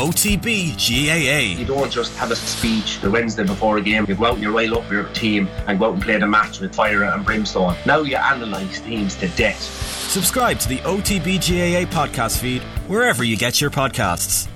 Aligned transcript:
OTB 0.00 0.72
GAA. 0.80 1.60
You 1.60 1.66
don't 1.66 1.92
just 1.92 2.16
have 2.16 2.30
a 2.30 2.36
speech 2.36 3.00
the 3.00 3.10
Wednesday 3.10 3.44
before 3.44 3.76
a 3.76 3.82
game. 3.82 4.06
You 4.08 4.14
go 4.14 4.24
out 4.24 4.34
and 4.34 4.42
you 4.42 4.56
rile 4.56 4.78
up 4.78 4.90
your 4.90 5.04
team 5.10 5.46
and 5.66 5.78
go 5.78 5.88
out 5.88 5.92
and 5.92 6.02
play 6.02 6.18
the 6.18 6.26
match 6.26 6.58
with 6.58 6.74
fire 6.74 7.04
and 7.04 7.22
brimstone. 7.22 7.76
Now 7.84 8.00
you 8.00 8.16
analyse 8.16 8.80
teams 8.80 9.14
to 9.16 9.28
death. 9.28 9.60
Subscribe 9.60 10.58
to 10.60 10.68
the 10.70 10.78
OTB 10.78 11.36
GAA 11.36 11.84
podcast 11.90 12.40
feed 12.40 12.62
wherever 12.88 13.22
you 13.22 13.36
get 13.36 13.60
your 13.60 13.70
podcasts. 13.70 14.48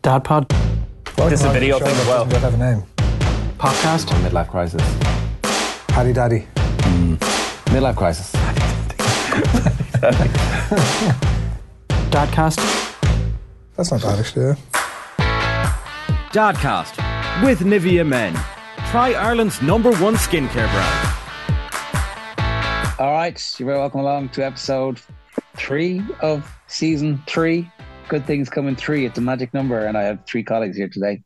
Dad 0.00 0.24
Pod 0.24 0.48
This 1.16 1.40
is 1.40 1.44
a 1.44 1.50
video 1.50 1.78
thing 1.78 1.94
as 1.94 2.06
well. 2.06 2.24
Doesn't 2.24 2.40
have 2.40 2.54
a 2.54 2.56
name. 2.56 2.82
podcast. 3.58 4.06
Midlife 4.26 4.48
crisis. 4.48 4.80
Paddy 5.88 6.14
Daddy. 6.14 6.46
Hmm. 6.56 7.14
Midlife 7.66 7.96
crisis. 7.96 8.32
Dadcast. 12.10 12.58
That's 13.76 13.92
not 13.92 14.00
bad 14.00 14.18
actually. 14.20 14.46
Yeah. 14.46 14.54
Dadcast 16.36 16.92
with 17.42 17.60
Nivea 17.60 18.06
Men. 18.06 18.34
Try 18.90 19.14
Ireland's 19.14 19.62
number 19.62 19.90
one 19.96 20.16
skincare 20.16 20.70
brand. 20.70 21.16
All 22.98 23.12
right, 23.12 23.54
you're 23.58 23.64
very 23.66 23.78
welcome 23.78 24.00
along 24.00 24.28
to 24.30 24.44
episode 24.44 25.00
three 25.56 26.02
of 26.20 26.46
season 26.66 27.22
three. 27.26 27.70
Good 28.10 28.26
things 28.26 28.50
come 28.50 28.68
in 28.68 28.76
three. 28.76 29.06
It's 29.06 29.16
a 29.16 29.22
magic 29.22 29.54
number, 29.54 29.86
and 29.86 29.96
I 29.96 30.02
have 30.02 30.26
three 30.26 30.42
colleagues 30.42 30.76
here 30.76 30.90
today. 30.90 31.22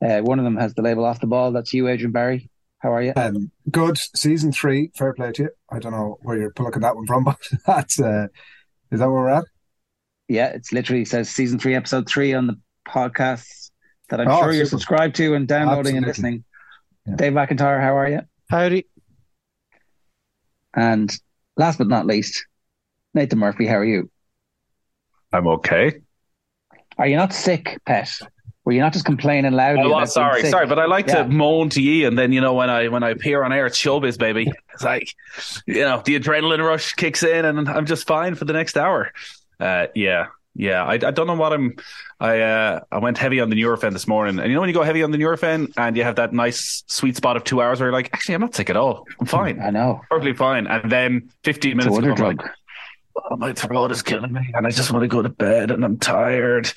Uh, 0.00 0.20
one 0.20 0.38
of 0.38 0.44
them 0.44 0.56
has 0.56 0.72
the 0.74 0.82
label 0.82 1.04
off 1.04 1.18
the 1.18 1.26
ball. 1.26 1.50
That's 1.50 1.74
you, 1.74 1.88
Adrian 1.88 2.12
Barry. 2.12 2.48
How 2.78 2.94
are 2.94 3.02
you? 3.02 3.12
Um, 3.16 3.50
good 3.72 3.98
season 4.14 4.52
three. 4.52 4.92
Fair 4.96 5.14
play 5.14 5.32
to 5.32 5.42
you. 5.42 5.50
I 5.68 5.80
don't 5.80 5.90
know 5.90 6.18
where 6.22 6.38
you're 6.38 6.52
plucking 6.52 6.82
that 6.82 6.94
one 6.94 7.06
from, 7.06 7.24
but 7.24 7.40
that's 7.66 7.98
uh, 7.98 8.28
is 8.92 9.00
that 9.00 9.10
where 9.10 9.20
we're 9.20 9.30
at? 9.30 9.46
Yeah, 10.28 10.50
it's 10.50 10.72
literally 10.72 11.04
says 11.06 11.28
season 11.28 11.58
three, 11.58 11.74
episode 11.74 12.08
three 12.08 12.34
on 12.34 12.46
the 12.46 12.56
podcasts 12.88 13.63
that 14.16 14.20
I'm 14.20 14.28
Oh, 14.30 14.40
sure 14.42 14.52
you're 14.52 14.64
subscribed 14.66 15.16
to 15.16 15.34
and 15.34 15.48
downloading 15.48 15.96
and 15.96 16.06
listening. 16.06 16.44
Yeah. 17.06 17.16
Dave 17.16 17.32
McIntyre, 17.32 17.80
how 17.80 17.96
are 17.96 18.08
you? 18.08 18.20
Howdy. 18.48 18.86
And 20.76 21.12
last 21.56 21.78
but 21.78 21.88
not 21.88 22.06
least, 22.06 22.46
Nathan 23.12 23.38
Murphy, 23.38 23.66
how 23.66 23.76
are 23.76 23.84
you? 23.84 24.10
I'm 25.32 25.46
okay. 25.48 26.00
Are 26.96 27.06
you 27.08 27.16
not 27.16 27.32
sick, 27.32 27.80
pet? 27.86 28.10
Were 28.64 28.72
you 28.72 28.80
not 28.80 28.92
just 28.92 29.04
complaining 29.04 29.52
loudly? 29.52 29.82
Oh, 29.84 29.94
well, 29.94 30.06
sorry, 30.06 30.42
sick? 30.42 30.50
sorry, 30.50 30.66
but 30.66 30.78
I 30.78 30.86
like 30.86 31.06
Yeah. 31.08 31.24
to 31.24 31.28
moan 31.28 31.68
to 31.70 31.82
ye, 31.82 32.04
and 32.04 32.16
then 32.18 32.32
you 32.32 32.40
know 32.40 32.54
when 32.54 32.70
I 32.70 32.88
when 32.88 33.02
I 33.02 33.10
appear 33.10 33.42
on 33.42 33.52
air, 33.52 33.66
it's 33.66 33.78
showbiz, 33.78 34.16
baby. 34.18 34.50
It's 34.72 34.82
like 34.84 35.08
you 35.66 35.80
know 35.80 36.02
the 36.04 36.18
adrenaline 36.18 36.64
rush 36.64 36.92
kicks 36.94 37.22
in, 37.22 37.44
and 37.44 37.68
I'm 37.68 37.84
just 37.84 38.06
fine 38.06 38.36
for 38.36 38.44
the 38.46 38.52
next 38.54 38.76
hour. 38.78 39.12
Uh, 39.60 39.88
yeah, 39.94 40.26
yeah. 40.54 40.84
I, 40.84 40.94
I 40.94 41.10
don't 41.10 41.26
know 41.26 41.34
what 41.34 41.52
I'm. 41.52 41.76
I 42.20 42.40
uh, 42.40 42.80
I 42.92 42.98
went 42.98 43.18
heavy 43.18 43.40
on 43.40 43.50
the 43.50 43.56
Nurofen 43.56 43.92
this 43.92 44.06
morning, 44.06 44.38
and 44.38 44.48
you 44.48 44.54
know 44.54 44.60
when 44.60 44.68
you 44.68 44.74
go 44.74 44.82
heavy 44.82 45.02
on 45.02 45.10
the 45.10 45.18
Nurofen, 45.18 45.72
and 45.76 45.96
you 45.96 46.04
have 46.04 46.16
that 46.16 46.32
nice 46.32 46.84
sweet 46.86 47.16
spot 47.16 47.36
of 47.36 47.44
two 47.44 47.60
hours 47.60 47.80
where 47.80 47.88
you're 47.88 47.92
like, 47.92 48.10
actually, 48.14 48.34
I'm 48.36 48.40
not 48.40 48.54
sick 48.54 48.70
at 48.70 48.76
all. 48.76 49.06
I'm 49.20 49.26
fine, 49.26 49.60
I 49.60 49.70
know. 49.70 50.00
perfectly 50.10 50.32
fine. 50.34 50.66
And 50.66 50.90
then 50.90 51.30
15 51.42 51.78
It's 51.78 51.86
a 51.86 51.90
minutes 51.90 51.98
ago, 52.06 52.14
drug. 52.14 52.40
like, 52.42 52.50
oh, 53.30 53.36
my 53.36 53.52
throat 53.52 53.90
is 53.90 54.02
killing 54.02 54.32
me, 54.32 54.50
and 54.54 54.66
I 54.66 54.70
just 54.70 54.90
want 54.92 55.02
to 55.02 55.08
go 55.08 55.22
to 55.22 55.28
bed, 55.28 55.70
and 55.70 55.84
I'm 55.84 55.98
tired. 55.98 56.72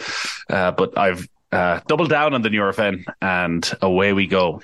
Uh, 0.50 0.72
but 0.72 0.98
I've 0.98 1.28
uh, 1.52 1.80
doubled 1.88 2.10
down 2.10 2.34
on 2.34 2.42
the 2.42 2.50
Nurofen, 2.50 3.04
and 3.22 3.72
away 3.82 4.14
we 4.14 4.28
go. 4.28 4.62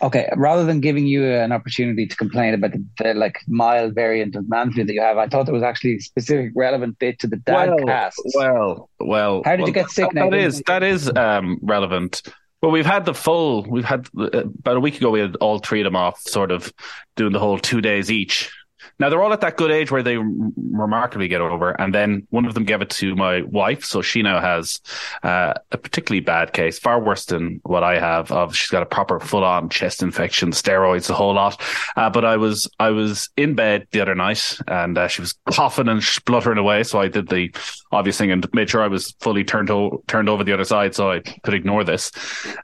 Okay, 0.00 0.28
rather 0.36 0.64
than 0.64 0.80
giving 0.80 1.06
you 1.06 1.24
an 1.24 1.50
opportunity 1.50 2.06
to 2.06 2.16
complain 2.16 2.54
about 2.54 2.72
the, 2.72 2.84
the 2.98 3.14
like 3.14 3.40
mild 3.48 3.94
variant 3.94 4.36
of 4.36 4.48
man 4.48 4.70
flu 4.72 4.84
that 4.84 4.92
you 4.92 5.00
have, 5.00 5.18
I 5.18 5.26
thought 5.26 5.46
there 5.46 5.54
was 5.54 5.62
actually 5.62 5.96
a 5.96 6.00
specific 6.00 6.52
relevant 6.54 6.98
bit 6.98 7.18
to 7.20 7.26
the 7.26 7.36
dad 7.36 7.70
well, 7.70 7.86
cast. 7.86 8.20
well, 8.34 8.90
well. 9.00 9.42
How 9.44 9.56
did 9.56 9.66
you 9.66 9.72
get 9.72 9.90
sick, 9.90 10.06
That, 10.06 10.14
that 10.14 10.30
Nathan? 10.30 10.46
is 10.46 10.62
that 10.66 10.82
is 10.82 11.10
um, 11.16 11.58
relevant. 11.62 12.22
Well, 12.62 12.72
we've 12.72 12.86
had 12.86 13.04
the 13.04 13.14
full. 13.14 13.64
We've 13.64 13.84
had 13.84 14.08
uh, 14.18 14.44
about 14.44 14.76
a 14.76 14.80
week 14.80 14.96
ago. 14.96 15.10
We 15.10 15.20
had 15.20 15.36
all 15.36 15.58
three 15.58 15.80
of 15.80 15.84
them 15.84 15.96
off, 15.96 16.20
sort 16.20 16.50
of 16.50 16.72
doing 17.16 17.32
the 17.32 17.38
whole 17.38 17.58
two 17.58 17.80
days 17.80 18.10
each. 18.10 18.52
Now 18.98 19.08
they're 19.08 19.22
all 19.22 19.32
at 19.32 19.40
that 19.42 19.56
good 19.56 19.70
age 19.70 19.90
where 19.90 20.02
they 20.02 20.16
remarkably 20.16 21.28
get 21.28 21.40
over, 21.40 21.70
and 21.80 21.94
then 21.94 22.26
one 22.30 22.46
of 22.46 22.54
them 22.54 22.64
gave 22.64 22.82
it 22.82 22.90
to 22.90 23.14
my 23.14 23.42
wife, 23.42 23.84
so 23.84 24.02
she 24.02 24.22
now 24.22 24.40
has 24.40 24.80
uh, 25.22 25.54
a 25.70 25.78
particularly 25.78 26.20
bad 26.20 26.52
case, 26.52 26.78
far 26.78 27.00
worse 27.00 27.26
than 27.26 27.60
what 27.64 27.84
I 27.84 27.98
have. 27.98 28.30
Of 28.32 28.56
she's 28.56 28.70
got 28.70 28.82
a 28.82 28.86
proper 28.86 29.20
full-on 29.20 29.68
chest 29.68 30.02
infection, 30.02 30.50
steroids, 30.50 31.06
the 31.06 31.14
whole 31.14 31.34
lot. 31.34 31.60
Uh, 31.96 32.10
but 32.10 32.24
I 32.24 32.36
was 32.36 32.68
I 32.78 32.90
was 32.90 33.30
in 33.36 33.54
bed 33.54 33.86
the 33.92 34.00
other 34.00 34.14
night, 34.14 34.58
and 34.66 34.98
uh, 34.98 35.08
she 35.08 35.20
was 35.20 35.34
coughing 35.50 35.88
and 35.88 36.02
spluttering 36.02 36.58
away, 36.58 36.82
so 36.82 37.00
I 37.00 37.08
did 37.08 37.28
the 37.28 37.54
obvious 37.92 38.18
thing 38.18 38.30
and 38.30 38.46
made 38.52 38.70
sure 38.70 38.82
I 38.82 38.88
was 38.88 39.14
fully 39.20 39.44
turned 39.44 39.70
o- 39.70 40.02
turned 40.08 40.28
over 40.28 40.44
the 40.44 40.52
other 40.52 40.64
side, 40.64 40.94
so 40.94 41.10
I 41.10 41.20
could 41.20 41.54
ignore 41.54 41.84
this. 41.84 42.10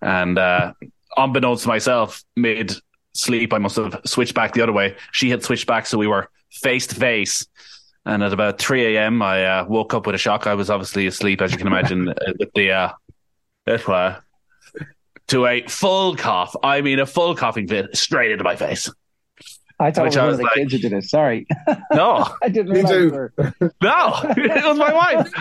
And 0.03 0.39
uh, 0.39 0.73
unbeknownst 1.17 1.63
to 1.63 1.69
myself, 1.69 2.23
mid 2.37 2.75
sleep, 3.15 3.53
I 3.53 3.59
must 3.59 3.77
have 3.77 4.01
switched 4.05 4.35
back 4.35 4.53
the 4.55 4.63
other 4.63 4.73
way. 4.73 4.97
She 5.13 5.31
had 5.31 5.43
switched 5.43 5.67
back, 5.67 5.87
so 5.87 5.97
we 5.99 6.07
were 6.07 6.29
face 6.53 6.87
to 6.89 6.95
face. 6.95 7.47
And 8.07 8.23
at 8.23 8.33
about 8.35 8.59
3 8.59 8.97
a.m., 8.97 9.23
I 9.23 9.45
uh, 9.47 9.65
woke 9.67 9.95
up 9.95 10.05
with 10.07 10.15
a 10.15 10.19
shock. 10.19 10.47
I 10.47 10.55
was 10.55 10.69
obviously 10.69 11.07
asleep, 11.07 11.41
as 11.41 11.53
you 11.53 11.59
can 11.59 11.67
imagine, 11.67 12.09
uh, 12.11 12.15
with 12.39 12.53
the 12.55 12.71
uh, 12.73 12.93
it 13.67 13.89
was 13.89 14.21
to 15.29 15.47
a 15.47 15.67
full 15.69 16.15
cough. 16.17 16.55
I 16.63 16.83
mean, 16.83 16.99
a 16.99 17.07
full 17.07 17.35
coughing 17.35 17.67
fit 17.67 17.97
straight 17.97 18.31
into 18.31 18.45
my 18.45 18.57
face. 18.57 18.91
I 19.81 19.91
thought 19.91 20.05
which 20.05 20.17
it 20.17 20.21
I 20.21 20.27
was 20.27 20.33
one 20.33 20.33
of 20.35 20.39
the 20.39 20.43
like- 20.45 20.55
kids 20.55 20.73
who 20.73 20.79
did 20.79 20.93
it. 20.93 21.05
Sorry, 21.05 21.47
No, 21.93 22.29
I 22.43 22.49
didn't 22.49 22.73
Me 22.73 22.83
realize. 22.83 22.93
too. 22.93 23.05
you 23.05 23.11
were- 23.11 23.33
no, 23.83 24.21
it 24.37 24.65
was 24.65 24.79
my 24.79 24.93
wife. 24.93 25.33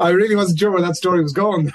I 0.00 0.10
really 0.10 0.36
wasn't 0.36 0.58
sure 0.60 0.70
where 0.70 0.80
that 0.82 0.96
story 0.96 1.22
was 1.22 1.32
going. 1.32 1.72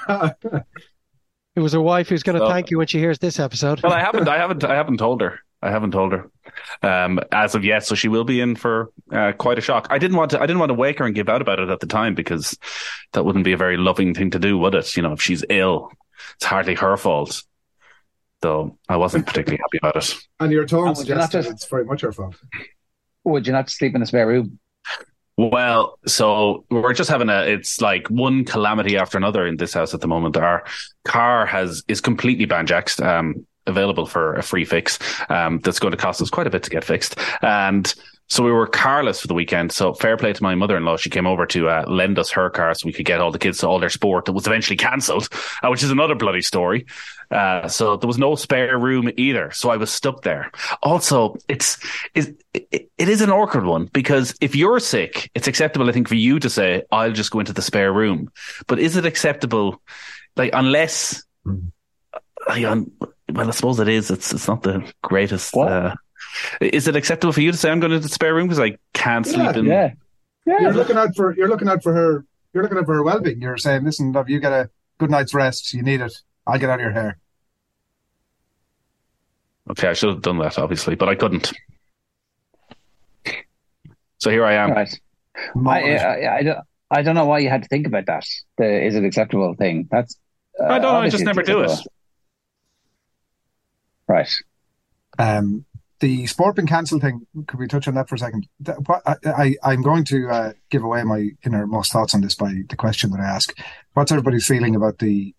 It 1.56 1.60
was 1.60 1.72
her 1.72 1.80
wife 1.80 2.08
who's 2.08 2.22
going 2.22 2.38
to 2.38 2.46
So- 2.46 2.50
thank 2.50 2.70
you 2.70 2.78
when 2.78 2.86
she 2.86 2.98
hears 2.98 3.18
this 3.18 3.40
episode. 3.40 3.82
Well, 3.82 3.92
I 3.92 4.00
haven't, 4.00 4.28
I 4.36 4.36
haven't, 4.36 4.62
I 4.64 4.74
haven't 4.74 4.98
told 4.98 5.20
her. 5.22 5.40
I 5.62 5.70
haven't 5.70 5.92
told 5.92 6.12
her 6.12 6.30
um, 6.82 7.18
as 7.32 7.54
of 7.54 7.64
yet, 7.64 7.84
so 7.84 7.94
she 7.94 8.08
will 8.08 8.24
be 8.24 8.40
in 8.42 8.54
for 8.56 8.90
uh, 9.10 9.32
quite 9.32 9.56
a 9.58 9.62
shock. 9.62 9.86
I 9.90 9.98
didn't 9.98 10.16
want 10.18 10.32
to, 10.32 10.38
I 10.40 10.42
didn't 10.46 10.58
want 10.60 10.68
to 10.68 10.74
wake 10.74 10.98
her 10.98 11.06
and 11.06 11.14
give 11.14 11.30
out 11.30 11.40
about 11.40 11.58
it 11.58 11.70
at 11.70 11.80
the 11.80 11.86
time 11.86 12.14
because 12.14 12.56
that 13.14 13.24
wouldn't 13.24 13.44
be 13.46 13.52
a 13.52 13.56
very 13.56 13.78
loving 13.78 14.12
thing 14.14 14.30
to 14.32 14.38
do, 14.38 14.58
would 14.58 14.74
it? 14.74 14.94
You 14.96 15.02
know, 15.02 15.12
if 15.12 15.22
she's 15.22 15.44
ill, 15.48 15.90
it's 16.36 16.44
hardly 16.44 16.74
her 16.74 16.96
fault. 16.98 17.42
Though 18.42 18.78
I 18.86 18.98
wasn't 18.98 19.26
particularly 19.26 19.58
happy 19.62 19.78
about 19.78 19.96
it. 19.96 20.14
and 20.38 20.52
your 20.52 20.66
tone 20.66 20.88
would 20.94 21.08
you 21.08 21.14
not 21.14 21.30
suggested 21.32 21.42
just- 21.48 21.50
it's 21.64 21.70
very 21.70 21.86
much 21.86 22.02
her 22.02 22.12
fault. 22.12 22.36
Would 23.24 23.46
you 23.46 23.54
not 23.54 23.70
sleep 23.70 23.94
in 23.96 24.02
a 24.02 24.06
spare 24.06 24.28
room? 24.28 24.58
Well, 25.38 25.98
so 26.06 26.64
we're 26.70 26.94
just 26.94 27.10
having 27.10 27.28
a 27.28 27.42
it's 27.42 27.80
like 27.82 28.08
one 28.08 28.44
calamity 28.44 28.96
after 28.96 29.18
another 29.18 29.46
in 29.46 29.58
this 29.58 29.74
house 29.74 29.92
at 29.92 30.00
the 30.00 30.08
moment. 30.08 30.36
Our 30.36 30.64
car 31.04 31.44
has 31.44 31.82
is 31.88 32.00
completely 32.00 32.46
banjaxed, 32.46 33.04
um, 33.04 33.46
available 33.66 34.06
for 34.06 34.34
a 34.34 34.42
free 34.42 34.64
fix. 34.64 34.98
Um, 35.28 35.58
that's 35.58 35.78
going 35.78 35.90
to 35.90 35.98
cost 35.98 36.22
us 36.22 36.30
quite 36.30 36.46
a 36.46 36.50
bit 36.50 36.62
to 36.62 36.70
get 36.70 36.84
fixed. 36.84 37.18
And 37.42 37.92
so 38.28 38.42
we 38.42 38.50
were 38.50 38.66
carless 38.66 39.20
for 39.20 39.28
the 39.28 39.34
weekend. 39.34 39.70
So 39.72 39.94
fair 39.94 40.16
play 40.16 40.32
to 40.32 40.42
my 40.42 40.54
mother-in-law. 40.54 40.96
She 40.96 41.10
came 41.10 41.26
over 41.26 41.46
to 41.46 41.68
uh, 41.68 41.84
lend 41.86 42.18
us 42.18 42.30
her 42.30 42.50
car 42.50 42.74
so 42.74 42.86
we 42.86 42.92
could 42.92 43.06
get 43.06 43.20
all 43.20 43.30
the 43.30 43.38
kids 43.38 43.58
to 43.58 43.68
all 43.68 43.78
their 43.78 43.90
sport 43.90 44.24
that 44.24 44.32
was 44.32 44.46
eventually 44.46 44.76
cancelled, 44.76 45.28
uh, 45.62 45.68
which 45.68 45.82
is 45.82 45.90
another 45.90 46.14
bloody 46.14 46.42
story. 46.42 46.86
Uh, 47.30 47.68
so 47.68 47.96
there 47.96 48.06
was 48.06 48.18
no 48.18 48.34
spare 48.34 48.78
room 48.78 49.10
either. 49.16 49.50
So 49.52 49.70
I 49.70 49.76
was 49.76 49.90
stuck 49.90 50.22
there. 50.22 50.50
Also, 50.82 51.36
it's, 51.48 51.78
it's 52.14 52.30
it, 52.52 52.90
it 52.98 53.08
is 53.08 53.20
an 53.20 53.30
awkward 53.30 53.64
one 53.64 53.86
because 53.86 54.34
if 54.40 54.56
you're 54.56 54.80
sick, 54.80 55.30
it's 55.34 55.48
acceptable, 55.48 55.88
I 55.88 55.92
think, 55.92 56.08
for 56.08 56.14
you 56.14 56.38
to 56.40 56.50
say, 56.50 56.82
I'll 56.90 57.12
just 57.12 57.30
go 57.30 57.40
into 57.40 57.52
the 57.52 57.62
spare 57.62 57.92
room. 57.92 58.30
But 58.66 58.78
is 58.78 58.96
it 58.96 59.06
acceptable? 59.06 59.80
Like, 60.36 60.50
unless, 60.52 61.24
I, 62.48 62.64
um, 62.64 62.92
well, 63.32 63.48
I 63.48 63.50
suppose 63.52 63.80
it 63.80 63.88
is. 63.88 64.10
It's, 64.10 64.32
it's 64.32 64.48
not 64.48 64.62
the 64.62 64.92
greatest. 65.02 65.54
What? 65.54 65.96
Is 66.60 66.88
it 66.88 66.96
acceptable 66.96 67.32
for 67.32 67.40
you 67.40 67.52
to 67.52 67.58
say 67.58 67.70
I'm 67.70 67.80
going 67.80 67.92
to 67.92 67.98
the 67.98 68.08
spare 68.08 68.34
room 68.34 68.48
because 68.48 68.60
I 68.60 68.76
can't 68.92 69.26
sleep 69.26 69.38
Yeah, 69.38 69.58
in? 69.58 69.64
Yeah, 69.66 69.92
yeah. 70.46 70.60
You're 70.60 70.72
looking 70.74 70.96
out 70.96 71.14
for 71.16 71.34
you're 71.36 71.48
looking 71.48 71.68
out 71.68 71.82
for 71.82 71.92
her. 71.92 72.24
You're 72.52 72.62
looking 72.62 72.78
out 72.78 72.86
for 72.86 72.94
her 72.94 73.02
well-being. 73.02 73.40
You're 73.42 73.58
saying, 73.58 73.84
"Listen, 73.84 74.12
love, 74.12 74.30
you 74.30 74.40
get 74.40 74.52
a 74.52 74.70
good 74.98 75.10
night's 75.10 75.34
rest. 75.34 75.74
You 75.74 75.82
need 75.82 76.00
it. 76.00 76.12
I'll 76.46 76.58
get 76.58 76.70
out 76.70 76.80
of 76.80 76.84
your 76.84 76.92
hair." 76.92 77.18
Okay, 79.68 79.88
I 79.88 79.94
should 79.94 80.10
have 80.10 80.22
done 80.22 80.38
that, 80.38 80.58
obviously, 80.58 80.94
but 80.94 81.08
I 81.08 81.16
couldn't. 81.16 81.52
So 84.18 84.30
here 84.30 84.44
I 84.44 84.54
am. 84.54 84.72
right. 84.72 85.00
I, 85.56 85.96
I, 85.96 86.36
I, 86.38 86.42
don't, 86.42 86.58
I 86.90 87.02
don't 87.02 87.14
know 87.14 87.26
why 87.26 87.40
you 87.40 87.50
had 87.50 87.62
to 87.62 87.68
think 87.68 87.86
about 87.86 88.06
that. 88.06 88.24
The 88.58 88.84
is 88.86 88.94
it 88.94 89.04
acceptable 89.04 89.54
thing? 89.54 89.88
That's. 89.90 90.16
Uh, 90.58 90.64
I 90.66 90.78
don't 90.78 90.92
know. 90.92 91.00
I 91.00 91.06
just 91.08 91.22
it's 91.22 91.26
never 91.26 91.42
do 91.42 91.60
it. 91.60 91.70
Right. 94.08 94.30
Um, 95.18 95.64
the 96.00 96.26
sport 96.26 96.56
being 96.56 96.66
cancelled 96.66 97.00
thing. 97.02 97.26
Could 97.46 97.58
we 97.58 97.66
touch 97.66 97.88
on 97.88 97.94
that 97.94 98.08
for 98.08 98.14
a 98.16 98.18
second? 98.18 98.46
What- 98.86 99.02
I, 99.06 99.16
I, 99.24 99.54
I'm 99.62 99.82
going 99.82 100.04
to 100.06 100.28
uh, 100.28 100.52
give 100.70 100.82
away 100.84 101.02
my 101.04 101.30
innermost 101.44 101.92
thoughts 101.92 102.14
on 102.14 102.20
this 102.20 102.34
by 102.34 102.52
the 102.68 102.76
question 102.76 103.10
that 103.12 103.20
I 103.20 103.24
ask. 103.24 103.56
What's 103.94 104.12
everybody's 104.12 104.46
feeling 104.46 104.74
about 104.76 104.98
the? 104.98 105.34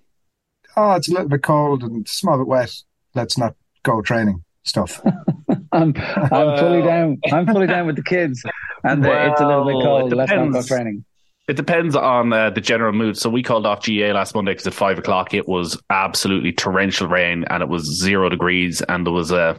Oh, 0.75 0.93
it's 0.93 1.07
a 1.07 1.11
little 1.11 1.27
bit 1.29 1.43
cold 1.43 1.83
and 1.83 2.05
a 2.05 2.09
small 2.09 2.37
bit 2.37 2.47
wet. 2.47 2.73
Let's 3.15 3.37
not 3.37 3.55
go 3.83 4.01
training 4.01 4.43
stuff. 4.63 5.01
I'm 5.71 5.93
I'm 5.95 6.57
fully 6.57 6.81
down. 6.81 7.17
I'm 7.31 7.45
fully 7.47 7.67
down 7.67 7.87
with 7.87 7.95
the 7.95 8.03
kids, 8.03 8.43
and 8.83 9.05
uh, 9.05 9.09
it's 9.31 9.41
a 9.41 9.45
little 9.47 9.65
bit 9.65 9.83
cold. 9.83 10.11
it 10.11 10.15
Let's 10.15 10.31
not 10.31 10.37
go 10.37 10.45
depends. 10.49 10.67
training. 10.67 11.05
It 11.47 11.55
depends 11.55 11.95
on 11.95 12.33
uh, 12.33 12.49
the 12.49 12.59
general 12.61 12.91
mood. 12.93 13.17
So 13.17 13.29
we 13.29 13.41
called 13.41 13.65
off 13.65 13.85
GAA 13.85 14.11
last 14.13 14.35
Monday 14.35 14.51
because 14.51 14.67
at 14.67 14.73
five 14.73 14.99
o'clock 14.99 15.33
it 15.33 15.47
was 15.47 15.81
absolutely 15.89 16.51
torrential 16.51 17.07
rain 17.07 17.45
and 17.49 17.63
it 17.63 17.69
was 17.69 17.85
zero 17.85 18.27
degrees 18.29 18.81
and 18.81 19.05
there 19.05 19.13
was 19.13 19.31
a 19.31 19.57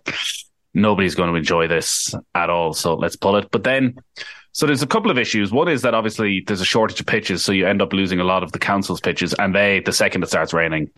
nobody's 0.80 1.14
going 1.14 1.30
to 1.30 1.36
enjoy 1.36 1.68
this 1.68 2.14
at 2.34 2.50
all. 2.50 2.72
So 2.72 2.94
let's 2.94 3.16
pull 3.16 3.36
it. 3.36 3.50
But 3.50 3.64
then, 3.64 3.96
so 4.52 4.66
there's 4.66 4.82
a 4.82 4.86
couple 4.86 5.10
of 5.10 5.18
issues. 5.18 5.52
One 5.52 5.68
is 5.68 5.82
that 5.82 5.94
obviously 5.94 6.42
there's 6.46 6.60
a 6.60 6.64
shortage 6.64 7.00
of 7.00 7.06
pitches, 7.06 7.44
so 7.44 7.52
you 7.52 7.66
end 7.66 7.82
up 7.82 7.92
losing 7.92 8.20
a 8.20 8.24
lot 8.24 8.42
of 8.42 8.52
the 8.52 8.58
council's 8.58 9.00
pitches, 9.00 9.34
and 9.34 9.54
they 9.54 9.80
the 9.80 9.92
second 9.92 10.22
it 10.22 10.28
starts 10.28 10.52
raining, 10.52 10.90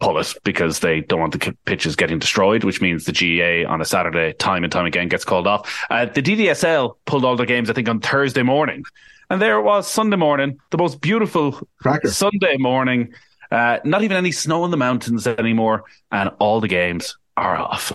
pull 0.00 0.18
it 0.18 0.34
because 0.44 0.80
they 0.80 1.00
don't 1.00 1.20
want 1.20 1.32
the 1.32 1.56
pitches 1.64 1.96
getting 1.96 2.18
destroyed, 2.18 2.64
which 2.64 2.80
means 2.80 3.04
the 3.04 3.12
GAA 3.12 3.70
on 3.70 3.80
a 3.80 3.84
Saturday, 3.84 4.32
time 4.34 4.64
and 4.64 4.72
time 4.72 4.86
again, 4.86 5.08
gets 5.08 5.24
called 5.24 5.46
off. 5.46 5.86
Uh, 5.90 6.06
the 6.06 6.22
DDSL 6.22 6.96
pulled 7.06 7.24
all 7.24 7.36
their 7.36 7.46
games, 7.46 7.70
I 7.70 7.72
think, 7.72 7.88
on 7.88 8.00
Thursday 8.00 8.42
morning. 8.42 8.84
And 9.30 9.40
there 9.40 9.58
it 9.58 9.62
was 9.62 9.88
Sunday 9.88 10.16
morning, 10.16 10.58
the 10.70 10.78
most 10.78 11.00
beautiful 11.00 11.66
Cracker. 11.80 12.10
Sunday 12.10 12.56
morning. 12.56 13.14
Uh, 13.50 13.78
not 13.84 14.02
even 14.02 14.16
any 14.16 14.32
snow 14.32 14.64
in 14.64 14.70
the 14.70 14.76
mountains 14.76 15.26
anymore, 15.26 15.84
and 16.12 16.30
all 16.38 16.60
the 16.60 16.68
games 16.68 17.16
are 17.36 17.56
off. 17.56 17.92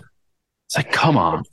It's 0.67 0.77
like, 0.77 0.91
come 0.91 1.17
on. 1.17 1.43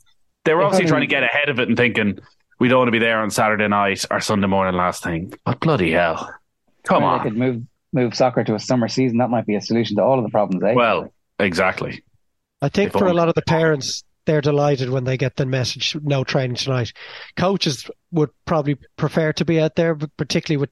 They 0.45 0.53
were 0.53 0.63
obviously 0.63 0.87
trying 0.87 1.01
to 1.01 1.07
get 1.07 1.23
ahead 1.23 1.49
of 1.49 1.59
it 1.59 1.67
and 1.67 1.77
thinking, 1.77 2.19
we 2.59 2.67
don't 2.67 2.79
want 2.79 2.87
to 2.87 2.91
be 2.91 2.99
there 2.99 3.19
on 3.19 3.29
Saturday 3.29 3.67
night 3.67 4.05
or 4.11 4.19
Sunday 4.19 4.47
morning 4.47 4.75
last 4.75 5.03
thing. 5.03 5.33
But 5.45 5.59
bloody 5.59 5.91
hell. 5.91 6.33
Come 6.83 7.03
on. 7.03 7.19
They 7.19 7.29
could 7.29 7.37
move 7.37 7.63
move 7.93 8.15
soccer 8.15 8.43
to 8.43 8.55
a 8.55 8.59
summer 8.59 8.87
season. 8.87 9.19
That 9.19 9.29
might 9.29 9.45
be 9.45 9.55
a 9.55 9.61
solution 9.61 9.97
to 9.97 10.03
all 10.03 10.17
of 10.17 10.25
the 10.25 10.31
problems, 10.31 10.63
eh? 10.63 10.73
Well, 10.73 11.13
exactly. 11.39 12.03
I 12.61 12.69
think 12.69 12.93
If 12.93 12.99
for 12.99 13.07
a 13.07 13.13
lot 13.13 13.29
of 13.29 13.35
the 13.35 13.43
parents, 13.43 14.03
they're 14.25 14.41
delighted 14.41 14.89
when 14.89 15.03
they 15.03 15.17
get 15.17 15.35
the 15.35 15.45
message, 15.45 15.95
no 16.01 16.23
training 16.23 16.55
tonight. 16.55 16.93
Coaches 17.37 17.89
would 18.11 18.29
probably 18.45 18.77
prefer 18.97 19.33
to 19.33 19.45
be 19.45 19.59
out 19.59 19.75
there, 19.75 19.93
but 19.95 20.15
particularly 20.17 20.57
with 20.57 20.71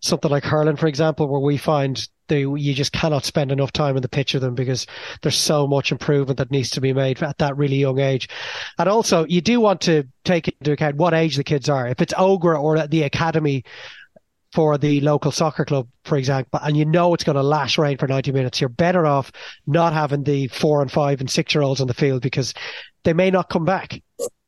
something 0.00 0.30
like 0.30 0.44
hurling, 0.44 0.76
for 0.76 0.86
example, 0.86 1.28
where 1.28 1.40
we 1.40 1.56
find 1.56 2.06
they, 2.28 2.40
you 2.40 2.74
just 2.74 2.92
cannot 2.92 3.24
spend 3.24 3.52
enough 3.52 3.72
time 3.72 3.96
in 3.96 4.02
the 4.02 4.08
pitch 4.08 4.34
of 4.34 4.40
them 4.40 4.54
because 4.54 4.86
there's 5.22 5.36
so 5.36 5.66
much 5.66 5.92
improvement 5.92 6.38
that 6.38 6.50
needs 6.50 6.70
to 6.70 6.80
be 6.80 6.92
made 6.92 7.22
at 7.22 7.38
that 7.38 7.56
really 7.56 7.76
young 7.76 7.98
age. 7.98 8.28
And 8.78 8.88
also, 8.88 9.26
you 9.26 9.40
do 9.40 9.60
want 9.60 9.82
to 9.82 10.04
take 10.24 10.48
into 10.48 10.72
account 10.72 10.96
what 10.96 11.12
age 11.12 11.36
the 11.36 11.44
kids 11.44 11.68
are. 11.68 11.88
If 11.88 12.00
it's 12.00 12.14
Ogre 12.16 12.56
or 12.56 12.86
the 12.86 13.02
academy 13.02 13.64
for 14.52 14.78
the 14.78 15.00
local 15.00 15.30
soccer 15.30 15.64
club, 15.64 15.88
for 16.04 16.16
example, 16.16 16.60
and 16.62 16.76
you 16.76 16.84
know 16.84 17.12
it's 17.14 17.24
going 17.24 17.36
to 17.36 17.42
lash 17.42 17.78
rain 17.78 17.98
for 17.98 18.08
90 18.08 18.32
minutes, 18.32 18.60
you're 18.60 18.68
better 18.68 19.06
off 19.06 19.30
not 19.66 19.92
having 19.92 20.24
the 20.24 20.48
four 20.48 20.82
and 20.82 20.90
five 20.90 21.20
and 21.20 21.30
six 21.30 21.54
year 21.54 21.62
olds 21.62 21.80
on 21.80 21.86
the 21.86 21.94
field 21.94 22.22
because 22.22 22.54
they 23.04 23.12
may 23.12 23.30
not 23.30 23.48
come 23.48 23.64
back. 23.64 24.00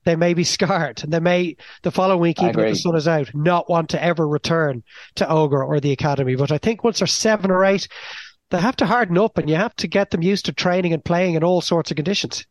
They 0.04 0.16
may 0.16 0.34
be 0.34 0.44
scarred. 0.44 1.02
And 1.04 1.12
they 1.12 1.20
may, 1.20 1.56
the 1.82 1.90
following 1.90 2.20
week, 2.20 2.42
even 2.42 2.58
if 2.60 2.72
the 2.72 2.74
sun 2.76 2.96
is 2.96 3.06
out, 3.08 3.34
not 3.34 3.70
want 3.70 3.90
to 3.90 4.02
ever 4.02 4.26
return 4.26 4.82
to 5.16 5.28
Ogre 5.28 5.62
or 5.64 5.78
the 5.80 5.92
academy. 5.92 6.34
But 6.34 6.50
I 6.52 6.58
think 6.58 6.82
once 6.82 6.98
they're 6.98 7.06
seven 7.06 7.50
or 7.50 7.64
eight, 7.64 7.86
they 8.50 8.58
have 8.58 8.76
to 8.76 8.86
harden 8.86 9.16
up 9.16 9.38
and 9.38 9.48
you 9.48 9.56
have 9.56 9.74
to 9.76 9.88
get 9.88 10.10
them 10.10 10.22
used 10.22 10.46
to 10.46 10.52
training 10.52 10.92
and 10.92 11.04
playing 11.04 11.34
in 11.34 11.44
all 11.44 11.60
sorts 11.60 11.90
of 11.90 11.96
conditions. 11.96 12.44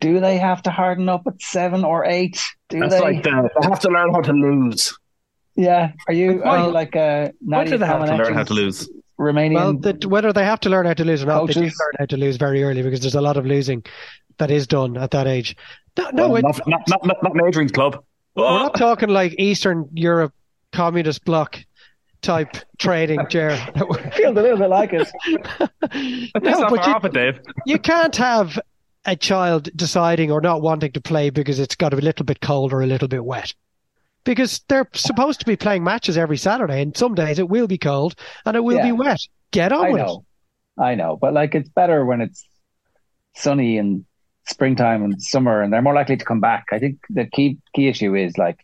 Do 0.00 0.20
they 0.20 0.38
have 0.38 0.62
to 0.62 0.70
harden 0.70 1.08
up 1.08 1.22
at 1.26 1.40
seven 1.40 1.84
or 1.84 2.04
eight? 2.04 2.40
Do 2.68 2.80
That's 2.80 2.94
they? 2.94 3.00
like 3.00 3.22
the, 3.22 3.50
they 3.60 3.68
have 3.68 3.80
to 3.80 3.88
learn 3.88 4.12
how 4.12 4.20
to 4.20 4.32
lose. 4.32 4.96
yeah. 5.56 5.92
Are 6.06 6.14
you, 6.14 6.38
Why- 6.38 6.58
are 6.58 6.66
you 6.66 6.72
like 6.72 6.94
uh, 6.96 7.30
Why 7.40 7.58
Nadia 7.58 7.72
do 7.72 7.78
they 7.78 7.86
have 7.86 8.04
to 8.06 8.16
learn 8.16 8.34
how 8.34 8.44
to 8.44 8.54
lose? 8.54 8.88
Romanian? 9.18 9.54
Well, 9.54 9.72
the, 9.78 10.08
whether 10.08 10.32
they 10.32 10.44
have 10.44 10.60
to 10.60 10.68
learn 10.68 10.84
how 10.84 10.92
to 10.92 11.04
lose 11.04 11.22
or 11.22 11.26
not, 11.26 11.46
they 11.46 11.54
do 11.54 11.60
learn 11.62 11.70
how 11.98 12.04
to 12.06 12.16
lose 12.18 12.36
very 12.36 12.62
early 12.62 12.82
because 12.82 13.00
there's 13.00 13.14
a 13.14 13.20
lot 13.22 13.38
of 13.38 13.46
losing 13.46 13.82
that 14.38 14.50
is 14.50 14.66
done 14.66 14.98
at 14.98 15.12
that 15.12 15.26
age. 15.26 15.56
No, 15.98 16.10
no, 16.12 16.28
Well, 16.28 16.36
it, 16.36 16.42
not, 16.42 16.60
not, 16.66 16.88
not, 16.88 17.06
not, 17.22 17.34
not 17.34 17.48
Adrian's 17.48 17.72
club. 17.72 18.02
we're 18.34 18.44
Oh, 18.46 18.58
not 18.58 18.74
talking 18.76 19.08
like 19.08 19.34
Eastern 19.38 19.88
Europe 19.94 20.32
communist 20.72 21.24
bloc 21.24 21.58
type 22.22 22.56
training, 22.78 23.20
Jer. 23.30 23.56
feels 24.14 24.36
a 24.36 24.42
little 24.42 24.58
bit 24.58 24.68
like 24.70 24.92
it. 24.92 25.08
that's 25.80 26.34
no, 26.42 26.50
not 26.60 26.70
but 26.70 26.80
far 26.80 26.88
you, 26.88 26.94
off 26.94 27.04
it, 27.04 27.12
Dave. 27.12 27.40
you 27.66 27.78
can't 27.78 28.14
have 28.16 28.58
a 29.04 29.14
child 29.16 29.68
deciding 29.76 30.30
or 30.32 30.40
not 30.40 30.62
wanting 30.62 30.92
to 30.92 31.00
play 31.00 31.30
because 31.30 31.60
it's 31.60 31.76
got 31.76 31.92
a 31.94 31.96
little 31.96 32.24
bit 32.26 32.40
cold 32.40 32.72
or 32.72 32.82
a 32.82 32.86
little 32.86 33.08
bit 33.08 33.24
wet. 33.24 33.54
Because 34.24 34.60
they're 34.68 34.88
supposed 34.94 35.38
to 35.40 35.46
be 35.46 35.54
playing 35.54 35.84
matches 35.84 36.18
every 36.18 36.36
Saturday, 36.36 36.82
and 36.82 36.96
some 36.96 37.14
days 37.14 37.38
it 37.38 37.48
will 37.48 37.68
be 37.68 37.78
cold 37.78 38.16
and 38.44 38.56
it 38.56 38.64
will 38.64 38.76
Yeah. 38.78 38.86
be 38.86 38.92
wet. 38.92 39.20
Get 39.52 39.72
on 39.72 39.86
I 39.86 39.90
with 39.92 40.00
know. 40.02 40.24
I 40.78 40.94
know. 40.96 41.16
But 41.16 41.32
like 41.32 41.54
it's 41.54 41.68
better 41.68 42.04
when 42.04 42.20
it's 42.20 42.44
sunny 43.36 43.78
and 43.78 44.04
springtime 44.48 45.02
and 45.04 45.20
summer 45.22 45.62
and 45.62 45.72
they're 45.72 45.82
more 45.82 45.94
likely 45.94 46.16
to 46.16 46.24
come 46.24 46.40
back. 46.40 46.64
I 46.72 46.78
think 46.78 46.98
the 47.10 47.26
key 47.26 47.58
key 47.74 47.88
issue 47.88 48.14
is 48.14 48.36
like 48.38 48.58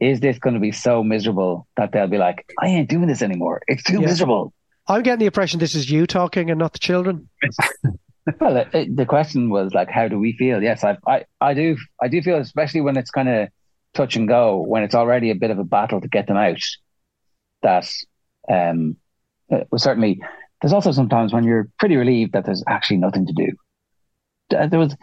is 0.00 0.18
this 0.20 0.38
going 0.38 0.54
to 0.54 0.60
be 0.60 0.72
so 0.72 1.04
miserable 1.04 1.68
that 1.76 1.92
they'll 1.92 2.08
be 2.08 2.18
like, 2.18 2.44
I 2.60 2.66
ain't 2.66 2.88
doing 2.90 3.06
this 3.06 3.22
anymore. 3.22 3.62
It's 3.68 3.84
too 3.84 4.00
Yeah. 4.00 4.06
miserable. 4.08 4.52
I'm 4.88 5.02
getting 5.04 5.20
the 5.20 5.26
impression 5.26 5.60
this 5.60 5.76
is 5.76 5.88
you 5.88 6.08
talking 6.08 6.50
and 6.50 6.58
not 6.58 6.72
the 6.72 6.78
children. 6.80 7.28
Well, 8.40 8.56
it, 8.56 8.68
it- 8.72 8.96
the 8.96 9.04
question 9.04 9.50
was 9.50 9.74
like, 9.74 9.90
how 9.90 10.06
do 10.06 10.16
we 10.16 10.32
feel? 10.36 10.62
Yes, 10.62 10.84
I, 10.84 10.96
I, 11.08 11.24
I 11.40 11.54
do, 11.54 11.76
I 12.00 12.06
do 12.06 12.22
feel, 12.22 12.38
especially 12.38 12.80
when 12.80 12.96
it's 12.96 13.10
kind 13.10 13.28
of 13.28 13.48
touch 13.94 14.14
and 14.14 14.28
go, 14.28 14.58
when 14.62 14.84
it's 14.84 14.94
already 14.94 15.30
a 15.30 15.34
bit 15.34 15.50
of 15.50 15.58
a 15.58 15.64
battle 15.64 16.00
to 16.00 16.06
get 16.06 16.28
them 16.28 16.36
out. 16.36 16.60
That, 17.62 17.90
um, 18.48 18.96
uh, 19.50 19.64
well, 19.72 19.78
certainly, 19.80 20.20
there's 20.60 20.72
also 20.72 20.92
sometimes 20.92 21.32
when 21.32 21.42
you're 21.42 21.68
pretty 21.80 21.96
relieved 21.96 22.34
that 22.34 22.44
there's 22.44 22.62
actually 22.68 22.98
nothing 22.98 23.26
to 23.26 23.32
do. 23.32 23.48
Uh, 24.52 24.66
There 24.66 24.78
was 24.78 24.94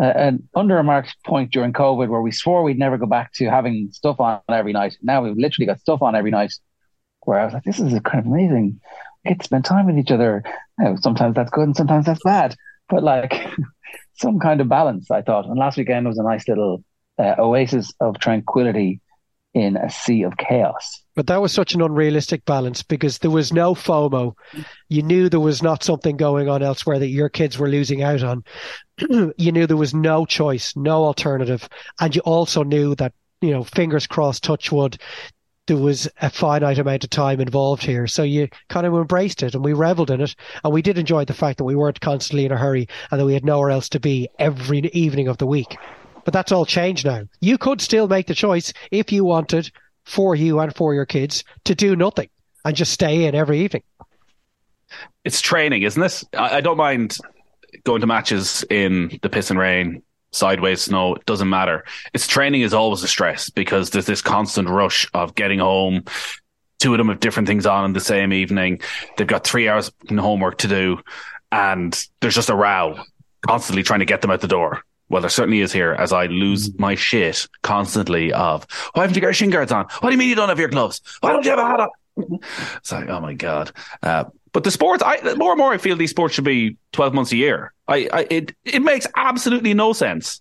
uh, 0.00 0.04
an 0.04 0.48
underremarked 0.54 1.14
point 1.24 1.52
during 1.52 1.72
COVID 1.72 2.08
where 2.08 2.20
we 2.20 2.30
swore 2.32 2.62
we'd 2.62 2.78
never 2.78 2.98
go 2.98 3.06
back 3.06 3.32
to 3.34 3.46
having 3.50 3.88
stuff 3.92 4.20
on 4.20 4.40
every 4.48 4.72
night. 4.72 4.96
Now 5.02 5.22
we've 5.22 5.36
literally 5.36 5.66
got 5.66 5.80
stuff 5.80 6.02
on 6.02 6.14
every 6.14 6.30
night. 6.30 6.52
Where 7.20 7.40
I 7.40 7.44
was 7.44 7.54
like, 7.54 7.64
this 7.64 7.80
is 7.80 7.98
kind 8.04 8.20
of 8.20 8.26
amazing. 8.26 8.80
We 9.24 9.30
get 9.30 9.40
to 9.40 9.44
spend 9.44 9.64
time 9.64 9.86
with 9.86 9.98
each 9.98 10.12
other. 10.12 10.44
You 10.78 10.84
know, 10.84 10.96
sometimes 11.00 11.34
that's 11.34 11.50
good 11.50 11.64
and 11.64 11.76
sometimes 11.76 12.06
that's 12.06 12.22
bad 12.22 12.54
but 12.88 13.02
like 13.02 13.46
some 14.14 14.38
kind 14.38 14.60
of 14.60 14.68
balance, 14.68 15.10
I 15.10 15.22
thought. 15.22 15.46
And 15.46 15.58
last 15.58 15.76
weekend 15.76 16.06
was 16.06 16.18
a 16.18 16.22
nice 16.22 16.48
little 16.48 16.84
uh, 17.18 17.34
oasis 17.38 17.92
of 18.00 18.18
tranquility 18.18 19.00
in 19.54 19.76
a 19.76 19.90
sea 19.90 20.22
of 20.22 20.36
chaos. 20.36 21.02
But 21.16 21.26
that 21.28 21.40
was 21.40 21.50
such 21.50 21.74
an 21.74 21.80
unrealistic 21.80 22.44
balance 22.44 22.82
because 22.82 23.18
there 23.18 23.30
was 23.30 23.50
no 23.50 23.74
FOMO. 23.74 24.34
You 24.90 25.02
knew 25.02 25.28
there 25.28 25.40
was 25.40 25.62
not 25.62 25.82
something 25.82 26.18
going 26.18 26.48
on 26.48 26.62
elsewhere 26.62 26.98
that 26.98 27.08
your 27.08 27.30
kids 27.30 27.58
were 27.58 27.68
losing 27.68 28.02
out 28.02 28.22
on. 28.22 28.44
you 29.36 29.50
knew 29.50 29.66
there 29.66 29.78
was 29.78 29.94
no 29.94 30.26
choice, 30.26 30.76
no 30.76 31.04
alternative. 31.04 31.68
And 32.00 32.14
you 32.14 32.20
also 32.20 32.62
knew 32.62 32.94
that, 32.96 33.14
you 33.40 33.50
know, 33.50 33.64
fingers 33.64 34.06
crossed, 34.06 34.44
touch 34.44 34.70
wood, 34.70 34.98
there 35.66 35.78
was 35.78 36.06
a 36.20 36.30
finite 36.30 36.78
amount 36.78 37.04
of 37.04 37.10
time 37.10 37.40
involved 37.40 37.82
here. 37.82 38.06
So 38.06 38.22
you 38.22 38.48
kind 38.68 38.86
of 38.86 38.94
embraced 38.94 39.42
it 39.42 39.54
and 39.54 39.64
we 39.64 39.72
reveled 39.72 40.10
in 40.10 40.20
it. 40.20 40.36
And 40.62 40.72
we 40.72 40.82
did 40.82 40.98
enjoy 40.98 41.24
the 41.24 41.34
fact 41.34 41.58
that 41.58 41.64
we 41.64 41.74
weren't 41.74 42.00
constantly 42.00 42.44
in 42.44 42.52
a 42.52 42.56
hurry 42.58 42.88
and 43.10 43.18
that 43.18 43.24
we 43.24 43.34
had 43.34 43.44
nowhere 43.44 43.70
else 43.70 43.88
to 43.90 44.00
be 44.00 44.28
every 44.38 44.78
evening 44.92 45.28
of 45.28 45.38
the 45.38 45.46
week. 45.46 45.76
But 46.24 46.34
that's 46.34 46.52
all 46.52 46.66
changed 46.66 47.06
now. 47.06 47.22
You 47.40 47.56
could 47.56 47.80
still 47.80 48.06
make 48.06 48.26
the 48.26 48.34
choice 48.34 48.72
if 48.90 49.12
you 49.12 49.24
wanted 49.24 49.70
for 50.06 50.34
you 50.34 50.60
and 50.60 50.74
for 50.74 50.94
your 50.94 51.04
kids 51.04 51.44
to 51.64 51.74
do 51.74 51.94
nothing 51.94 52.28
and 52.64 52.74
just 52.74 52.92
stay 52.92 53.26
in 53.26 53.34
every 53.34 53.60
evening. 53.60 53.82
It's 55.24 55.40
training, 55.40 55.82
isn't 55.82 56.02
it? 56.02 56.22
I, 56.36 56.56
I 56.56 56.60
don't 56.60 56.76
mind 56.76 57.18
going 57.84 58.00
to 58.00 58.06
matches 58.06 58.64
in 58.70 59.18
the 59.22 59.28
piss 59.28 59.50
and 59.50 59.58
rain, 59.58 60.02
sideways 60.32 60.82
snow. 60.82 61.16
It 61.16 61.26
doesn't 61.26 61.48
matter. 61.48 61.84
It's 62.14 62.26
training 62.26 62.62
is 62.62 62.72
always 62.72 63.02
a 63.02 63.08
stress 63.08 63.50
because 63.50 63.90
there's 63.90 64.06
this 64.06 64.22
constant 64.22 64.68
rush 64.68 65.06
of 65.12 65.34
getting 65.34 65.58
home. 65.58 66.04
Two 66.78 66.94
of 66.94 66.98
them 66.98 67.08
have 67.08 67.20
different 67.20 67.48
things 67.48 67.66
on 67.66 67.84
in 67.84 67.92
the 67.92 68.00
same 68.00 68.32
evening. 68.32 68.80
They've 69.16 69.26
got 69.26 69.44
three 69.44 69.68
hours 69.68 69.90
homework 70.08 70.58
to 70.58 70.68
do, 70.68 70.98
and 71.50 72.06
there's 72.20 72.34
just 72.34 72.50
a 72.50 72.54
row 72.54 73.00
constantly 73.46 73.82
trying 73.82 74.00
to 74.00 74.06
get 74.06 74.20
them 74.20 74.30
out 74.30 74.40
the 74.40 74.48
door. 74.48 74.82
Well, 75.08 75.20
there 75.22 75.30
certainly 75.30 75.60
is 75.60 75.72
here 75.72 75.92
as 75.92 76.12
I 76.12 76.26
lose 76.26 76.76
my 76.78 76.94
shit 76.96 77.46
constantly 77.62 78.32
of, 78.32 78.66
why 78.94 79.02
haven't 79.02 79.14
you 79.14 79.20
got 79.20 79.28
your 79.28 79.34
shin 79.34 79.50
guards 79.50 79.70
on? 79.72 79.84
What 80.00 80.10
do 80.10 80.12
you 80.12 80.18
mean 80.18 80.28
you 80.28 80.34
don't 80.34 80.48
have 80.48 80.58
your 80.58 80.68
gloves? 80.68 81.00
Why 81.20 81.32
don't 81.32 81.44
you 81.44 81.50
have 81.50 81.60
a 81.60 81.66
hat 81.66 81.80
on? 81.80 81.88
It's 82.76 82.90
like, 82.92 83.08
oh 83.08 83.20
my 83.20 83.34
God. 83.34 83.72
Uh, 84.02 84.24
but 84.52 84.64
the 84.64 84.70
sports, 84.70 85.02
I 85.04 85.34
more 85.34 85.52
and 85.52 85.58
more 85.58 85.72
I 85.72 85.78
feel 85.78 85.96
these 85.96 86.10
sports 86.10 86.34
should 86.34 86.44
be 86.44 86.76
12 86.92 87.12
months 87.14 87.30
a 87.32 87.36
year. 87.36 87.72
I, 87.86 88.08
I 88.12 88.26
it, 88.30 88.52
it 88.64 88.80
makes 88.80 89.06
absolutely 89.14 89.74
no 89.74 89.92
sense 89.92 90.40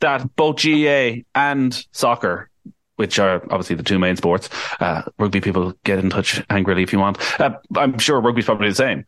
that 0.00 0.36
both 0.36 0.62
GAA 0.62 1.22
and 1.34 1.84
soccer, 1.90 2.48
which 2.94 3.18
are 3.18 3.42
obviously 3.50 3.74
the 3.76 3.82
two 3.82 3.98
main 3.98 4.16
sports, 4.16 4.48
uh, 4.78 5.02
rugby 5.18 5.40
people 5.40 5.74
get 5.84 5.98
in 5.98 6.10
touch 6.10 6.42
angrily 6.48 6.84
if 6.84 6.92
you 6.92 7.00
want. 7.00 7.18
Uh, 7.40 7.56
I'm 7.76 7.98
sure 7.98 8.20
rugby's 8.20 8.44
probably 8.44 8.68
the 8.68 8.74
same. 8.76 9.04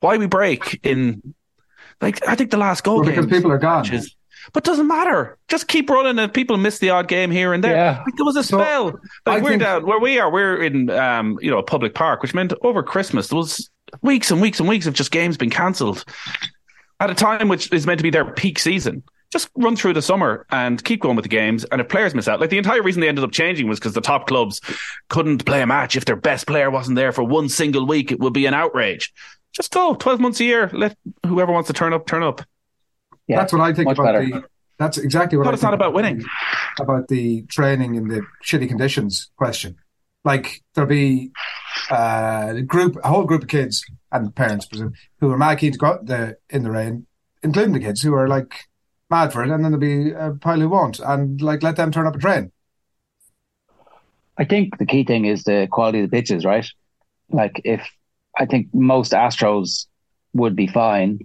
Why 0.00 0.16
we 0.16 0.26
break 0.26 0.80
in, 0.84 1.34
like, 2.00 2.26
I 2.26 2.34
think 2.34 2.50
the 2.50 2.56
last 2.56 2.82
goal 2.82 3.00
Well, 3.00 3.04
because 3.10 3.26
people 3.26 3.52
are 3.52 3.58
gone. 3.58 3.82
matches. 3.82 4.16
But 4.52 4.64
doesn't 4.64 4.86
matter. 4.86 5.36
Just 5.48 5.68
keep 5.68 5.90
running, 5.90 6.18
and 6.18 6.32
people 6.32 6.56
miss 6.56 6.78
the 6.78 6.90
odd 6.90 7.08
game 7.08 7.30
here 7.30 7.52
and 7.52 7.62
there. 7.62 7.74
Yeah. 7.76 8.02
Like, 8.04 8.16
there 8.16 8.24
was 8.24 8.36
a 8.36 8.42
So, 8.42 8.58
spell. 8.58 9.00
I 9.26 9.30
Like 9.34 9.42
we're 9.42 9.50
think- 9.50 9.62
down 9.62 9.86
where 9.86 9.98
we 10.00 10.18
are. 10.18 10.30
We're 10.30 10.62
in, 10.62 10.90
um, 10.90 11.38
you 11.42 11.50
know, 11.50 11.58
a 11.58 11.62
public 11.62 11.94
park, 11.94 12.22
which 12.22 12.34
meant 12.34 12.52
over 12.62 12.82
Christmas 12.82 13.28
there 13.28 13.36
was 13.36 13.68
weeks 14.02 14.30
and 14.30 14.40
weeks 14.40 14.60
and 14.60 14.68
weeks 14.68 14.86
of 14.86 14.94
just 14.94 15.10
games 15.10 15.36
being 15.36 15.50
cancelled 15.50 16.04
at 17.00 17.10
a 17.10 17.14
time 17.14 17.48
which 17.48 17.72
is 17.72 17.86
meant 17.86 17.98
to 17.98 18.02
be 18.02 18.10
their 18.10 18.24
peak 18.32 18.58
season. 18.58 19.02
just 19.30 19.50
run 19.56 19.76
through 19.76 19.92
the 19.92 20.00
summer 20.02 20.46
and 20.50 20.82
keep 20.84 21.02
going 21.02 21.14
with 21.14 21.22
the 21.22 21.28
games. 21.28 21.62
And 21.66 21.80
if 21.82 21.88
players 21.88 22.14
miss 22.14 22.28
out, 22.28 22.40
like 22.40 22.48
the 22.50 22.56
entire 22.58 22.82
reason 22.82 23.00
they 23.02 23.08
ended 23.10 23.22
up 23.24 23.30
changing 23.30 23.68
was 23.68 23.78
because 23.78 23.92
the 23.92 24.00
top 24.00 24.26
clubs 24.26 24.58
couldn't 25.10 25.44
play 25.44 25.60
a 25.60 25.66
match 25.66 25.96
if 25.96 26.06
their 26.06 26.16
best 26.16 26.46
player 26.46 26.70
wasn't 26.70 26.96
there 26.96 27.12
for 27.12 27.22
one 27.22 27.50
single 27.50 27.86
week. 27.86 28.10
It 28.10 28.20
would 28.20 28.32
be 28.32 28.46
an 28.46 28.54
outrage. 28.54 29.12
Just 29.52 29.70
go 29.72 29.94
twelve 29.94 30.18
months 30.18 30.40
a 30.40 30.44
year. 30.44 30.70
Let 30.72 30.96
whoever 31.26 31.52
wants 31.52 31.66
to 31.66 31.72
turn 31.74 31.92
up 31.92 32.06
turn 32.06 32.22
up. 32.22 32.40
Yeah, 33.28 33.38
that's 33.38 33.52
what 33.52 33.62
I 33.62 33.72
think 33.72 33.90
about 33.90 34.04
better. 34.04 34.24
the. 34.24 34.44
That's 34.78 34.96
exactly 34.96 35.36
what. 35.36 35.44
But 35.44 35.54
it's 35.54 35.62
not 35.62 35.74
about 35.74 35.92
winning. 35.92 36.24
About 36.80 37.08
the 37.08 37.42
training 37.42 37.96
in 37.96 38.08
the 38.08 38.22
shitty 38.44 38.68
conditions 38.68 39.30
question. 39.36 39.76
Like 40.24 40.62
there'll 40.74 40.88
be 40.88 41.30
uh, 41.90 42.54
a 42.56 42.62
group, 42.62 42.96
a 43.02 43.08
whole 43.08 43.24
group 43.24 43.42
of 43.42 43.48
kids 43.48 43.84
and 44.12 44.34
parents, 44.34 44.66
presume, 44.66 44.94
who 45.20 45.30
are 45.30 45.38
mad 45.38 45.58
keen 45.58 45.72
to 45.72 45.78
go 45.78 45.86
out 45.86 46.06
the, 46.06 46.36
in 46.50 46.62
the 46.62 46.70
rain, 46.70 47.06
including 47.42 47.72
the 47.72 47.80
kids 47.80 48.02
who 48.02 48.14
are 48.14 48.28
like 48.28 48.54
mad 49.10 49.32
for 49.32 49.42
it, 49.42 49.50
and 49.50 49.64
then 49.64 49.72
there'll 49.72 49.78
be 49.78 50.10
a 50.12 50.32
pile 50.32 50.60
who 50.60 50.68
won't, 50.68 51.00
and 51.00 51.40
like 51.40 51.62
let 51.62 51.76
them 51.76 51.90
turn 51.90 52.06
up 52.06 52.16
a 52.16 52.18
train. 52.18 52.52
I 54.36 54.44
think 54.44 54.78
the 54.78 54.86
key 54.86 55.04
thing 55.04 55.24
is 55.24 55.44
the 55.44 55.66
quality 55.70 56.00
of 56.00 56.10
the 56.10 56.16
pitches, 56.16 56.44
right? 56.44 56.66
Like 57.30 57.60
if 57.64 57.88
I 58.38 58.46
think 58.46 58.68
most 58.72 59.12
Astros 59.12 59.86
would 60.32 60.54
be 60.54 60.68
fine, 60.68 61.18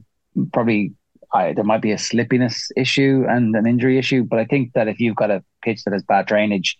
probably 0.51 0.93
I, 1.33 1.53
there 1.53 1.63
might 1.63 1.81
be 1.81 1.91
a 1.91 1.97
slippiness 1.97 2.71
issue 2.77 3.25
and 3.27 3.55
an 3.55 3.65
injury 3.65 3.97
issue, 3.97 4.23
but 4.23 4.39
I 4.39 4.45
think 4.45 4.73
that 4.73 4.87
if 4.87 4.99
you've 4.99 5.15
got 5.15 5.31
a 5.31 5.43
pitch 5.63 5.83
that 5.83 5.93
has 5.93 6.03
bad 6.03 6.27
drainage, 6.27 6.77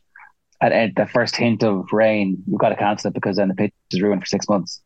at, 0.62 0.72
at 0.72 0.96
the 0.96 1.06
first 1.06 1.36
hint 1.36 1.64
of 1.64 1.92
rain, 1.92 2.42
you've 2.48 2.60
got 2.60 2.70
to 2.70 2.76
cancel 2.76 3.10
it 3.10 3.14
because 3.14 3.36
then 3.36 3.50
the 3.50 3.56
pitch 3.56 3.74
is 3.92 4.02
ruined 4.02 4.22
for 4.22 4.28
six 4.28 4.48
months. 4.48 4.82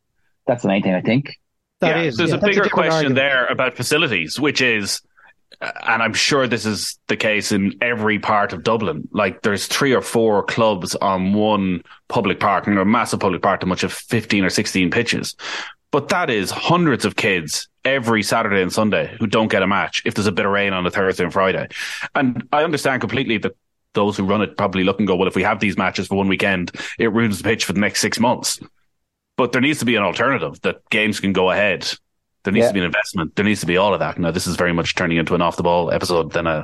That's 0.47 0.63
the 0.63 0.69
main 0.69 0.81
thing, 0.81 0.93
I 0.93 1.01
think. 1.01 1.36
That 1.81 1.97
yeah, 1.97 2.03
is, 2.03 2.17
there's 2.17 2.31
yeah, 2.31 2.38
a 2.38 2.41
bigger 2.41 2.63
a 2.63 2.69
question 2.69 2.93
argument. 2.93 3.15
there 3.15 3.45
about 3.45 3.75
facilities, 3.75 4.39
which 4.39 4.62
is 4.62 5.01
uh, 5.62 5.71
and 5.88 6.01
I'm 6.01 6.13
sure 6.13 6.47
this 6.47 6.65
is 6.65 6.97
the 7.07 7.15
case 7.15 7.51
in 7.51 7.75
every 7.81 8.17
part 8.17 8.53
of 8.53 8.63
Dublin. 8.63 9.07
Like 9.12 9.43
there's 9.43 9.67
three 9.67 9.93
or 9.93 10.01
four 10.01 10.43
clubs 10.43 10.95
on 10.95 11.33
one 11.33 11.83
public 12.07 12.39
park, 12.39 12.65
and 12.65 12.79
a 12.79 12.86
massive 12.86 13.19
public 13.19 13.43
park, 13.43 13.59
to 13.59 13.67
much 13.67 13.83
of 13.83 13.93
15 13.93 14.45
or 14.45 14.50
16 14.50 14.89
pitches. 14.89 15.36
But 15.91 16.10
that 16.10 16.29
is 16.29 16.51
hundreds 16.51 17.06
of 17.06 17.15
kids 17.15 17.67
every 17.86 18.22
Saturday 18.22 18.62
and 18.62 18.72
Sunday 18.72 19.15
who 19.20 19.27
don't 19.27 19.50
get 19.50 19.63
a 19.63 19.67
match 19.67 20.01
if 20.06 20.15
there's 20.15 20.27
a 20.27 20.32
bit 20.32 20.46
of 20.46 20.51
rain 20.51 20.74
on 20.74 20.86
a 20.86 20.91
Thursday 20.91 21.24
and 21.24 21.32
Friday. 21.32 21.70
And 22.13 22.48
I 22.51 22.63
understand 22.63 23.01
completely 23.01 23.38
that 23.39 23.56
those 23.94 24.17
who 24.17 24.25
run 24.25 24.41
it 24.41 24.58
probably 24.58 24.84
look 24.84 25.00
and 25.00 25.08
go, 25.08 25.15
well, 25.15 25.27
if 25.27 25.36
we 25.36 25.44
have 25.44 25.60
these 25.60 25.77
matches 25.77 26.08
for 26.08 26.15
one 26.15 26.27
weekend, 26.27 26.72
it 27.00 27.12
ruins 27.13 27.38
the 27.38 27.44
pitch 27.44 27.65
for 27.65 27.74
the 27.74 27.79
next 27.79 28.01
six 28.01 28.20
months. 28.20 28.60
But 29.38 29.53
there 29.53 29.62
needs 29.62 29.79
to 29.79 29.86
be 29.86 29.96
an 29.96 30.03
alternative 30.03 30.60
that 30.62 30.88
games 30.89 31.20
can 31.20 31.32
go 31.32 31.51
ahead 31.51 31.88
there 32.48 32.53
needs 32.53 32.63
yeah. 32.63 32.67
to 32.70 32.74
be 32.75 32.79
an 32.79 32.86
investment. 32.86 33.36
There 33.36 33.44
needs 33.44 33.60
to 33.60 33.65
be 33.65 33.75
all 33.75 33.94
of 33.94 34.00
that. 34.00 34.17
Now, 34.17 34.32
this 34.32 34.48
is 34.48 34.56
very 34.56 34.72
much 34.72 34.96
turning 34.96 35.17
into 35.17 35.36
an 35.36 35.41
off 35.41 35.58
the 35.58 35.63
ball 35.63 35.91
episode 35.91 36.32
than 36.32 36.48
a 36.48 36.63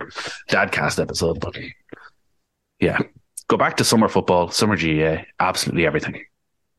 dadcast 0.50 0.98
episode, 0.98 1.42
but 1.42 1.58
yeah, 2.80 3.00
go 3.50 3.58
back 3.58 3.76
to 3.76 3.84
summer 3.84 4.08
football, 4.08 4.50
summer 4.50 4.78
GAA, 4.78 5.24
absolutely 5.42 5.86
everything, 5.86 6.24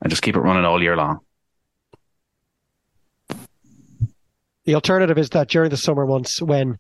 and 0.01 0.09
just 0.09 0.23
keep 0.23 0.37
it 0.37 0.41
running 0.41 0.65
all 0.65 0.83
year 0.83 0.97
long. 0.97 1.21
The 4.65 4.75
alternative 4.75 5.19
is 5.19 5.31
that 5.31 5.49
during 5.49 5.71
the 5.71 5.77
summer 5.77 6.07
months, 6.07 6.41
when 6.41 6.79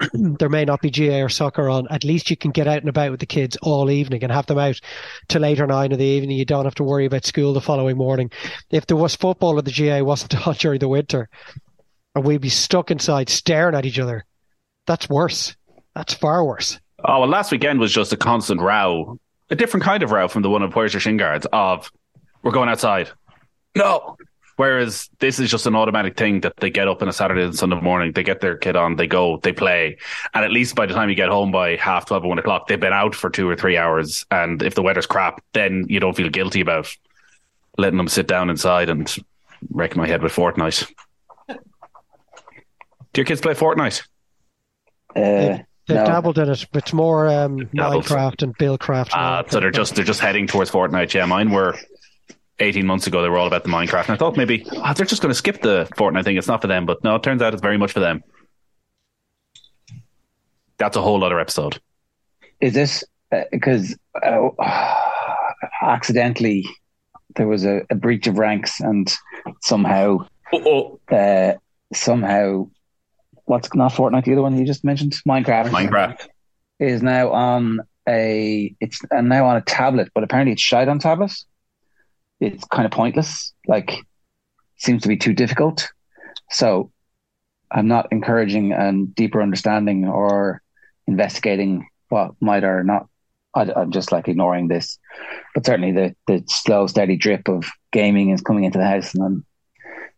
there 0.12 0.48
may 0.48 0.64
not 0.64 0.80
be 0.80 0.90
GAA 0.90 1.22
or 1.22 1.28
soccer 1.28 1.68
on, 1.70 1.86
at 1.90 2.04
least 2.04 2.30
you 2.30 2.36
can 2.36 2.50
get 2.50 2.66
out 2.66 2.80
and 2.80 2.88
about 2.88 3.10
with 3.10 3.20
the 3.20 3.26
kids 3.26 3.56
all 3.62 3.90
evening 3.90 4.22
and 4.22 4.32
have 4.32 4.46
them 4.46 4.58
out 4.58 4.78
till 5.28 5.44
eight 5.44 5.60
or 5.60 5.66
nine 5.66 5.92
in 5.92 5.98
the 5.98 6.04
evening. 6.04 6.36
You 6.36 6.44
don't 6.44 6.64
have 6.64 6.74
to 6.76 6.84
worry 6.84 7.06
about 7.06 7.24
school 7.24 7.52
the 7.52 7.60
following 7.60 7.96
morning. 7.96 8.30
If 8.70 8.86
there 8.86 8.96
was 8.96 9.16
football 9.16 9.58
and 9.58 9.66
the 9.66 9.72
GAA 9.72 10.04
wasn't 10.04 10.46
on 10.46 10.54
during 10.54 10.80
the 10.80 10.88
winter, 10.88 11.28
and 12.14 12.24
we'd 12.24 12.40
be 12.40 12.48
stuck 12.48 12.90
inside 12.90 13.28
staring 13.28 13.74
at 13.74 13.86
each 13.86 13.98
other, 13.98 14.24
that's 14.86 15.08
worse. 15.08 15.56
That's 15.94 16.14
far 16.14 16.44
worse. 16.44 16.78
Oh, 17.04 17.20
well, 17.20 17.28
last 17.28 17.52
weekend 17.52 17.80
was 17.80 17.92
just 17.92 18.12
a 18.12 18.16
constant 18.16 18.60
row, 18.60 19.18
a 19.50 19.56
different 19.56 19.84
kind 19.84 20.02
of 20.02 20.10
row 20.10 20.28
from 20.28 20.42
the 20.42 20.50
one 20.50 20.62
of 20.62 20.70
Poirier 20.70 21.00
Shin 21.00 21.16
Guards 21.16 21.46
of, 21.52 21.90
we're 22.42 22.52
going 22.52 22.68
outside. 22.68 23.10
No, 23.76 24.16
Whereas 24.56 25.10
this 25.18 25.40
is 25.40 25.50
just 25.50 25.66
an 25.66 25.74
automatic 25.74 26.16
thing 26.16 26.40
that 26.42 26.56
they 26.58 26.70
get 26.70 26.86
up 26.88 27.02
on 27.02 27.08
a 27.08 27.12
Saturday 27.12 27.42
and 27.42 27.54
Sunday 27.54 27.80
morning, 27.80 28.12
they 28.12 28.22
get 28.22 28.40
their 28.40 28.56
kid 28.56 28.76
on, 28.76 28.96
they 28.96 29.06
go, 29.06 29.38
they 29.38 29.52
play. 29.52 29.96
And 30.32 30.44
at 30.44 30.52
least 30.52 30.76
by 30.76 30.86
the 30.86 30.94
time 30.94 31.08
you 31.08 31.14
get 31.14 31.28
home 31.28 31.50
by 31.50 31.76
half 31.76 32.06
12 32.06 32.24
or 32.24 32.28
1 32.28 32.38
o'clock, 32.38 32.68
they've 32.68 32.78
been 32.78 32.92
out 32.92 33.14
for 33.14 33.30
two 33.30 33.48
or 33.48 33.56
three 33.56 33.76
hours. 33.76 34.24
And 34.30 34.62
if 34.62 34.74
the 34.74 34.82
weather's 34.82 35.06
crap, 35.06 35.42
then 35.52 35.86
you 35.88 35.98
don't 36.00 36.16
feel 36.16 36.28
guilty 36.28 36.60
about 36.60 36.94
letting 37.76 37.96
them 37.96 38.08
sit 38.08 38.28
down 38.28 38.50
inside 38.50 38.88
and 38.88 39.12
wreck 39.70 39.96
my 39.96 40.06
head 40.06 40.22
with 40.22 40.32
Fortnite. 40.32 40.88
Do 41.48 43.20
your 43.20 43.26
kids 43.26 43.40
play 43.40 43.54
Fortnite? 43.54 44.06
Uh, 45.14 45.58
They've 45.86 45.98
no. 45.98 46.06
dabbled 46.06 46.38
in 46.38 46.48
it. 46.48 46.66
It's 46.72 46.92
more 46.94 47.28
um, 47.28 47.58
Minecraft 47.74 48.42
and 48.42 48.56
Buildcraft. 48.56 49.10
Ah, 49.12 49.40
uh, 49.40 49.48
so 49.48 49.60
they're 49.60 49.70
just 49.70 49.94
they're 49.94 50.04
just 50.04 50.20
heading 50.20 50.46
towards 50.46 50.70
Fortnite. 50.70 51.12
Yeah, 51.12 51.26
mine 51.26 51.50
were 51.50 51.76
18 52.60 52.86
months 52.86 53.06
ago, 53.06 53.22
they 53.22 53.28
were 53.28 53.38
all 53.38 53.46
about 53.46 53.64
the 53.64 53.68
Minecraft. 53.68 54.04
And 54.04 54.10
I 54.10 54.16
thought 54.16 54.36
maybe 54.36 54.66
oh, 54.72 54.92
they're 54.94 55.06
just 55.06 55.22
going 55.22 55.30
to 55.30 55.38
skip 55.38 55.62
the 55.62 55.88
Fortnite 55.96 56.24
thing. 56.24 56.36
It's 56.36 56.46
not 56.46 56.60
for 56.60 56.68
them. 56.68 56.86
But 56.86 57.02
no, 57.02 57.16
it 57.16 57.22
turns 57.22 57.42
out 57.42 57.52
it's 57.52 57.62
very 57.62 57.78
much 57.78 57.92
for 57.92 58.00
them. 58.00 58.22
That's 60.78 60.96
a 60.96 61.02
whole 61.02 61.22
other 61.24 61.40
episode. 61.40 61.80
Is 62.60 62.74
this 62.74 63.04
because 63.50 63.96
uh, 64.24 64.48
uh, 64.58 65.00
accidentally 65.82 66.64
there 67.36 67.48
was 67.48 67.64
a, 67.64 67.82
a, 67.90 67.94
breach 67.94 68.26
of 68.28 68.38
ranks 68.38 68.80
and 68.80 69.12
somehow, 69.60 70.18
uh, 71.10 71.52
somehow, 71.92 72.68
what's 73.46 73.74
not 73.74 73.92
Fortnite, 73.92 74.24
the 74.24 74.32
other 74.32 74.42
one 74.42 74.56
you 74.56 74.64
just 74.64 74.84
mentioned? 74.84 75.14
Minecraft. 75.26 75.70
Minecraft. 75.70 76.28
Is 76.78 77.02
now 77.02 77.30
on 77.32 77.80
a, 78.08 78.74
it's 78.80 79.00
now 79.10 79.46
on 79.46 79.56
a 79.56 79.62
tablet, 79.62 80.10
but 80.14 80.22
apparently 80.22 80.52
it's 80.52 80.62
shied 80.62 80.88
on 80.88 80.98
tablets 80.98 81.46
it's 82.44 82.64
kind 82.66 82.86
of 82.86 82.92
pointless. 82.92 83.52
Like, 83.66 83.92
seems 84.76 85.02
to 85.02 85.08
be 85.08 85.16
too 85.16 85.32
difficult. 85.32 85.88
So, 86.50 86.90
I'm 87.70 87.88
not 87.88 88.08
encouraging 88.12 88.72
a 88.72 88.92
deeper 89.14 89.42
understanding 89.42 90.06
or 90.06 90.62
investigating 91.06 91.88
what 92.08 92.32
might 92.40 92.64
or 92.64 92.84
not. 92.84 93.08
I, 93.54 93.82
am 93.82 93.92
just 93.92 94.10
like 94.10 94.28
ignoring 94.28 94.68
this, 94.68 94.98
but 95.54 95.64
certainly 95.64 95.92
the 95.92 96.16
the 96.26 96.42
slow, 96.48 96.86
steady 96.88 97.16
drip 97.16 97.48
of 97.48 97.64
gaming 97.92 98.30
is 98.30 98.40
coming 98.40 98.64
into 98.64 98.78
the 98.78 98.86
house, 98.86 99.14
and 99.14 99.22
I'm, 99.22 99.44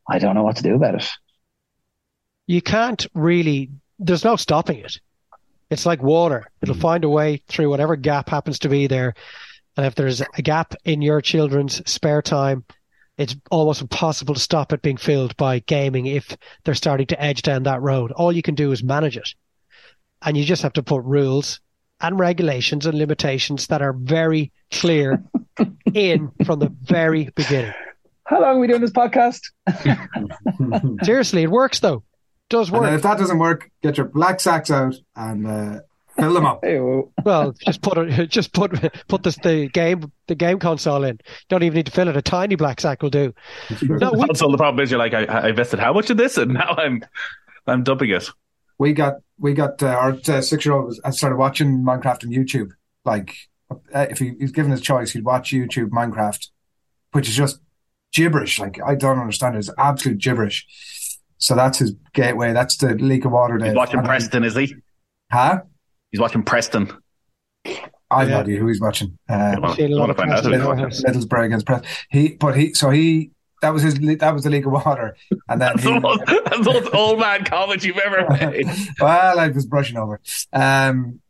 I 0.09 0.18
don't 0.18 0.35
know 0.35 0.42
what 0.42 0.56
to 0.56 0.62
do 0.62 0.75
about 0.75 0.97
it. 0.97 1.09
You 2.47 2.62
can't 2.62 3.06
really. 3.14 3.71
There's 3.99 4.25
no 4.25 4.37
stopping 4.37 4.78
it. 4.78 5.00
It's 5.71 5.87
like 5.87 6.02
water. 6.02 6.50
It'll 6.62 6.75
hmm. 6.75 6.80
find 6.80 7.04
a 7.04 7.09
way 7.09 7.42
through 7.49 7.68
whatever 7.68 7.97
gap 7.97 8.28
happens 8.28 8.59
to 8.61 8.68
be 8.68 8.87
there 8.87 9.14
and 9.76 9.87
if 9.87 9.95
there's 9.95 10.21
a 10.21 10.42
gap 10.42 10.75
in 10.85 11.02
your 11.02 11.21
children's 11.21 11.83
spare 11.90 12.23
time, 12.23 12.64
it's 13.18 13.37
almost 13.50 13.80
impossible 13.80 14.35
to 14.35 14.40
stop 14.40 14.73
it 14.73 14.83
being 14.83 14.97
filled 14.97 15.37
by 15.37 15.61
gaming 15.61 16.06
if 16.06 16.37
they're 16.64 16.75
starting 16.75 17.06
to 17.09 17.23
edge 17.23 17.42
down 17.42 17.62
that 17.64 17.83
road. 17.83 18.12
All 18.12 18.33
you 18.33 18.42
can 18.42 18.54
do 18.54 18.73
is 18.73 18.83
manage 18.83 19.16
it. 19.16 19.35
And 20.23 20.37
you 20.37 20.45
just 20.45 20.62
have 20.62 20.75
to 20.75 20.83
put 20.83 21.02
rules 21.04 21.61
and 22.00 22.18
regulations 22.18 22.87
and 22.87 22.99
limitations 22.99 23.68
that 23.68 23.83
are 23.83 23.95
very 23.95 24.52
clear 24.71 25.23
in 25.95 26.30
from 26.45 26.59
the 26.59 26.75
very 26.83 27.30
beginning. 27.35 27.73
How 28.25 28.40
long 28.40 28.56
are 28.56 28.59
we 28.59 28.66
doing 28.66 28.80
this 28.80 28.90
podcast? 28.90 29.40
Seriously, 31.04 31.45
it 31.45 31.50
works 31.50 31.80
though. 31.80 31.97
It 31.97 32.50
does 32.50 32.71
work. 32.71 32.85
And 32.85 32.95
if 32.95 33.02
that 33.02 33.18
doesn't 33.18 33.38
work, 33.38 33.71
get 33.83 33.97
your 33.97 34.06
black 34.06 34.40
sacks 34.40 34.71
out 34.71 34.95
and 35.14 35.47
uh, 35.47 35.80
Fill 36.18 36.35
them 36.35 36.46
up. 36.46 36.64
well, 37.25 37.52
just 37.52 37.82
put 37.82 37.99
it, 37.99 38.26
just 38.30 38.52
put 38.52 38.73
put 39.08 39.23
this, 39.23 39.37
the 39.37 39.68
game 39.68 40.11
the 40.28 40.35
game 40.35 40.58
console 40.58 41.04
in. 41.04 41.20
Don't 41.49 41.62
even 41.62 41.76
need 41.76 41.87
to 41.87 41.92
fill 41.92 42.08
it. 42.08 42.16
A 42.16 42.23
tiny 42.23 42.54
black 42.54 42.80
sack 42.80 43.02
will 43.02 43.11
do. 43.11 43.35
No, 43.82 44.12
we, 44.12 44.26
console. 44.26 44.50
The 44.50 44.56
problem 44.56 44.82
is 44.82 44.90
you're 44.90 44.99
like 44.99 45.14
I, 45.14 45.25
I 45.25 45.49
invested 45.49 45.78
how 45.78 45.92
much 45.92 46.11
in 46.11 46.16
this, 46.16 46.38
and 46.38 46.54
now 46.54 46.75
I'm 46.78 47.04
I'm 47.66 47.82
dumping 47.82 48.11
it. 48.11 48.28
We 48.78 48.92
got 48.92 49.14
we 49.38 49.52
got 49.52 49.82
uh, 49.82 49.88
our 49.88 50.18
uh, 50.28 50.40
six 50.40 50.64
year 50.64 50.75
old 50.75 50.99
I 51.04 51.11
started 51.11 51.37
watching 51.37 51.82
Minecraft 51.82 52.25
on 52.25 52.30
YouTube. 52.30 52.70
Like 53.04 53.35
uh, 53.70 54.06
if 54.11 54.18
he, 54.18 54.32
he's 54.38 54.52
given 54.52 54.70
his 54.70 54.80
choice, 54.80 55.12
he'd 55.12 55.25
watch 55.25 55.50
YouTube 55.50 55.90
Minecraft, 55.90 56.49
which 57.12 57.28
is 57.28 57.37
just 57.37 57.61
gibberish. 58.12 58.58
Like 58.58 58.78
I 58.85 58.94
don't 58.94 59.18
understand 59.18 59.56
it. 59.56 59.58
It's 59.58 59.70
absolute 59.78 60.18
gibberish. 60.18 60.66
So 61.38 61.54
that's 61.54 61.78
his 61.78 61.94
gateway. 62.14 62.52
That's 62.52 62.76
the 62.78 62.94
leak 62.94 63.26
of 63.26 63.32
water. 63.32 63.62
He's 63.62 63.75
watching 63.75 64.02
Preston, 64.02 64.44
is 64.44 64.56
he? 64.56 64.75
Huh? 65.30 65.61
He's 66.16 66.20
watching 66.23 66.44
Preston. 66.44 66.90
I 68.11 68.20
have 68.20 68.28
no 68.30 68.40
idea 68.40 68.58
who 68.58 68.68
he's 68.68 68.80
watching. 68.80 69.18
Um, 69.28 69.64
Middlesbrough 71.04 71.44
against 71.44 71.66
Preston. 71.66 71.87
He, 72.08 72.28
but 72.37 72.56
he, 72.56 72.73
so 72.73 72.88
he, 72.88 73.32
that 73.61 73.75
was 73.75 73.82
his. 73.82 73.99
That 73.99 74.32
was 74.32 74.44
the 74.44 74.49
League 74.49 74.64
of 74.64 74.73
Water, 74.73 75.14
and 75.46 75.61
then 75.61 75.73
that's, 75.75 75.82
he, 75.82 75.92
the 75.92 76.00
most, 76.00 76.23
that's 76.25 76.58
the 76.64 76.73
most 76.73 76.94
old 76.94 77.20
man 77.20 77.44
comment 77.44 77.85
you've 77.85 77.99
ever 77.99 78.26
made. 78.30 78.66
well, 79.00 79.38
I 79.38 79.49
was 79.49 79.66
brushing 79.66 79.99
over. 79.99 80.18
Um, 80.54 81.20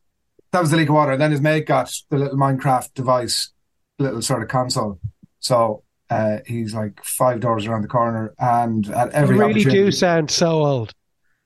that 0.52 0.60
was 0.60 0.70
the 0.70 0.76
League 0.76 0.88
of 0.88 0.94
Water, 0.94 1.10
and 1.10 1.20
then 1.20 1.32
his 1.32 1.40
mate 1.40 1.66
got 1.66 1.92
the 2.10 2.18
little 2.18 2.38
Minecraft 2.38 2.94
device, 2.94 3.50
little 3.98 4.22
sort 4.22 4.44
of 4.44 4.48
console. 4.48 5.00
So 5.40 5.82
uh, 6.10 6.38
he's 6.46 6.74
like 6.74 7.02
five 7.02 7.40
doors 7.40 7.66
around 7.66 7.82
the 7.82 7.88
corner, 7.88 8.34
and 8.38 8.88
at 8.90 9.10
every 9.10 9.34
you 9.34 9.42
really 9.42 9.64
do 9.64 9.90
sound 9.90 10.30
so 10.30 10.64
old. 10.64 10.94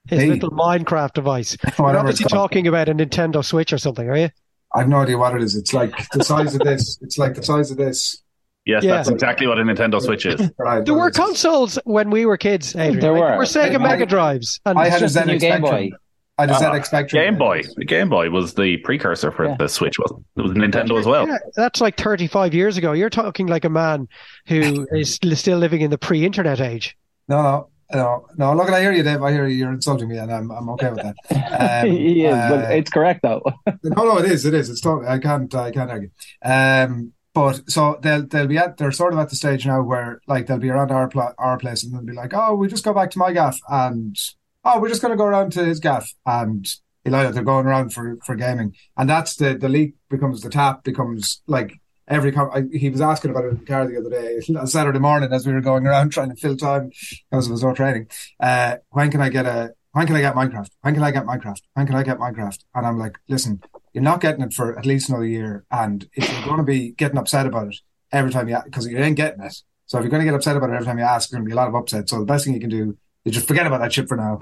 His 0.09 0.21
Hey. 0.21 0.29
little 0.29 0.51
Minecraft 0.51 1.13
device. 1.13 1.57
You're 1.79 1.97
obviously 1.97 2.27
talking 2.27 2.67
about 2.67 2.89
a 2.89 2.95
Nintendo 2.95 3.45
Switch 3.45 3.73
or 3.73 3.79
something, 3.79 4.09
are 4.09 4.17
you? 4.17 4.29
I've 4.75 4.89
no 4.89 4.99
idea 4.99 5.19
what 5.19 5.35
it 5.35 5.43
is. 5.43 5.55
It's 5.57 5.73
like 5.75 5.93
the 6.13 6.25
size 6.25 6.55
of 6.55 6.61
this. 6.63 6.99
It's 7.03 7.19
like 7.19 7.35
the 7.35 7.43
size 7.43 7.71
of 7.71 7.77
this. 7.77 8.23
Yes, 8.67 8.85
Yeah. 8.85 8.93
that's 8.97 9.09
exactly 9.09 9.47
what 9.47 9.59
a 9.59 9.63
Nintendo 9.63 10.01
Switch 10.01 10.27
is. 10.27 10.51
Right, 10.59 10.85
There 10.85 10.95
were 10.95 11.11
consoles 11.11 11.79
when 11.85 12.11
we 12.11 12.25
were 12.27 12.37
kids, 12.37 12.77
Adrian. 12.77 13.01
There 13.01 13.13
Like, 13.13 13.21
were. 13.33 13.37
were 13.39 13.45
Sega 13.45 13.75
I- 13.77 13.79
Mega 13.79 14.07
Drives. 14.07 14.61
And 14.65 14.79
I 14.79 14.89
had 14.89 14.99
a 14.99 15.01
just 15.01 15.17
a 15.17 15.25
new 15.27 15.35
ZX 15.37 15.41
Game 15.41 15.61
Boy. 15.63 15.69
Spectrum. 15.69 16.01
I 16.39 16.43
had 16.43 16.51
a 16.51 16.55
ZX 16.55 16.81
uh, 16.81 16.83
Spectrum. 16.85 17.23
Game 17.23 17.39
Boy. 17.39 17.63
The 17.77 17.85
Game 17.85 18.09
Boy 18.09 18.31
was 18.31 18.55
the 18.55 18.77
precursor 18.79 19.31
for 19.33 19.47
Yeah. 19.47 19.57
the 19.59 19.69
Switch, 19.69 19.99
wasn't 19.99 20.21
it? 20.37 20.41
It 20.41 20.43
was 20.43 20.53
Nintendo 20.53 20.99
as 20.99 21.07
well. 21.07 21.27
Yeah, 21.27 21.39
that's 21.57 21.81
like 21.81 21.97
35 21.97 22.55
years 22.55 22.77
ago. 22.77 22.93
You're 22.93 23.11
talking 23.11 23.47
like 23.47 23.65
a 23.65 23.71
man 23.71 24.09
who 24.47 24.87
is 24.93 25.19
still 25.35 25.59
living 25.59 25.81
in 25.81 25.91
the 25.91 25.99
pre-internet 25.99 26.61
age. 26.61 26.97
No, 27.29 27.43
no, 27.43 27.69
no, 27.93 28.27
no. 28.37 28.55
Look, 28.55 28.71
I 28.71 28.81
hear 28.81 28.93
you, 28.93 29.03
Dave. 29.03 29.23
I 29.23 29.33
hear 29.33 29.47
you. 29.47 29.57
You're 29.57 29.73
insulting 29.73 30.09
me, 30.09 30.19
and 30.19 30.33
I'm, 30.33 30.51
I'm 30.51 30.69
okay 30.71 30.91
with 30.91 31.03
that. 31.03 31.17
Um, 31.61 31.91
he 31.91 32.25
is, 32.25 32.35
uh, 32.35 32.49
but 32.49 32.73
it's 32.73 32.91
correct 32.91 33.21
though. 33.23 33.43
No, 33.83 34.05
no, 34.05 34.19
it 34.19 34.31
is. 34.31 34.47
It 34.47 34.55
is. 34.55 34.71
It's 34.71 34.81
totally. 34.81 35.09
I 35.09 35.19
can't. 35.19 35.53
I 35.55 35.71
can't 35.71 35.91
argue. 35.91 36.11
Um, 36.45 37.13
but 37.35 37.69
so 37.71 37.99
they'll 38.03 38.27
they'll 38.27 38.47
be 38.47 38.59
at. 38.59 38.77
They're 38.77 38.93
sort 38.93 39.13
of 39.13 39.19
at 39.19 39.31
the 39.31 39.37
stage 39.37 39.67
now 39.67 39.83
where 39.83 40.21
like 40.27 40.47
they'll 40.47 40.59
be 40.59 40.71
around 40.71 40.91
our 40.91 41.09
pla- 41.09 41.35
our 41.39 41.59
place 41.59 41.85
and 41.85 41.93
they'll 41.93 42.03
be 42.05 42.13
like, 42.13 42.33
oh, 42.35 42.55
we 42.55 42.69
just 42.69 42.85
go 42.85 42.95
back 42.95 43.11
to 43.13 43.19
my 43.19 43.33
gaff, 43.33 43.59
and 43.69 44.17
oh, 44.65 44.81
we're 44.81 44.89
just 44.89 45.03
going 45.03 45.13
to 45.13 45.19
go 45.19 45.25
around 45.25 45.53
to 45.53 45.65
his 45.65 45.81
gaff, 45.81 46.13
and 46.27 46.67
you 47.05 47.11
know 47.11 47.31
they're 47.31 47.43
going 47.43 47.67
around 47.67 47.93
for 47.93 48.19
for 48.25 48.35
gaming, 48.35 48.75
and 48.97 49.09
that's 49.09 49.37
the 49.37 49.55
the 49.57 49.69
leak 49.69 49.95
becomes 50.09 50.41
the 50.43 50.51
tap 50.51 50.85
becomes 50.85 51.43
like. 51.47 51.73
Every 52.11 52.37
I, 52.37 52.65
he 52.73 52.91
was 52.91 53.01
asking 53.01 53.31
about 53.31 53.45
it 53.45 53.49
in 53.49 53.59
the 53.59 53.65
car 53.65 53.87
the 53.87 53.97
other 53.97 54.11
day, 54.11 54.41
Saturday 54.67 54.99
morning, 54.99 55.33
as 55.33 55.47
we 55.47 55.53
were 55.53 55.61
going 55.61 55.87
around 55.87 56.11
trying 56.13 56.31
to 56.31 56.37
fill 56.37 56.57
time 56.57 56.91
because 57.31 57.47
there 57.47 57.53
was 57.53 57.63
no 57.63 57.73
training. 57.73 58.09
Uh, 58.41 58.77
when 58.91 59.11
can 59.11 59.21
I 59.21 59.29
get 59.29 59.47
a? 59.47 59.75
When 59.93 60.07
can 60.07 60.17
I 60.17 60.21
get 60.21 60.35
Minecraft? 60.35 60.71
When 60.83 60.95
can 60.95 61.03
I 61.03 61.11
get 61.11 61.25
Minecraft? 61.25 61.63
When 61.75 61.87
can 61.87 61.97
I 61.97 62.03
get 62.03 62.19
Minecraft? 62.19 62.59
And 62.75 62.87
I'm 62.87 62.99
like, 62.99 63.19
listen, 63.29 63.61
you're 63.93 64.05
not 64.05 64.21
getting 64.21 64.43
it 64.43 64.53
for 64.53 64.79
at 64.79 64.87
least 64.87 65.09
another 65.09 65.27
year. 65.27 65.65
And 65.71 66.09
if 66.15 66.31
you're 66.31 66.45
going 66.45 66.59
to 66.59 66.63
be 66.65 66.93
getting 66.93 67.19
upset 67.19 67.47
about 67.47 67.69
it 67.69 67.77
every 68.13 68.31
time 68.31 68.49
you, 68.49 68.59
because 68.65 68.87
you 68.87 68.99
ain't 68.99 69.17
getting 69.17 69.43
it. 69.43 69.63
So 69.87 69.99
if 69.99 70.05
you're 70.05 70.11
going 70.11 70.21
to 70.21 70.27
get 70.27 70.35
upset 70.35 70.57
about 70.57 70.71
it 70.71 70.75
every 70.75 70.87
time 70.87 70.99
you 70.99 71.05
ask, 71.05 71.31
there's 71.31 71.39
going 71.39 71.45
to 71.45 71.49
be 71.49 71.53
a 71.53 71.57
lot 71.57 71.69
of 71.69 71.75
upset. 71.75 72.09
So 72.09 72.21
the 72.21 72.25
best 72.25 72.45
thing 72.45 72.55
you 72.55 72.61
can 72.61 72.71
do 72.71 72.97
is 73.25 73.35
just 73.35 73.49
forget 73.49 73.67
about 73.67 73.81
that 73.81 73.93
shit 73.93 74.09
for 74.09 74.17
now. 74.17 74.41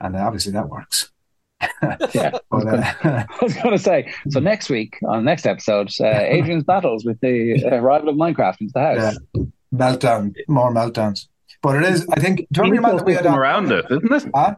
And 0.00 0.16
uh, 0.16 0.20
obviously 0.20 0.52
that 0.52 0.68
works. 0.68 1.11
Yeah. 2.14 2.38
But, 2.50 2.66
uh, 2.66 2.92
I 3.04 3.26
was 3.40 3.54
going 3.54 3.70
to 3.76 3.78
say. 3.78 4.12
So 4.30 4.40
next 4.40 4.68
week 4.70 4.98
on 5.08 5.18
the 5.18 5.22
next 5.24 5.46
episode, 5.46 5.90
uh, 6.00 6.06
Adrian's 6.06 6.64
battles 6.64 7.04
with 7.04 7.20
the 7.20 7.64
arrival 7.72 8.08
of 8.10 8.16
Minecraft 8.16 8.60
into 8.60 8.72
the 8.72 8.80
house. 8.80 9.18
yeah, 9.34 9.42
meltdown, 9.74 10.34
more 10.48 10.72
meltdowns. 10.72 11.26
But 11.62 11.76
it 11.76 11.84
is, 11.84 12.06
I 12.10 12.20
think, 12.20 12.46
do 12.50 12.64
you 12.64 12.72
remember 12.72 12.98
that 12.98 13.06
we 13.06 13.14
had 13.14 13.24
ecosystem 13.24 13.36
around 13.36 13.72
it, 13.72 13.84
isn't 13.90 14.12
it? 14.12 14.30
Huh? 14.34 14.54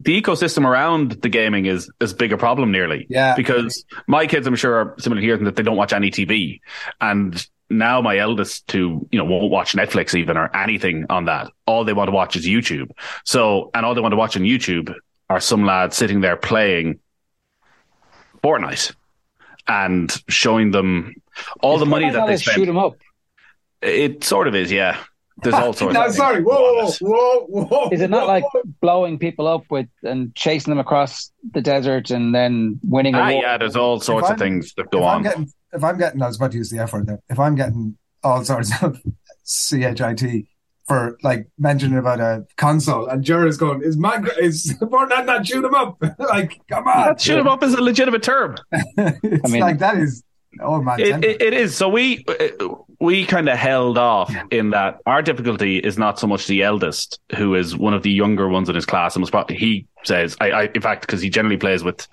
The 0.00 0.20
ecosystem 0.22 0.64
around 0.66 1.12
the 1.22 1.28
gaming 1.28 1.66
is 1.66 1.90
as 2.00 2.12
big 2.14 2.32
a 2.32 2.36
problem 2.36 2.70
nearly. 2.70 3.06
Yeah. 3.08 3.34
Because 3.34 3.84
my 4.06 4.26
kids, 4.26 4.46
I'm 4.46 4.54
sure, 4.56 4.74
are 4.74 4.94
similar 4.98 5.20
here 5.20 5.34
in 5.34 5.44
that 5.44 5.56
they 5.56 5.62
don't 5.62 5.76
watch 5.76 5.92
any 5.92 6.10
TV. 6.10 6.60
And 7.00 7.44
now 7.70 8.00
my 8.02 8.18
eldest 8.18 8.70
who, 8.70 9.08
you 9.10 9.18
know, 9.18 9.24
won't 9.24 9.50
watch 9.50 9.74
Netflix 9.74 10.14
even 10.14 10.36
or 10.36 10.54
anything 10.54 11.06
on 11.10 11.24
that. 11.24 11.50
All 11.66 11.84
they 11.84 11.92
want 11.92 12.08
to 12.08 12.12
watch 12.12 12.36
is 12.36 12.46
YouTube. 12.46 12.90
So, 13.24 13.70
and 13.74 13.84
all 13.86 13.94
they 13.94 14.00
want 14.00 14.12
to 14.12 14.16
watch 14.16 14.36
on 14.36 14.42
YouTube 14.42 14.94
are 15.30 15.40
some 15.40 15.64
lads 15.64 15.96
sitting 15.96 16.20
there 16.20 16.36
playing 16.36 17.00
Fortnite 18.42 18.94
and 19.66 20.12
showing 20.28 20.70
them 20.70 21.14
all 21.60 21.74
Is 21.74 21.80
the 21.80 21.86
money 21.86 22.10
that 22.10 22.26
they 22.26 22.34
a 22.34 22.38
shoot 22.38 22.52
spend. 22.52 22.68
'em 22.68 22.78
up. 22.78 22.94
It 23.80 24.24
sort 24.24 24.48
of 24.48 24.54
is, 24.54 24.70
yeah. 24.70 24.98
There's 25.42 25.54
all 25.54 25.72
sorts 25.72 25.94
no, 25.94 26.06
of 26.06 26.12
sorry. 26.14 26.42
Whoa, 26.42 26.84
whoa, 26.84 26.90
whoa, 27.00 27.64
whoa. 27.66 27.88
Is 27.90 28.00
it 28.00 28.10
not 28.10 28.22
whoa, 28.22 28.28
like 28.28 28.44
blowing 28.80 29.18
people 29.18 29.46
up 29.48 29.64
with 29.70 29.88
and 30.02 30.34
chasing 30.34 30.70
them 30.70 30.78
across 30.78 31.32
the 31.52 31.60
desert 31.60 32.10
and 32.10 32.34
then 32.34 32.78
winning 32.84 33.14
a 33.14 33.18
Ah, 33.18 33.30
war? 33.32 33.42
yeah, 33.42 33.58
there's 33.58 33.76
all 33.76 34.00
sorts 34.00 34.26
of 34.26 34.30
I'm- 34.32 34.38
things 34.38 34.74
that 34.76 34.90
go 34.90 34.98
if 34.98 35.04
I'm 35.04 35.16
on. 35.16 35.22
getting, 35.22 35.50
if 35.72 35.82
I'm 35.84 35.98
getting, 35.98 36.22
I 36.22 36.26
was 36.28 36.36
about 36.36 36.52
to 36.52 36.58
use 36.58 36.70
the 36.70 36.78
F 36.78 36.92
word 36.92 37.06
there. 37.06 37.20
If 37.28 37.38
I'm 37.38 37.54
getting 37.56 37.96
all 38.22 38.44
sorts 38.44 38.70
of 38.82 39.00
chit 39.44 40.00
for 40.86 41.16
like 41.22 41.48
mentioning 41.58 41.98
about 41.98 42.20
a 42.20 42.46
console, 42.56 43.06
and 43.06 43.24
Jura's 43.24 43.56
going, 43.56 43.82
"Is 43.82 43.96
man, 43.96 44.26
is 44.40 44.76
Fortnite 44.80 45.26
not 45.26 45.46
shoot 45.46 45.64
'em 45.64 45.74
up?" 45.74 45.96
like, 46.18 46.60
come 46.68 46.86
on, 46.86 47.06
That 47.08 47.20
shoot 47.20 47.38
'em 47.38 47.48
up 47.48 47.62
is 47.62 47.74
a 47.74 47.82
legitimate 47.82 48.22
term. 48.22 48.56
it's 48.72 49.48
I 49.48 49.52
mean- 49.52 49.60
like 49.62 49.78
that 49.78 49.96
is 49.96 50.22
oh 50.60 50.80
man, 50.82 51.00
It, 51.00 51.24
it, 51.24 51.42
it 51.42 51.54
is. 51.54 51.74
So 51.76 51.88
we 51.88 52.24
we 53.00 53.26
kind 53.26 53.48
of 53.48 53.58
held 53.58 53.98
off 53.98 54.34
in 54.50 54.70
that 54.70 54.98
our 55.06 55.20
difficulty 55.22 55.78
is 55.78 55.98
not 55.98 56.18
so 56.18 56.26
much 56.26 56.46
the 56.46 56.62
eldest, 56.62 57.18
who 57.36 57.54
is 57.54 57.76
one 57.76 57.92
of 57.94 58.02
the 58.02 58.10
younger 58.10 58.48
ones 58.48 58.68
in 58.68 58.74
his 58.74 58.86
class, 58.86 59.16
and 59.16 59.22
was 59.22 59.30
probably 59.30 59.56
he 59.56 59.86
says, 60.04 60.36
I, 60.40 60.50
I 60.50 60.62
in 60.74 60.80
fact, 60.82 61.02
because 61.06 61.20
he 61.20 61.28
generally 61.30 61.56
plays 61.56 61.82
with 61.82 62.06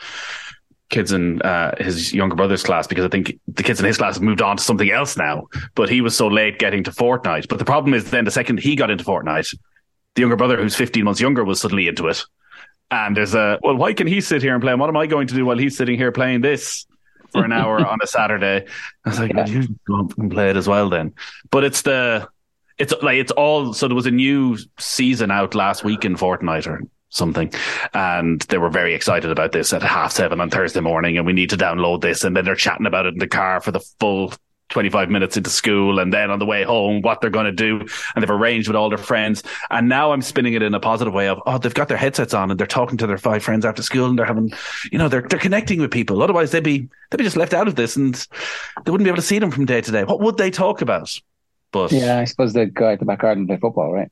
kids 0.92 1.12
in 1.12 1.42
uh, 1.42 1.74
his 1.84 2.14
younger 2.14 2.36
brother's 2.36 2.62
class, 2.64 2.86
because 2.86 3.04
I 3.04 3.08
think 3.08 3.40
the 3.48 3.64
kids 3.64 3.80
in 3.80 3.86
his 3.86 3.98
class 3.98 4.14
have 4.16 4.24
moved 4.24 4.42
on 4.42 4.58
to 4.58 4.64
something 4.64 4.92
else 4.92 5.18
now. 5.18 5.48
But 5.74 5.90
he 5.90 6.02
was 6.02 6.16
so 6.16 6.28
late 6.28 6.60
getting 6.60 6.84
to 6.84 6.92
Fortnite. 6.92 7.48
But 7.48 7.58
the 7.60 7.66
problem 7.66 7.94
is, 7.96 8.12
then 8.12 8.26
the 8.26 8.32
second 8.32 8.60
he 8.60 8.76
got 8.76 8.92
into 8.92 9.04
Fortnite, 9.04 9.58
the 10.16 10.22
younger 10.22 10.36
brother, 10.36 10.58
who's 10.62 10.76
15 10.76 11.04
months 11.04 11.20
younger, 11.20 11.44
was 11.44 11.60
suddenly 11.60 11.88
into 11.88 12.08
it. 12.08 12.24
And 12.92 13.18
there's 13.18 13.34
a 13.34 13.58
well, 13.64 13.76
why 13.76 13.94
can 13.94 14.06
he 14.06 14.22
sit 14.22 14.42
here 14.42 14.54
and 14.54 14.62
play? 14.62 14.72
And 14.74 14.80
what 14.80 14.90
am 14.90 14.98
I 14.98 15.08
going 15.08 15.28
to 15.28 15.34
do 15.34 15.46
while 15.46 15.58
he's 15.58 15.78
sitting 15.78 15.98
here 15.98 16.12
playing 16.12 16.42
this 16.42 16.86
for 17.32 17.46
an 17.46 17.54
hour 17.54 17.86
on 17.86 18.00
a 18.04 18.08
Saturday? 18.18 18.66
I 19.06 19.10
was 19.10 19.20
like, 19.20 19.32
Yeah. 19.34 19.46
you 19.48 19.68
go 19.88 20.10
and 20.18 20.30
play 20.30 20.50
it 20.50 20.58
as 20.58 20.68
well 20.68 20.90
then. 20.90 21.14
But 21.50 21.64
it's 21.64 21.84
the 21.84 22.28
it's 22.78 22.94
like 23.02 23.18
it's 23.18 23.32
all 23.32 23.74
so 23.74 23.88
there 23.88 23.96
was 23.96 24.08
a 24.08 24.12
new 24.12 24.58
season 24.78 25.32
out 25.32 25.56
last 25.56 25.84
week 25.86 26.04
in 26.04 26.16
Fortnite 26.18 26.68
or 26.68 26.82
something, 27.12 27.54
and 27.94 28.42
they 28.44 28.58
were 28.58 28.70
very 28.70 28.96
excited 28.96 29.30
about 29.30 29.52
this 29.52 29.72
at 29.72 29.84
half 29.84 30.12
seven 30.12 30.42
on 30.42 30.50
Thursday 30.50 30.80
morning, 30.82 31.18
and 31.18 31.26
we 31.26 31.34
need 31.34 31.52
to 31.52 31.58
download 31.58 32.02
this, 32.02 32.24
and 32.24 32.36
then 32.36 32.44
they're 32.44 32.56
chatting 32.56 32.88
about 32.88 33.06
it 33.06 33.14
in 33.14 33.20
the 33.20 33.28
car 33.28 33.62
for 33.62 33.72
the 33.72 33.82
full 34.00 34.34
25 34.70 35.10
minutes 35.10 35.36
into 35.36 35.50
school 35.50 36.00
and 36.00 36.14
then 36.14 36.32
on 36.32 36.40
the 36.40 36.46
way 36.46 36.64
home 36.64 37.02
what 37.02 37.20
they're 37.20 37.30
going 37.30 37.46
to 37.46 37.52
do. 37.52 37.82
And 38.16 38.24
they've 38.24 38.30
arranged 38.32 38.70
with 38.70 38.78
all 38.78 38.88
their 38.88 38.98
friends. 38.98 39.44
And 39.70 39.90
now 39.90 40.14
I'm 40.14 40.22
spinning 40.22 40.54
it 40.54 40.62
in 40.62 40.74
a 40.74 40.80
positive 40.80 41.14
way 41.14 41.28
of 41.28 41.42
oh 41.46 41.58
they've 41.58 41.74
got 41.74 41.90
their 41.90 41.98
headsets 41.98 42.34
on 42.34 42.50
and 42.50 42.58
they're 42.58 42.66
talking 42.66 42.98
to 43.00 43.06
their 43.06 43.18
five 43.18 43.44
friends 43.44 43.66
after 43.66 43.84
school 43.84 44.08
and 44.10 44.18
they're 44.18 44.26
having 44.26 44.54
you 44.90 44.98
know 44.98 45.10
they're 45.10 45.24
they're 45.24 45.40
connecting 45.40 45.82
with 45.82 45.92
people. 45.92 46.24
Otherwise 46.24 46.52
they'd 46.52 46.64
be 46.64 46.88
they'd 47.10 47.18
be 47.18 47.24
just 47.26 47.36
left 47.36 47.54
out 47.54 47.68
of 47.68 47.76
this 47.76 47.98
and 47.98 48.16
they 48.86 48.92
wouldn't 48.92 49.04
be 49.04 49.10
able 49.10 49.18
to 49.18 49.22
see 49.22 49.40
them 49.40 49.52
from 49.52 49.66
day 49.66 49.82
to 49.82 49.92
day. 49.92 50.06
What 50.06 50.22
would 50.22 50.38
they 50.38 50.50
talk 50.50 50.82
about? 50.82 51.20
But 51.74 51.92
Yeah, 51.92 52.20
I 52.20 52.24
suppose 52.24 52.54
they 52.54 52.66
go 52.68 52.90
out 52.90 53.00
the 53.00 53.06
back 53.06 53.20
garden 53.20 53.42
and 53.42 53.50
play 53.50 53.58
football, 53.58 53.92
right? 53.92 54.10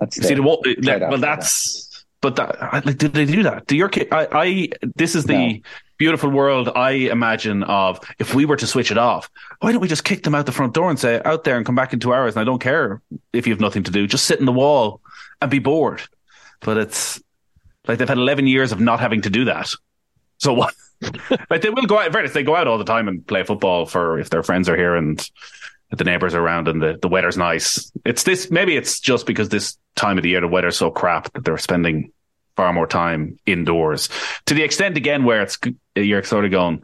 That's 0.00 0.16
See, 0.16 0.34
the- 0.34 0.42
the, 0.42 1.06
well, 1.08 1.18
that's 1.18 1.93
but 2.24 2.36
that, 2.36 2.86
like, 2.86 2.96
did 2.96 3.12
they 3.12 3.26
do 3.26 3.42
that? 3.42 3.66
Do 3.66 3.76
your 3.76 3.90
kid? 3.90 4.08
I, 4.10 4.26
I 4.32 4.68
this 4.96 5.14
is 5.14 5.24
the 5.24 5.34
No. 5.34 5.60
beautiful 5.98 6.30
world 6.30 6.70
I 6.74 6.92
imagine 7.12 7.62
of 7.64 8.00
if 8.18 8.34
we 8.34 8.46
were 8.46 8.56
to 8.56 8.66
switch 8.66 8.90
it 8.90 8.96
off. 8.96 9.28
Why 9.60 9.72
don't 9.72 9.82
we 9.82 9.88
just 9.88 10.04
kick 10.04 10.22
them 10.22 10.34
out 10.34 10.46
the 10.46 10.52
front 10.52 10.72
door 10.72 10.88
and 10.88 10.98
say 10.98 11.20
out 11.26 11.44
there 11.44 11.58
and 11.58 11.66
come 11.66 11.74
back 11.74 11.92
in 11.92 12.00
two 12.00 12.14
hours? 12.14 12.34
And 12.34 12.40
I 12.40 12.44
don't 12.44 12.62
care 12.62 13.02
if 13.34 13.46
you 13.46 13.52
have 13.52 13.60
nothing 13.60 13.82
to 13.82 13.90
do, 13.90 14.06
just 14.06 14.24
sit 14.24 14.40
in 14.40 14.46
the 14.46 14.52
wall 14.52 15.02
and 15.42 15.50
be 15.50 15.58
bored. 15.58 16.00
But 16.60 16.78
it's 16.78 17.20
like 17.86 17.98
they've 17.98 18.08
had 18.08 18.16
eleven 18.16 18.46
years 18.46 18.72
of 18.72 18.80
not 18.80 19.00
having 19.00 19.20
to 19.22 19.30
do 19.30 19.44
that. 19.44 19.68
So 20.38 20.54
what? 20.54 20.74
like 21.50 21.60
they 21.60 21.68
will 21.68 21.82
go 21.82 21.98
out. 21.98 22.06
In 22.06 22.12
fairness, 22.14 22.32
they 22.32 22.42
go 22.42 22.56
out 22.56 22.66
all 22.66 22.78
the 22.78 22.86
time 22.86 23.06
and 23.06 23.26
play 23.26 23.42
football 23.44 23.84
for 23.84 24.18
if 24.18 24.30
their 24.30 24.42
friends 24.42 24.66
are 24.70 24.76
here 24.78 24.96
and 24.96 25.28
the 25.90 26.04
neighbors 26.04 26.34
are 26.34 26.40
around 26.40 26.68
and 26.68 26.80
the, 26.82 26.98
the 27.02 27.08
weather's 27.08 27.36
nice. 27.36 27.92
It's 28.06 28.22
this, 28.24 28.50
maybe 28.50 28.76
it's 28.76 28.98
just 28.98 29.26
because 29.26 29.50
this 29.50 29.76
time 29.94 30.16
of 30.18 30.22
the 30.22 30.30
year, 30.30 30.40
the 30.40 30.48
weather's 30.48 30.76
so 30.78 30.90
crap 30.90 31.32
that 31.34 31.44
they're 31.44 31.58
spending 31.58 32.10
far 32.56 32.72
more 32.72 32.86
time 32.86 33.36
indoors 33.46 34.08
to 34.46 34.54
the 34.54 34.62
extent 34.62 34.96
again 34.96 35.24
where 35.24 35.42
it's, 35.42 35.58
you're 35.96 36.22
sort 36.22 36.44
of 36.44 36.50
going, 36.50 36.82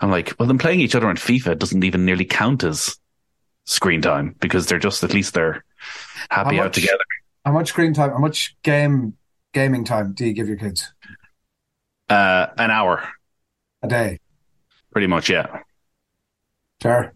I'm 0.00 0.10
like, 0.10 0.34
well, 0.38 0.48
then 0.48 0.58
playing 0.58 0.80
each 0.80 0.94
other 0.94 1.08
in 1.10 1.16
FIFA 1.16 1.58
doesn't 1.58 1.84
even 1.84 2.04
nearly 2.04 2.24
count 2.24 2.64
as 2.64 2.96
screen 3.66 4.02
time 4.02 4.34
because 4.40 4.66
they're 4.66 4.78
just, 4.80 5.04
at 5.04 5.14
least 5.14 5.34
they're 5.34 5.64
happy 6.28 6.56
How 6.56 6.64
out 6.64 6.72
together. 6.72 7.04
How 7.44 7.52
much 7.52 7.68
screen 7.68 7.94
time? 7.94 8.10
How 8.10 8.18
much 8.18 8.56
game 8.62 9.14
gaming 9.52 9.84
time 9.84 10.12
do 10.12 10.26
you 10.26 10.32
give 10.32 10.48
your 10.48 10.56
kids 10.56 10.92
Uh, 12.08 12.46
an 12.58 12.70
hour, 12.70 13.08
a 13.82 13.88
day? 13.88 14.18
pretty 14.90 15.06
much. 15.06 15.30
Yeah. 15.30 15.60
Sure. 16.82 17.12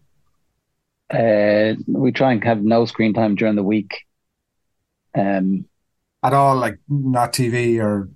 Uh, 1.11 1.75
we 1.87 2.13
try 2.13 2.33
and 2.33 2.43
have 2.45 2.63
no 2.63 2.85
screen 2.87 3.15
time 3.15 3.35
during 3.35 3.57
the 3.57 3.63
week. 3.63 4.05
Um, 5.15 5.67
At 6.27 6.35
all, 6.35 6.57
like 6.57 6.79
not 6.89 7.33
TV 7.33 7.79
or 7.79 8.11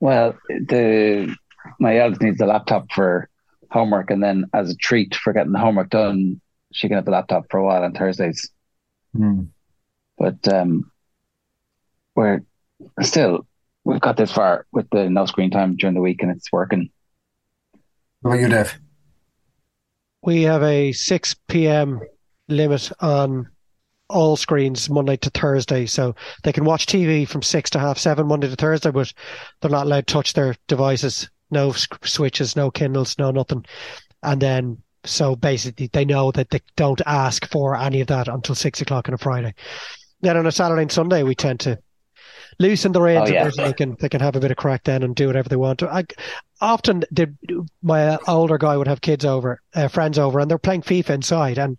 well, 0.00 0.36
the 0.48 1.34
my 1.78 1.98
eldest 1.98 2.20
needs 2.20 2.38
the 2.38 2.46
laptop 2.46 2.90
for 2.92 3.28
homework, 3.70 4.10
and 4.10 4.22
then 4.22 4.46
as 4.52 4.70
a 4.70 4.76
treat 4.76 5.14
for 5.14 5.32
getting 5.32 5.52
the 5.52 5.58
homework 5.58 5.90
done, 5.90 6.40
she 6.72 6.88
can 6.88 6.96
have 6.96 7.04
the 7.04 7.12
laptop 7.12 7.44
for 7.50 7.58
a 7.58 7.64
while 7.64 7.84
on 7.84 7.92
Thursdays. 7.92 8.50
Hmm. 9.16 9.42
But 10.18 10.46
um, 10.52 10.90
we're 12.16 12.40
still 13.02 13.46
we've 13.84 14.00
got 14.00 14.16
this 14.16 14.32
far 14.32 14.66
with 14.72 14.90
the 14.90 15.08
no 15.08 15.26
screen 15.26 15.50
time 15.50 15.76
during 15.76 15.94
the 15.94 16.00
week, 16.00 16.22
and 16.22 16.32
it's 16.32 16.50
working. 16.50 16.90
What 18.20 18.32
about 18.32 18.40
you, 18.40 18.48
Dave? 18.48 18.78
We 20.22 20.42
have 20.42 20.62
a 20.62 20.92
6 20.92 21.34
p.m. 21.48 22.00
limit 22.48 22.90
on 23.00 23.48
all 24.14 24.36
screens 24.36 24.88
Monday 24.88 25.16
to 25.18 25.30
Thursday, 25.30 25.86
so 25.86 26.14
they 26.44 26.52
can 26.52 26.64
watch 26.64 26.86
TV 26.86 27.28
from 27.28 27.42
six 27.42 27.68
to 27.70 27.78
half 27.78 27.98
seven 27.98 28.26
Monday 28.26 28.48
to 28.48 28.56
Thursday, 28.56 28.90
but 28.90 29.12
they're 29.60 29.70
not 29.70 29.86
allowed 29.86 30.06
to 30.06 30.14
touch 30.14 30.32
their 30.32 30.54
devices. 30.68 31.28
No 31.50 31.72
switches, 31.72 32.56
no 32.56 32.70
Kindles, 32.70 33.18
no 33.18 33.30
nothing. 33.30 33.66
And 34.22 34.40
then 34.40 34.78
so 35.04 35.36
basically, 35.36 35.88
they 35.92 36.04
know 36.04 36.30
that 36.32 36.50
they 36.50 36.60
don't 36.76 37.00
ask 37.06 37.50
for 37.50 37.76
any 37.76 38.00
of 38.00 38.06
that 38.06 38.28
until 38.28 38.54
six 38.54 38.80
o'clock 38.80 39.08
on 39.08 39.14
a 39.14 39.18
Friday. 39.18 39.54
Then 40.20 40.36
on 40.36 40.46
a 40.46 40.52
Saturday 40.52 40.82
and 40.82 40.92
Sunday, 40.92 41.22
we 41.22 41.34
tend 41.34 41.60
to 41.60 41.78
loosen 42.58 42.92
the 42.92 43.02
reins. 43.02 43.30
Oh, 43.30 43.32
yeah. 43.32 43.50
They 43.54 43.72
can 43.72 43.96
they 44.00 44.08
can 44.08 44.20
have 44.20 44.36
a 44.36 44.40
bit 44.40 44.50
of 44.50 44.56
crack 44.56 44.84
then 44.84 45.02
and 45.02 45.14
do 45.14 45.26
whatever 45.26 45.48
they 45.48 45.56
want. 45.56 45.80
To. 45.80 45.92
I, 45.92 46.04
often, 46.60 47.04
the, 47.10 47.34
my 47.82 48.16
older 48.26 48.58
guy 48.58 48.76
would 48.76 48.88
have 48.88 49.00
kids 49.00 49.24
over, 49.24 49.60
uh, 49.74 49.88
friends 49.88 50.18
over, 50.18 50.40
and 50.40 50.50
they're 50.50 50.58
playing 50.58 50.82
FIFA 50.82 51.10
inside, 51.10 51.58
and 51.58 51.78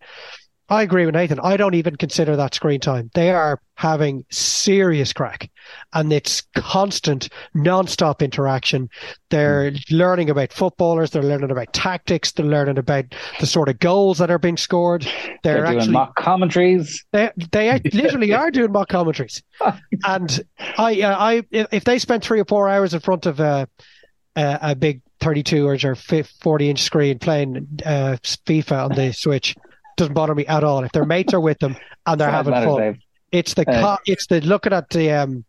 I 0.67 0.81
agree 0.81 1.05
with 1.05 1.13
Nathan. 1.13 1.39
I 1.41 1.57
don't 1.57 1.75
even 1.75 1.95
consider 1.95 2.35
that 2.35 2.55
screen 2.55 2.79
time. 2.79 3.11
They 3.13 3.29
are 3.29 3.61
having 3.75 4.25
serious 4.31 5.13
crack 5.13 5.51
and 5.93 6.11
it's 6.11 6.41
constant, 6.55 7.29
non-stop 7.53 8.23
interaction. 8.23 8.89
They're 9.29 9.71
mm. 9.71 9.83
learning 9.91 10.31
about 10.31 10.51
footballers. 10.51 11.11
They're 11.11 11.21
learning 11.21 11.51
about 11.51 11.71
tactics. 11.73 12.31
They're 12.31 12.47
learning 12.47 12.79
about 12.79 13.05
the 13.39 13.45
sort 13.45 13.69
of 13.69 13.77
goals 13.77 14.17
that 14.17 14.31
are 14.31 14.39
being 14.39 14.57
scored. 14.57 15.03
They're, 15.43 15.61
they're 15.61 15.65
actually 15.65 15.91
mock 15.91 16.15
commentaries. 16.15 17.05
They, 17.11 17.29
they 17.51 17.79
literally 17.93 18.33
are 18.33 18.49
doing 18.49 18.71
mock 18.71 18.89
commentaries. 18.89 19.43
and 20.03 20.43
I, 20.79 21.01
uh, 21.01 21.17
I, 21.17 21.43
if 21.51 21.83
they 21.83 21.99
spend 21.99 22.23
three 22.23 22.39
or 22.39 22.45
four 22.45 22.69
hours 22.69 22.95
in 22.95 23.01
front 23.01 23.27
of 23.27 23.39
a, 23.39 23.67
a, 24.35 24.59
a 24.61 24.75
big 24.75 25.01
32 25.19 25.71
inch 25.71 25.85
or 25.85 25.95
40 25.95 26.69
inch 26.69 26.81
screen 26.81 27.19
playing 27.19 27.67
uh, 27.85 28.17
FIFA 28.23 28.89
on 28.89 28.95
the 28.95 29.11
Switch, 29.13 29.55
doesn't 29.95 30.13
bother 30.13 30.35
me 30.35 30.45
at 30.47 30.63
all. 30.63 30.83
If 30.83 30.91
their 30.91 31.05
mates 31.05 31.33
are 31.33 31.39
with 31.39 31.59
them 31.59 31.75
and 32.05 32.19
they're 32.19 32.31
having 32.31 32.53
fun, 32.53 32.77
Dave. 32.77 32.97
it's 33.31 33.53
the 33.53 33.69
uh, 33.69 33.97
it's 34.05 34.27
the 34.27 34.41
looking 34.41 34.73
at 34.73 34.89
the 34.89 35.11
um 35.11 35.45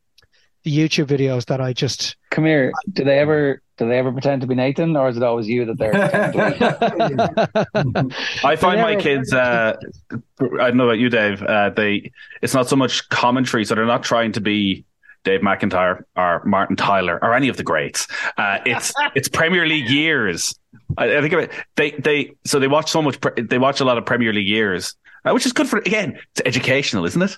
the 0.64 0.76
YouTube 0.76 1.06
videos 1.06 1.46
that 1.46 1.60
I 1.60 1.72
just 1.72 2.16
come 2.30 2.44
here. 2.44 2.72
Do 2.92 3.04
they 3.04 3.18
ever 3.18 3.62
do 3.78 3.88
they 3.88 3.98
ever 3.98 4.10
pretend 4.10 4.40
to 4.40 4.46
be 4.46 4.54
Nathan, 4.54 4.96
or 4.96 5.08
is 5.08 5.16
it 5.16 5.22
always 5.22 5.46
you 5.46 5.64
that 5.66 5.78
they're? 5.78 5.94
I 8.44 8.56
find 8.56 8.80
my 8.80 8.96
kids. 8.96 9.32
Uh, 9.32 9.76
I 10.10 10.16
don't 10.40 10.76
know 10.76 10.84
about 10.84 10.98
you, 10.98 11.08
Dave. 11.08 11.42
Uh, 11.42 11.70
they 11.70 12.10
it's 12.42 12.54
not 12.54 12.68
so 12.68 12.76
much 12.76 13.08
commentary, 13.10 13.64
so 13.64 13.74
they're 13.74 13.86
not 13.86 14.02
trying 14.02 14.32
to 14.32 14.40
be 14.40 14.84
Dave 15.26 15.40
McIntyre 15.40 16.04
or 16.16 16.40
Martin 16.44 16.76
Tyler 16.76 17.18
or 17.20 17.34
any 17.34 17.48
of 17.48 17.56
the 17.56 17.64
greats. 17.64 18.06
Uh, 18.38 18.60
it's 18.64 18.94
it's 19.14 19.28
Premier 19.28 19.66
League 19.66 19.90
years. 19.90 20.54
I, 20.96 21.16
I 21.16 21.20
think 21.20 21.32
it, 21.34 21.50
they 21.74 21.90
they 21.90 22.32
so 22.44 22.58
they 22.58 22.68
watch 22.68 22.90
so 22.90 23.02
much. 23.02 23.18
They 23.36 23.58
watch 23.58 23.80
a 23.80 23.84
lot 23.84 23.98
of 23.98 24.06
Premier 24.06 24.32
League 24.32 24.48
years, 24.48 24.94
uh, 25.24 25.32
which 25.32 25.44
is 25.44 25.52
good 25.52 25.68
for 25.68 25.78
again. 25.78 26.18
It's 26.32 26.42
educational, 26.46 27.04
isn't 27.04 27.20
it? 27.20 27.36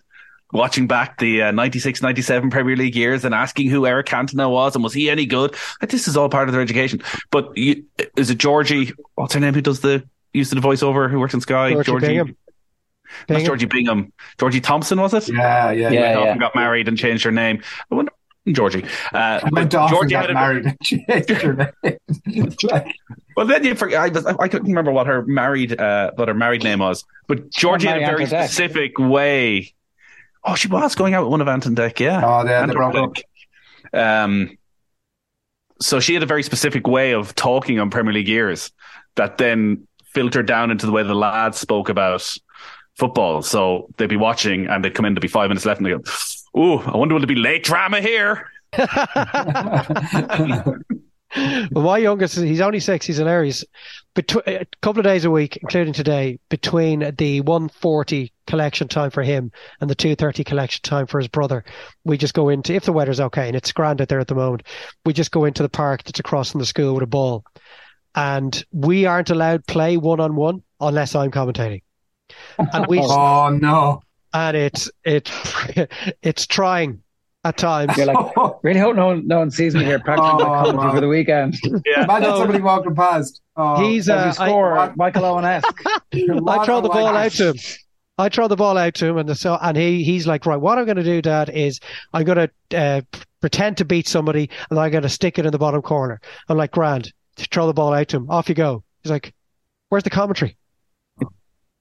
Watching 0.52 0.86
back 0.86 1.18
the 1.18 1.42
uh, 1.42 1.50
96, 1.50 2.00
97 2.00 2.48
Premier 2.48 2.74
League 2.74 2.96
years 2.96 3.26
and 3.26 3.34
asking 3.34 3.68
who 3.68 3.84
Eric 3.84 4.06
Cantona 4.06 4.50
was 4.50 4.74
and 4.74 4.82
was 4.82 4.94
he 4.94 5.10
any 5.10 5.26
good? 5.26 5.54
Like, 5.82 5.90
this 5.90 6.08
is 6.08 6.16
all 6.16 6.30
part 6.30 6.48
of 6.48 6.54
their 6.54 6.62
education. 6.62 7.02
But 7.30 7.54
you, 7.54 7.84
is 8.16 8.30
it 8.30 8.38
Georgie? 8.38 8.92
What's 9.14 9.34
her 9.34 9.40
name? 9.40 9.52
Who 9.52 9.60
does 9.60 9.80
the 9.80 10.08
used 10.32 10.50
to 10.50 10.58
the 10.58 10.66
voiceover? 10.66 11.10
Who 11.10 11.20
works 11.20 11.34
in 11.34 11.42
Sky? 11.42 11.72
Georgie. 11.82 12.16
Georgie 12.16 12.34
Bingham. 13.26 13.34
That's 13.34 13.44
Georgie 13.44 13.66
Bingham. 13.66 14.12
Georgie 14.38 14.60
Thompson, 14.60 15.00
was 15.00 15.14
it? 15.14 15.28
Yeah, 15.28 15.70
yeah, 15.70 15.90
yeah. 15.90 16.24
yeah. 16.24 16.36
got 16.36 16.54
married 16.54 16.88
and 16.88 16.96
changed 16.96 17.24
her 17.24 17.32
name. 17.32 17.62
I 17.90 17.94
wonder, 17.94 18.12
Georgie. 18.52 18.84
Uh, 19.12 19.40
Georgie 19.88 20.14
got 20.14 20.32
married 20.32 20.66
and 20.66 20.80
changed 20.80 21.30
her 21.42 21.54
name. 21.54 22.52
well, 23.36 23.46
then 23.46 23.64
you 23.64 23.74
forget. 23.74 24.16
I, 24.16 24.34
I 24.38 24.48
couldn't 24.48 24.68
remember 24.68 24.92
what 24.92 25.06
her 25.06 25.24
married 25.26 25.78
uh, 25.78 26.12
what 26.14 26.28
her 26.28 26.34
married 26.34 26.64
name 26.64 26.80
was, 26.80 27.04
but 27.26 27.50
Georgie 27.50 27.88
had 27.88 28.02
a 28.02 28.06
very 28.06 28.26
specific 28.26 28.98
way. 28.98 29.74
Oh, 30.44 30.54
she 30.54 30.68
was 30.68 30.94
going 30.94 31.14
out 31.14 31.24
with 31.24 31.30
one 31.30 31.40
of 31.40 31.48
Ant 31.48 31.66
and 31.66 31.76
Dec. 31.76 32.00
Yeah. 32.00 32.22
Oh, 32.24 32.46
yeah, 32.46 32.64
they 32.64 32.72
broke 32.72 32.94
up. 32.94 33.16
Um, 33.92 34.56
so 35.80 36.00
she 36.00 36.14
had 36.14 36.22
a 36.22 36.26
very 36.26 36.42
specific 36.42 36.86
way 36.86 37.12
of 37.12 37.34
talking 37.34 37.78
on 37.80 37.90
Premier 37.90 38.12
League 38.12 38.28
years 38.28 38.72
that 39.16 39.38
then 39.38 39.86
filtered 40.04 40.46
down 40.46 40.70
into 40.70 40.86
the 40.86 40.92
way 40.92 41.02
the 41.02 41.14
lads 41.14 41.58
spoke 41.58 41.88
about 41.88 42.36
football. 42.98 43.42
So 43.42 43.88
they'd 43.96 44.08
be 44.08 44.16
watching 44.16 44.66
and 44.66 44.84
they'd 44.84 44.94
come 44.94 45.06
in 45.06 45.14
to 45.14 45.20
be 45.20 45.28
five 45.28 45.48
minutes 45.48 45.64
left 45.64 45.80
and 45.80 45.86
they 45.86 45.90
go, 45.90 46.02
Ooh, 46.60 46.78
I 46.80 46.96
wonder 46.96 47.14
will 47.14 47.20
there 47.20 47.26
be 47.26 47.36
late 47.36 47.64
drama 47.64 48.00
here? 48.00 48.50
well, 51.36 51.84
my 51.84 51.98
youngest, 51.98 52.36
he's 52.36 52.60
only 52.60 52.80
six. 52.80 53.06
He's 53.06 53.18
hilarious. 53.18 53.64
Between 54.14 54.42
a 54.46 54.66
couple 54.82 54.98
of 54.98 55.04
days 55.04 55.24
a 55.24 55.30
week, 55.30 55.58
including 55.58 55.92
today, 55.92 56.40
between 56.48 57.14
the 57.16 57.40
140 57.42 58.32
collection 58.46 58.88
time 58.88 59.10
for 59.10 59.22
him 59.22 59.52
and 59.80 59.88
the 59.88 59.94
230 59.94 60.42
collection 60.42 60.80
time 60.82 61.06
for 61.06 61.18
his 61.18 61.28
brother, 61.28 61.64
we 62.04 62.18
just 62.18 62.34
go 62.34 62.48
into, 62.48 62.74
if 62.74 62.84
the 62.84 62.92
weather's 62.92 63.20
okay, 63.20 63.46
and 63.46 63.56
it's 63.56 63.70
grand 63.72 64.00
out 64.00 64.08
there 64.08 64.20
at 64.20 64.26
the 64.26 64.34
moment, 64.34 64.64
we 65.04 65.12
just 65.12 65.30
go 65.30 65.44
into 65.44 65.62
the 65.62 65.68
park 65.68 66.02
that's 66.02 66.18
across 66.18 66.50
from 66.50 66.60
the 66.60 66.66
school 66.66 66.94
with 66.94 67.04
a 67.04 67.06
ball. 67.06 67.44
And 68.14 68.64
we 68.72 69.06
aren't 69.06 69.30
allowed 69.30 69.66
play 69.66 69.96
one 69.96 70.18
on 70.18 70.34
one 70.34 70.62
unless 70.80 71.14
I'm 71.14 71.30
commentating. 71.30 71.82
And 72.58 72.86
we, 72.86 72.98
oh 73.02 73.50
no! 73.50 74.02
And 74.32 74.56
it's 74.56 74.90
it's 75.04 75.30
it's 76.22 76.46
trying 76.46 77.02
at 77.44 77.56
times. 77.56 77.96
You're 77.96 78.06
like, 78.06 78.34
really 78.62 78.80
hope 78.80 78.96
no 78.96 79.06
one, 79.06 79.26
no 79.26 79.38
one 79.38 79.50
sees 79.50 79.74
me 79.74 79.84
here 79.84 79.98
practicing 79.98 80.46
oh, 80.46 80.72
my 80.72 80.92
for 80.92 81.00
the 81.00 81.08
weekend. 81.08 81.58
Yeah. 81.86 82.04
Imagine 82.04 82.36
somebody 82.36 82.60
walking 82.60 82.94
past. 82.94 83.40
Oh, 83.56 83.88
He's 83.88 84.08
uh, 84.08 84.32
score 84.32 84.78
I, 84.78 84.92
Michael 84.96 85.24
Owen 85.24 85.44
esque. 85.44 85.82
I 85.86 86.64
throw 86.64 86.80
the 86.80 86.88
ball 86.88 87.08
out 87.08 87.32
to 87.32 87.48
him. 87.50 87.56
I 88.20 88.28
throw 88.28 88.48
the 88.48 88.56
ball 88.56 88.76
out 88.76 88.94
to 88.94 89.06
him, 89.06 89.16
and 89.16 89.28
the, 89.28 89.36
so 89.36 89.56
and 89.62 89.76
he 89.76 90.02
he's 90.02 90.26
like, 90.26 90.44
right, 90.44 90.56
what 90.56 90.76
I'm 90.76 90.86
going 90.86 90.96
to 90.96 91.04
do, 91.04 91.22
Dad, 91.22 91.50
is 91.50 91.78
I'm 92.12 92.24
going 92.24 92.48
to 92.70 92.76
uh, 92.76 93.00
pretend 93.40 93.76
to 93.78 93.84
beat 93.84 94.08
somebody, 94.08 94.50
and 94.70 94.78
I'm 94.78 94.90
going 94.90 95.04
to 95.04 95.08
stick 95.08 95.38
it 95.38 95.46
in 95.46 95.52
the 95.52 95.58
bottom 95.58 95.82
corner. 95.82 96.20
I'm 96.48 96.56
like, 96.56 96.72
grand, 96.72 97.12
throw 97.36 97.68
the 97.68 97.74
ball 97.74 97.94
out 97.94 98.08
to 98.08 98.16
him. 98.16 98.28
Off 98.28 98.48
you 98.48 98.56
go. 98.56 98.82
He's 99.02 99.12
like, 99.12 99.32
where's 99.88 100.02
the 100.02 100.10
commentary? 100.10 100.56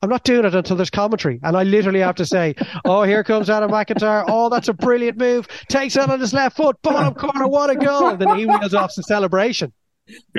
I'm 0.01 0.10
not 0.10 0.23
doing 0.23 0.45
it 0.45 0.53
until 0.53 0.75
there's 0.75 0.91
commentary. 0.91 1.39
And 1.43 1.57
I 1.57 1.63
literally 1.63 2.01
have 2.01 2.15
to 2.15 2.25
say, 2.25 2.55
oh, 2.86 3.03
here 3.03 3.23
comes 3.23 3.49
Adam 3.49 3.71
McIntyre. 3.71 4.25
Oh, 4.27 4.49
that's 4.49 4.67
a 4.67 4.73
brilliant 4.73 5.17
move. 5.17 5.47
Takes 5.69 5.95
it 5.95 6.10
on 6.10 6.19
his 6.19 6.33
left 6.33 6.57
foot. 6.57 6.79
Bottom 6.81 7.13
corner. 7.15 7.47
What 7.47 7.69
a 7.69 7.75
goal. 7.75 8.10
And 8.10 8.19
then 8.19 8.38
he 8.38 8.45
wheels 8.45 8.73
off 8.73 8.93
the 8.95 9.03
celebration. 9.03 9.73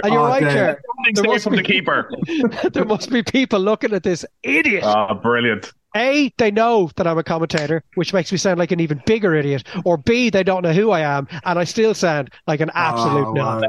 And 0.02 0.12
you're 0.12 0.22
oh, 0.22 0.28
right, 0.28 0.42
there. 0.42 0.80
There 1.12 1.24
must 1.24 1.44
from 1.44 1.52
be, 1.52 1.58
the 1.58 1.64
keeper. 1.64 2.10
there 2.72 2.86
must 2.86 3.10
be 3.10 3.22
people 3.22 3.60
looking 3.60 3.92
at 3.92 4.02
this 4.02 4.24
idiot. 4.42 4.84
Oh, 4.86 5.14
brilliant. 5.14 5.72
A, 5.96 6.32
they 6.38 6.50
know 6.50 6.90
that 6.96 7.06
I'm 7.06 7.18
a 7.18 7.24
commentator, 7.24 7.82
which 7.94 8.14
makes 8.14 8.30
me 8.30 8.38
sound 8.38 8.58
like 8.58 8.70
an 8.70 8.80
even 8.80 9.02
bigger 9.04 9.34
idiot. 9.34 9.64
Or 9.84 9.98
B, 9.98 10.30
they 10.30 10.42
don't 10.42 10.62
know 10.62 10.72
who 10.72 10.90
I 10.90 11.00
am, 11.00 11.26
and 11.44 11.58
I 11.58 11.64
still 11.64 11.92
sound 11.94 12.30
like 12.46 12.60
an 12.60 12.70
absolute 12.74 13.26
oh, 13.26 13.32
wow. 13.32 13.62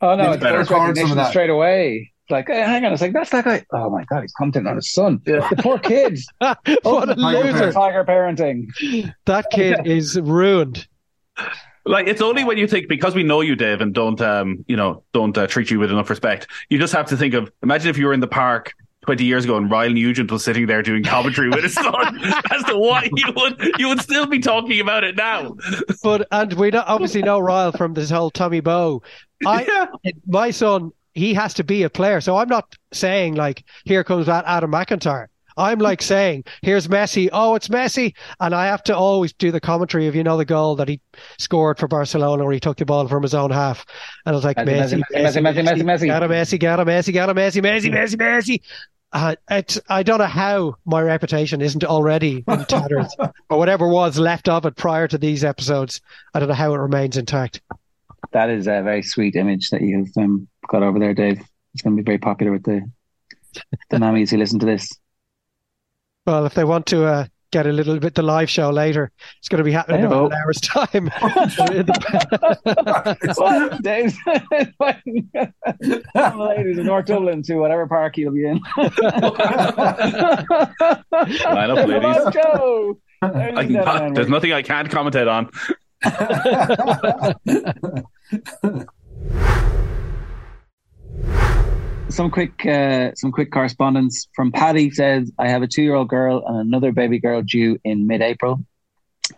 Oh 0.00 0.16
no, 0.16 0.32
it's, 0.32 0.44
it's 0.44 0.70
recognition 0.70 1.24
straight 1.26 1.50
away 1.50 2.12
like, 2.30 2.48
hey, 2.48 2.60
hang 2.60 2.84
on 2.84 2.92
a 2.92 2.98
second, 2.98 3.14
that's 3.14 3.30
that 3.30 3.44
guy. 3.44 3.64
Oh 3.72 3.90
my 3.90 4.04
god, 4.04 4.22
he's 4.22 4.32
commenting 4.32 4.66
on 4.66 4.76
his 4.76 4.92
son. 4.92 5.20
Yeah. 5.26 5.48
The 5.48 5.56
poor 5.62 5.78
kids. 5.78 6.26
what 6.38 6.58
oh, 6.84 7.04
a 7.04 7.14
loser! 7.14 7.72
Tiger 7.72 8.04
parenting. 8.04 8.66
That 9.26 9.46
kid 9.50 9.80
is 9.86 10.18
ruined. 10.20 10.86
Like 11.84 12.06
it's 12.06 12.20
only 12.20 12.44
when 12.44 12.58
you 12.58 12.66
think 12.66 12.88
because 12.88 13.14
we 13.14 13.22
know 13.22 13.40
you, 13.40 13.56
Dave, 13.56 13.80
and 13.80 13.94
don't 13.94 14.20
um 14.20 14.64
you 14.68 14.76
know 14.76 15.04
don't 15.12 15.36
uh, 15.36 15.46
treat 15.46 15.70
you 15.70 15.78
with 15.78 15.90
enough 15.90 16.10
respect. 16.10 16.46
You 16.68 16.78
just 16.78 16.92
have 16.92 17.06
to 17.06 17.16
think 17.16 17.34
of 17.34 17.50
imagine 17.62 17.88
if 17.88 17.98
you 17.98 18.06
were 18.06 18.12
in 18.12 18.20
the 18.20 18.28
park 18.28 18.74
20 19.02 19.24
years 19.24 19.44
ago 19.44 19.56
and 19.56 19.70
Ryle 19.70 19.90
Nugent 19.90 20.30
was 20.30 20.44
sitting 20.44 20.66
there 20.66 20.82
doing 20.82 21.02
commentary 21.02 21.48
with 21.48 21.62
his 21.62 21.72
son 21.74 22.20
as 22.52 22.64
to 22.64 22.76
why 22.76 23.08
you 23.14 23.32
would 23.34 23.72
you 23.78 23.88
would 23.88 24.02
still 24.02 24.26
be 24.26 24.38
talking 24.38 24.80
about 24.80 25.02
it 25.02 25.16
now. 25.16 25.56
But 26.02 26.28
and 26.30 26.52
we 26.52 26.72
obviously 26.72 27.22
know 27.22 27.38
Ryle 27.38 27.72
from 27.72 27.94
this 27.94 28.10
whole 28.10 28.30
Tommy 28.30 28.60
Bowe. 28.60 29.02
I 29.46 29.64
yeah. 29.64 30.12
my 30.26 30.50
son 30.50 30.92
he 31.14 31.34
has 31.34 31.54
to 31.54 31.64
be 31.64 31.82
a 31.82 31.90
player. 31.90 32.20
So 32.20 32.36
I'm 32.36 32.48
not 32.48 32.76
saying 32.92 33.34
like, 33.34 33.64
here 33.84 34.04
comes 34.04 34.26
that 34.26 34.44
Adam 34.46 34.70
McIntyre. 34.70 35.26
I'm 35.56 35.80
like 35.80 36.00
saying, 36.00 36.44
here's 36.62 36.86
Messi. 36.86 37.28
Oh, 37.32 37.56
it's 37.56 37.66
Messi. 37.66 38.14
And 38.38 38.54
I 38.54 38.66
have 38.66 38.84
to 38.84 38.96
always 38.96 39.32
do 39.32 39.50
the 39.50 39.60
commentary 39.60 40.06
of, 40.06 40.14
you 40.14 40.22
know, 40.22 40.36
the 40.36 40.44
goal 40.44 40.76
that 40.76 40.88
he 40.88 41.00
scored 41.38 41.78
for 41.78 41.88
Barcelona 41.88 42.44
where 42.44 42.52
he 42.52 42.60
took 42.60 42.76
the 42.76 42.84
ball 42.84 43.08
from 43.08 43.24
his 43.24 43.34
own 43.34 43.50
half. 43.50 43.84
And 44.24 44.34
I 44.34 44.36
was 44.36 44.44
like, 44.44 44.56
Messi, 44.56 45.02
Messi, 45.12 45.42
Messi, 45.42 45.42
Messi, 45.42 45.64
Messi, 45.64 45.82
Messi. 45.82 46.06
Got 46.06 46.22
a 46.22 46.28
Messi, 46.28 46.60
got 46.60 46.78
a 46.78 46.84
Messi, 46.84 47.12
got 47.12 47.28
a 47.28 47.34
Messi, 47.34 47.60
Messi, 47.60 47.90
Messi, 47.92 48.14
Messi. 48.14 48.60
Uh, 49.12 49.34
it's, 49.50 49.80
I 49.88 50.04
don't 50.04 50.18
know 50.18 50.26
how 50.26 50.76
my 50.84 51.00
reputation 51.00 51.60
isn't 51.60 51.82
already 51.82 52.44
in 52.46 52.64
tatters 52.66 53.16
or 53.48 53.58
whatever 53.58 53.88
was 53.88 54.16
left 54.18 54.48
of 54.48 54.64
it 54.64 54.76
prior 54.76 55.08
to 55.08 55.18
these 55.18 55.42
episodes. 55.42 56.00
I 56.34 56.38
don't 56.38 56.48
know 56.48 56.54
how 56.54 56.72
it 56.74 56.78
remains 56.78 57.16
intact. 57.16 57.62
That 58.32 58.50
is 58.50 58.66
a 58.66 58.82
very 58.82 59.02
sweet 59.02 59.36
image 59.36 59.70
that 59.70 59.80
you've 59.80 60.10
um, 60.16 60.48
got 60.68 60.82
over 60.82 60.98
there, 60.98 61.14
Dave. 61.14 61.40
It's 61.74 61.82
going 61.82 61.96
to 61.96 62.02
be 62.02 62.06
very 62.06 62.18
popular 62.18 62.52
with 62.52 62.64
the 62.64 62.82
the 63.90 63.96
mammies 63.96 64.30
who 64.30 64.36
listen 64.36 64.58
to 64.60 64.66
this. 64.66 64.90
Well, 66.26 66.46
if 66.46 66.54
they 66.54 66.64
want 66.64 66.86
to 66.86 67.04
uh, 67.04 67.26
get 67.50 67.66
a 67.66 67.72
little 67.72 67.98
bit 67.98 68.14
the 68.14 68.22
live 68.22 68.48
show 68.50 68.68
later. 68.70 69.10
It's 69.38 69.48
going 69.48 69.58
to 69.58 69.64
be 69.64 69.72
happening 69.72 70.00
in 70.00 70.06
about 70.06 70.32
an 70.32 70.38
hour's 70.38 70.60
time. 70.60 71.10
What? 73.38 73.82
Dave's 73.82 74.16
ladies 76.14 76.78
in 76.78 76.86
North 76.86 77.06
Dublin 77.06 77.42
to 77.44 77.56
whatever 77.56 77.86
park 77.86 78.16
you'll 78.16 78.32
be 78.32 78.46
in. 78.46 78.60
Line 78.76 78.90
up, 81.70 81.88
ladies. 81.88 82.16
Joe. 82.32 82.98
I 83.22 83.66
can, 83.66 84.14
there's 84.14 84.28
nothing 84.28 84.52
I 84.52 84.62
can't 84.62 84.88
commentate 84.88 85.28
on. 85.28 85.50
some 92.10 92.30
quick 92.30 92.66
uh, 92.66 93.14
some 93.14 93.32
quick 93.32 93.52
correspondence 93.52 94.28
from 94.34 94.52
Paddy 94.52 94.90
says 94.90 95.32
I 95.38 95.48
have 95.48 95.62
a 95.62 95.66
two 95.66 95.82
year 95.82 95.94
old 95.94 96.08
girl 96.08 96.42
and 96.46 96.58
another 96.58 96.92
baby 96.92 97.18
girl 97.18 97.42
due 97.42 97.78
in 97.84 98.06
mid 98.06 98.20
April. 98.20 98.64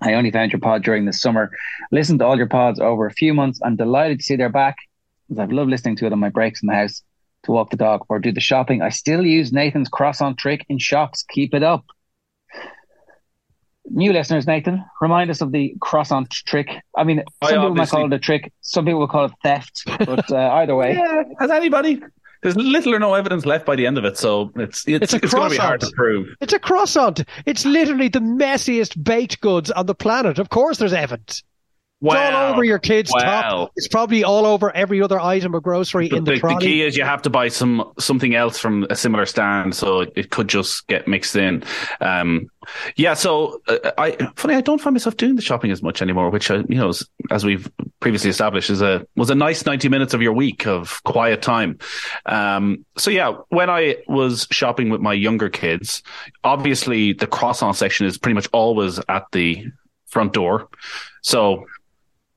I 0.01 0.15
only 0.15 0.31
found 0.31 0.53
your 0.53 0.61
pod 0.61 0.83
during 0.83 1.05
the 1.05 1.13
summer. 1.13 1.51
Listened 1.91 2.21
to 2.21 2.25
all 2.25 2.37
your 2.37 2.49
pods 2.49 2.81
over 2.81 3.07
a 3.07 3.13
few 3.13 3.35
months. 3.35 3.61
I'm 3.65 3.77
delighted 3.77 4.21
to 4.21 4.25
see 4.25 4.37
they're 4.37 4.49
back. 4.49 4.77
I've 5.39 5.53
loved 5.53 5.71
listening 5.71 5.97
to 5.97 6.07
it 6.07 6.13
on 6.13 6.19
my 6.19 6.29
breaks 6.29 6.63
in 6.63 6.69
the 6.69 6.75
house 6.75 7.03
to 7.45 7.53
walk 7.53 7.71
the 7.71 7.77
dog 7.77 8.05
or 8.09 8.19
do 8.19 8.33
the 8.33 8.41
shopping. 8.41 8.83
I 8.83 8.91
still 8.91 9.25
use 9.25 9.53
Nathan's 9.53 9.89
croissant 9.89 10.39
trick 10.39 10.65
in 10.69 10.79
shops. 10.79 11.25
Keep 11.31 11.55
it 11.55 11.63
up. 11.63 11.85
New 13.93 14.13
listeners, 14.13 14.47
Nathan, 14.47 14.85
remind 15.01 15.31
us 15.31 15.41
of 15.41 15.53
the 15.53 15.75
croissant 15.81 16.31
trick. 16.31 16.69
I 16.97 17.05
mean, 17.05 17.23
I 17.43 17.51
some 17.51 17.59
people 17.61 17.75
might 17.75 17.89
call 17.89 18.07
it 18.07 18.13
a 18.13 18.19
trick. 18.19 18.53
Some 18.61 18.85
people 18.85 19.01
will 19.01 19.09
call 19.09 19.27
it 19.27 19.33
theft. 19.43 19.83
But 19.99 20.31
uh, 20.31 20.37
either 20.55 20.77
way, 20.77 20.95
Yeah, 20.95 21.23
has 21.41 21.51
anybody? 21.51 22.01
There's 22.43 22.57
little 22.57 22.95
or 22.95 22.99
no 22.99 23.13
evidence 23.15 23.45
left 23.45 23.67
by 23.67 23.77
the 23.77 23.87
end 23.87 23.99
of 23.99 24.05
it, 24.07 24.17
so 24.17 24.51
it's 24.57 24.89
it's, 24.89 25.13
It's 25.13 25.25
it's 25.25 25.35
going 25.35 25.51
to 25.51 25.55
be 25.55 25.59
hard 25.59 25.81
to 25.81 25.91
prove. 25.95 26.29
it's 26.41 26.55
a 26.55 26.59
croissant. 26.59 27.23
It's 27.45 27.67
literally 27.67 28.09
the 28.09 28.21
messiest 28.21 29.03
baked 29.05 29.41
goods 29.43 29.71
on 29.71 29.85
the 29.87 29.95
planet. 29.95 30.39
Of 30.39 30.49
course, 30.49 30.79
there's 30.79 30.95
evidence. 30.95 31.43
It's 32.03 32.15
all 32.15 32.53
over 32.55 32.65
your 32.65 32.79
kid's 32.79 33.13
Wow. 33.13 33.23
top. 33.23 33.73
It's 33.77 33.89
probably 33.89 34.25
all 34.25 34.47
over 34.47 34.75
every 34.75 35.03
other 35.03 35.21
item 35.21 35.55
of 35.55 35.63
grocery 35.63 36.07
in 36.07 36.25
the, 36.25 36.33
the, 36.33 36.41
the 36.41 36.57
key 36.59 36.83
is 36.83 36.97
you 36.97 37.05
have 37.05 37.21
to 37.23 37.31
buy 37.31 37.49
some 37.49 37.93
something 37.99 38.35
else 38.35 38.59
from 38.59 38.87
a 38.89 38.97
similar 38.97 39.27
stand, 39.27 39.75
so 39.75 40.01
it, 40.01 40.13
it 40.17 40.31
could 40.31 40.49
just 40.49 40.87
get 40.87 41.07
mixed 41.07 41.37
in. 41.37 41.63
Um, 42.01 42.49
yeah, 42.97 43.13
so 43.13 43.61
uh, 43.69 43.91
I 43.99 44.13
funny 44.37 44.55
I 44.55 44.63
don't 44.63 44.81
find 44.81 44.95
myself 44.95 45.19
doing 45.19 45.37
the 45.37 45.43
shopping 45.43 45.71
as 45.73 45.83
much 45.83 46.01
anymore, 46.01 46.31
which 46.31 46.51
uh, 46.51 46.63
you 46.71 46.77
know, 46.77 46.89
is, 46.89 47.07
as 47.31 47.45
we've 47.45 47.71
previously 48.01 48.31
established, 48.31 48.71
is 48.71 48.81
a 48.81 49.07
was 49.17 49.29
a 49.29 49.35
nice 49.35 49.67
ninety 49.67 49.91
minutes 49.91 50.15
of 50.15 50.23
your 50.23 50.33
week 50.33 50.67
of 50.67 51.03
quiet 51.05 51.43
time. 51.43 51.79
Um, 52.25 52.87
so 52.97 53.11
yeah, 53.11 53.35
when 53.51 53.69
I 53.69 53.97
was 54.09 54.47
shopping 54.51 54.89
with 54.89 55.03
my 55.03 55.13
younger 55.13 55.51
kids, 55.51 56.03
obviously 56.45 57.13
the 57.13 57.27
croissant 57.27 57.77
section 57.77 58.07
is 58.07 58.17
pretty 58.17 58.35
much 58.35 58.49
always 58.53 58.99
at 59.09 59.27
the 59.33 59.67
front 60.07 60.33
door, 60.33 60.69
so. 61.21 61.67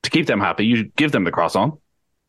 To 0.04 0.10
keep 0.10 0.28
them 0.28 0.40
happy, 0.40 0.66
you 0.66 0.86
give 0.96 1.12
them 1.12 1.24
the 1.24 1.32
croissant, 1.32 1.80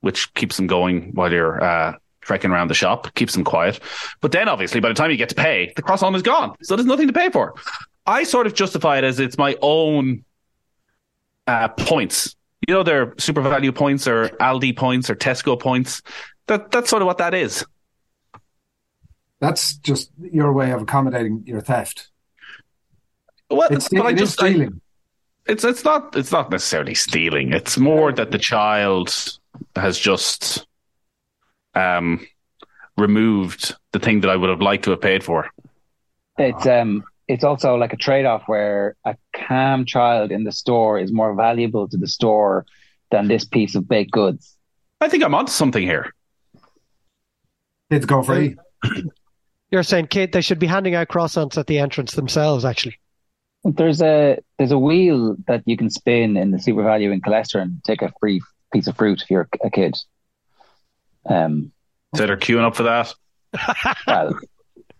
which 0.01 0.33
keeps 0.35 0.57
them 0.57 0.67
going 0.67 1.11
while 1.13 1.33
you're 1.33 1.63
uh, 1.63 1.97
trekking 2.21 2.51
around 2.51 2.69
the 2.69 2.75
shop, 2.75 3.13
keeps 3.15 3.35
them 3.35 3.45
quiet. 3.45 3.81
But 4.21 4.33
then, 4.33 4.49
obviously, 4.49 4.81
by 4.81 4.89
the 4.89 4.95
time 4.95 5.11
you 5.11 5.17
get 5.17 5.29
to 5.31 5.35
pay, 5.35 5.73
the 5.77 5.83
croissant 5.83 6.15
is 6.17 6.23
gone, 6.23 6.55
so 6.63 6.77
there's 6.77 6.87
nothing 6.87 7.09
to 7.09 7.13
pay 7.13 7.31
for. 7.31 7.55
I 8.07 8.25
sort 8.25 8.47
of 8.47 8.55
justify 8.55 8.99
it 8.99 9.05
as 9.05 9.19
it's 9.19 9.39
my 9.39 9.57
own 9.63 10.25
uh, 11.47 11.69
points. 11.69 12.37
You 12.67 12.75
know, 12.75 12.83
they're 12.83 13.09
SuperValu 13.09 13.75
points 13.75 14.07
or 14.07 14.29
Aldi 14.41 14.77
points 14.77 15.11
or 15.11 15.15
Tesco 15.15 15.59
points. 15.59 16.03
That 16.47 16.71
that's 16.71 16.91
sort 16.91 17.03
of 17.03 17.07
what 17.07 17.19
that 17.19 17.35
is. 17.35 17.65
That's 19.41 19.77
just 19.77 20.11
your 20.19 20.53
way 20.53 20.71
of 20.71 20.83
accommodating 20.83 21.43
your 21.47 21.61
theft. 21.61 22.09
Well, 23.51 23.69
It's, 23.71 23.89
but 23.89 24.07
I 24.07 24.13
just 24.13 24.35
stealing. 24.35 24.81
It's 25.47 25.65
it's 25.65 25.85
not 25.85 26.17
it's 26.17 26.33
not 26.33 26.51
necessarily 26.51 26.95
stealing. 26.95 27.53
It's 27.53 27.77
more 27.79 28.13
that 28.13 28.31
the 28.31 28.39
child 28.39 29.39
has 29.77 29.99
just 29.99 30.67
um 31.75 32.27
removed 32.97 33.75
the 33.93 33.99
thing 33.99 34.21
that 34.21 34.31
I 34.31 34.37
would 34.37 34.51
have 34.51 34.63
liked 34.63 34.85
to 34.85 34.91
have 34.91 35.01
paid 35.01 35.23
for. 35.23 35.51
It's 36.39 36.67
um 36.67 37.05
it's 37.29 37.45
also 37.45 37.77
like 37.77 37.93
a 37.93 37.97
trade 37.97 38.27
off 38.27 38.43
where 38.47 38.97
a 39.05 39.17
calm 39.35 39.85
child 39.85 40.31
in 40.31 40.45
the 40.45 40.53
store 40.53 40.99
is 40.99 41.13
more 41.13 41.35
valuable 41.35 41.89
to 41.89 41.97
the 41.97 42.09
store 42.09 42.67
than 43.11 43.29
this 43.29 43.45
piece 43.45 43.75
of 43.75 43.89
baked 43.89 44.11
goods. 44.11 44.57
I 45.01 45.09
think 45.09 45.25
I'm 45.25 45.35
onto 45.35 45.53
something 45.53 45.83
here. 45.83 46.13
Kids 47.91 48.07
go 48.07 48.23
free. 48.23 48.57
You're 49.71 49.83
saying, 49.83 50.09
Kate, 50.09 50.33
they 50.33 50.41
should 50.41 50.59
be 50.59 50.67
handing 50.67 50.95
out 50.95 51.09
croissants 51.09 51.59
at 51.59 51.67
the 51.67 51.79
entrance 51.79 52.13
themselves, 52.13 52.65
actually. 52.65 52.99
There's 53.65 54.03
a 54.03 54.39
there's 54.59 54.73
a 54.73 54.79
wheel 54.79 55.37
that 55.47 55.63
you 55.67 55.77
can 55.77 55.89
spin 55.91 56.37
in 56.37 56.51
the 56.51 56.59
SuperValu 56.59 57.13
in 57.13 57.21
Colester 57.23 57.59
and 57.61 57.83
take 57.85 58.03
a 58.03 58.13
free 58.21 58.41
piece 58.73 58.87
of 58.87 58.97
fruit 58.97 59.23
if 59.23 59.31
you're 59.31 59.49
a 59.63 59.71
kid. 59.71 59.97
Um, 61.27 61.73
So 62.15 62.27
they're 62.27 62.37
queuing 62.37 62.65
up 62.65 62.77
for 62.77 62.83
that. 62.85 63.15
well, 64.07 64.39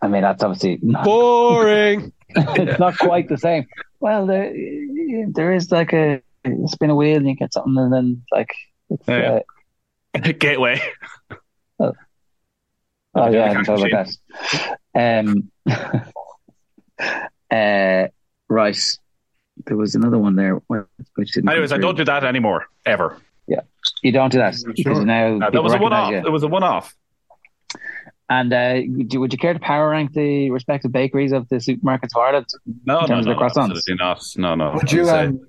I 0.01 0.09
mean 0.09 0.23
that's 0.23 0.43
obviously 0.43 0.79
not, 0.83 1.05
Boring. 1.07 2.13
it's 2.31 2.79
not 2.79 2.97
quite 2.99 3.29
the 3.29 3.37
same. 3.39 3.67
Well, 4.01 4.27
there, 4.27 4.53
there 5.29 5.53
is 5.53 5.71
like 5.71 5.93
a 5.93 6.23
spin 6.67 6.91
a 6.91 6.95
wheel 6.95 7.17
and 7.19 7.29
you 7.29 7.37
get 7.37 7.53
something, 7.53 7.77
and 7.77 7.93
then 7.93 8.23
like 8.33 8.51
it's, 8.91 9.07
Yeah. 9.07 9.41
uh, 10.15 10.33
Gateway. 10.39 10.81
Oh 11.79 11.93
Yeah, 13.17 13.29
yeah, 13.29 13.29
I 13.29 13.31
the 13.31 13.43
hadn't 13.49 13.65
thought 13.67 13.87
about 13.87 14.09
that. 14.95 15.25
Um, 15.27 15.51
uh, 17.51 18.09
right. 18.49 18.79
There 19.67 19.77
was 19.77 19.95
another 19.95 20.19
one 20.19 20.35
there. 20.37 20.55
Which 20.67 21.33
didn't 21.33 21.49
Anyways, 21.51 21.73
I 21.73 21.79
don't 21.79 21.97
do 21.97 22.05
that 22.05 22.25
anymore 22.25 22.67
ever. 22.85 23.19
Yeah, 23.47 23.61
you 24.03 24.11
don't 24.13 24.31
do 24.33 24.39
that 24.39 24.55
Sure. 24.57 24.73
because 24.75 25.01
now 25.05 25.37
Uh, 25.41 25.51
that 25.51 25.63
was 25.63 25.75
a 25.75 25.79
one-off. 25.79 26.11
you. 26.11 26.17
It 26.19 26.33
was 26.33 26.43
a 26.43 26.49
one-off. 26.49 26.95
And 28.31 28.53
uh, 28.53 28.81
would 28.97 29.13
you, 29.13 29.21
would 29.21 29.33
you 29.33 29.39
care 29.39 29.53
to 29.53 29.61
power 29.61 29.91
rank 29.91 30.13
the 30.15 30.51
respective 30.51 30.91
bakeries 30.91 31.33
of 31.33 31.47
the 31.51 31.57
supermarkets 31.57 32.17
of 32.17 32.23
Ireland? 32.23 32.47
No, 32.87 33.01
In 33.01 33.03
no, 33.03 33.07
terms 33.07 33.27
no, 33.27 33.33
of 33.33 33.39
the 33.39 33.45
croissants? 33.45 33.71
absolutely 33.71 33.95
not. 33.97 34.23
No, 34.37 34.55
no. 34.55 34.73
Would 34.75 34.91
you 34.93 35.03
would 35.03 35.09
um, 35.11 35.41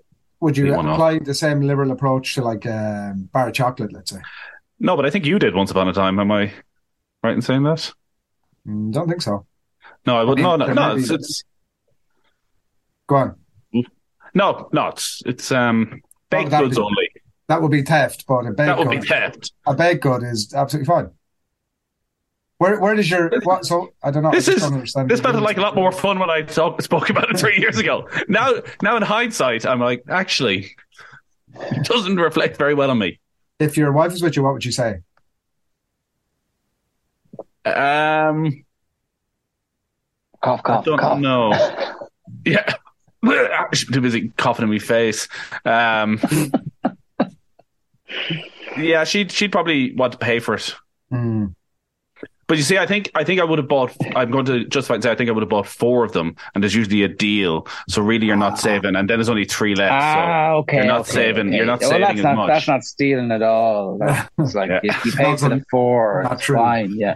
would 0.42 0.58
you 0.58 0.66
be 0.66 0.72
off. 0.72 0.86
apply 0.86 1.20
the 1.20 1.34
same 1.34 1.62
liberal 1.62 1.92
approach 1.92 2.36
to 2.36 2.42
like 2.44 2.66
um, 2.66 3.30
bar 3.32 3.50
chocolate? 3.52 3.94
Let's 3.94 4.12
say. 4.12 4.20
no, 4.80 4.98
but 4.98 5.06
I 5.06 5.10
think 5.10 5.26
you 5.26 5.40
did 5.40 5.56
once 5.56 5.72
upon 5.72 5.88
a 5.88 5.94
time. 5.94 6.20
Am 6.20 6.30
I 6.32 6.52
right 7.24 7.34
in 7.34 7.42
saying 7.42 7.64
that? 7.64 7.94
Mm, 8.68 8.92
don't 8.92 9.08
think 9.08 9.22
so. 9.22 9.46
No, 10.06 10.18
I 10.18 10.24
would. 10.26 10.38
No, 10.38 10.58
no, 10.58 10.72
no. 10.74 10.96
It's, 10.98 11.10
it's 11.10 11.44
Go 13.08 13.16
on. 13.16 13.36
no, 14.34 14.70
no. 14.74 14.88
It's 14.88 15.22
it's 15.26 15.52
um 15.52 16.02
baked 16.30 16.52
that 16.52 16.62
goods 16.64 16.78
be? 16.78 16.82
only. 16.82 17.10
That 17.48 17.62
would 17.62 17.72
be 17.72 17.84
theft, 17.84 18.26
but 18.28 18.40
a 18.48 18.52
baked 18.52 18.58
That 18.58 18.78
would 18.80 18.90
good, 18.90 19.02
be 19.02 19.08
theft. 19.08 19.52
a 19.68 19.74
baked 19.76 20.02
good 20.02 20.24
is 20.24 20.54
absolutely 20.56 20.88
fine. 20.88 21.12
Where 22.58 22.80
where 22.80 22.96
does 22.96 23.10
your 23.12 23.30
what? 23.44 23.66
So 23.66 23.90
I 24.02 24.10
don't 24.12 24.24
know. 24.24 24.32
This 24.32 24.48
I 24.50 24.54
is- 24.54 24.94
This 25.08 25.20
felt 25.20 25.36
like 25.36 25.58
a 25.58 25.62
lot 25.62 25.76
more 25.76 25.92
fun 25.92 26.18
when 26.20 26.30
I 26.30 26.42
talk, 26.42 26.82
spoke 26.82 27.10
about 27.10 27.30
it 27.30 27.38
three 27.38 27.58
years 27.60 27.78
ago. 27.78 28.08
Now, 28.28 28.54
now 28.82 28.96
in 28.96 29.04
hindsight, 29.04 29.66
I'm 29.66 29.80
like, 29.82 30.04
actually, 30.10 30.72
it 31.54 31.84
doesn't 31.86 32.16
reflect 32.16 32.58
very 32.58 32.74
well 32.74 32.90
on 32.90 32.98
me. 32.98 33.20
If 33.60 33.78
your 33.78 33.92
wife 33.92 34.14
is 34.14 34.22
with 34.24 34.36
you, 34.38 34.44
what 34.44 34.54
would 34.54 34.66
you 34.66 34.72
say? 34.72 35.00
Um, 37.66 38.64
Cough, 40.42 40.60
I 40.60 40.64
cough, 40.64 40.86
don't 40.86 41.00
cough. 41.00 41.20
know. 41.20 41.52
Yeah, 42.44 42.64
she's 42.68 42.76
too 43.74 44.02
busy 44.02 44.30
coughing 44.38 44.64
in 44.64 44.70
my 44.70 44.80
face. 44.80 45.28
Um, 45.66 46.20
yeah, 48.78 49.04
she'd 49.04 49.32
she'd 49.32 49.52
probably 49.52 49.94
want 49.96 50.14
to 50.14 50.18
pay 50.18 50.40
for 50.40 50.56
it. 50.56 50.76
Hmm. 51.10 51.48
But 52.48 52.58
you 52.58 52.64
see, 52.64 52.78
I 52.78 52.86
think 52.86 53.10
I 53.16 53.24
think 53.24 53.42
I 53.42 53.44
would 53.44 53.58
have 53.58 53.68
bought. 53.68 53.92
I'm 54.16 54.30
going 54.30 54.46
to 54.46 54.66
justify 54.66 54.94
and 54.96 55.04
say 55.04 55.10
I 55.12 55.16
think 55.16 55.30
I 55.32 55.34
would 55.34 55.42
have 55.42 55.50
bought 55.50 55.66
four 55.66 56.04
of 56.04 56.12
them, 56.12 56.36
and 56.54 56.64
there's 56.64 56.76
usually 56.76 57.02
a 57.02 57.08
deal. 57.08 57.66
So 57.90 58.04
really, 58.04 58.28
you're 58.28 58.36
not 58.36 58.60
saving, 58.60 58.96
and 58.96 59.10
then 59.10 59.18
there's 59.18 59.30
only 59.30 59.46
three 59.46 59.74
left. 59.74 59.92
Ah, 59.94 60.52
okay. 60.58 60.78
you're 60.78 60.86
not 60.86 61.02
okay, 61.02 61.12
saving- 61.12 61.48
okay. 61.48 61.58
you're 61.58 61.66
not 61.66 61.82
well, 61.82 61.90
saving 61.90 62.02
that's 62.08 62.20
as 62.20 62.24
not, 62.24 62.36
much. 62.36 62.48
That's 62.50 62.68
not 62.68 62.84
stealing 62.84 63.32
at 63.32 63.42
all. 63.42 63.98
That's 63.98 64.54
like 64.54 64.70
Yeah. 64.70 64.80
you, 64.84 64.92
you 65.06 65.12
pay 65.14 65.36
for 65.38 65.50
the 65.50 65.66
four. 65.72 66.22
Not 66.24 66.34
It's 66.34 66.44
true. 66.44 66.58
fine. 66.58 66.94
Yeah. 66.96 67.16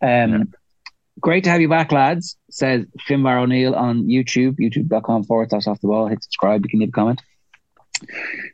Um, 0.00 0.52
Great 1.20 1.44
to 1.44 1.50
have 1.50 1.60
you 1.60 1.68
back, 1.68 1.92
lads. 1.92 2.36
Says 2.50 2.84
Finbar 3.08 3.42
O'Neill 3.42 3.74
on 3.74 4.04
YouTube, 4.04 4.58
youtube.com 4.58 5.24
forward 5.24 5.50
slash 5.50 5.66
off 5.66 5.80
the 5.80 5.88
ball. 5.88 6.08
Hit 6.08 6.22
subscribe. 6.22 6.64
You 6.64 6.68
can 6.68 6.80
leave 6.80 6.90
a 6.90 6.92
comment. 6.92 7.22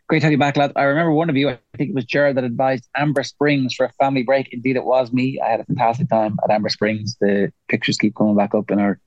Great 0.09 0.20
to 0.20 0.27
have 0.27 0.33
you 0.33 0.38
back, 0.38 0.57
lad. 0.57 0.72
I 0.77 0.85
remember 0.85 1.12
one 1.12 1.29
of 1.29 1.37
you, 1.37 1.51
I 1.51 1.59
think 1.77 1.90
it 1.90 1.94
was 1.94 2.05
Jared, 2.05 2.37
that 2.37 2.44
advised 2.44 2.88
Amber 2.96 3.25
Springs 3.25 3.75
for 3.75 3.87
a 3.87 3.92
family 3.92 4.22
break. 4.22 4.48
Indeed, 4.53 4.77
it 4.77 4.85
was 4.85 5.12
me. 5.12 5.40
I 5.44 5.51
had 5.51 5.61
a 5.61 5.64
fantastic 5.64 6.09
time 6.09 6.37
at 6.44 6.51
Amber 6.51 6.68
Springs. 6.68 7.16
The 7.20 7.53
pictures 7.68 7.98
keep 7.98 8.14
coming 8.14 8.37
back 8.37 8.55
up 8.55 8.70
in 8.70 8.79
our 8.79 9.01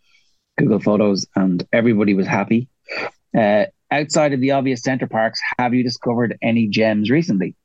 Google 0.58 0.80
Photos, 0.80 1.26
and 1.36 1.66
everybody 1.72 2.14
was 2.14 2.28
happy. 2.28 2.68
Uh, 3.38 3.66
outside 3.92 4.34
of 4.34 4.42
the 4.42 4.52
obvious 4.52 4.82
Center 4.82 5.08
Parcs, 5.08 5.40
have 5.58 5.74
you 5.74 5.84
discovered 5.84 6.38
any 6.42 6.68
gems 6.68 7.10
recently? 7.10 7.56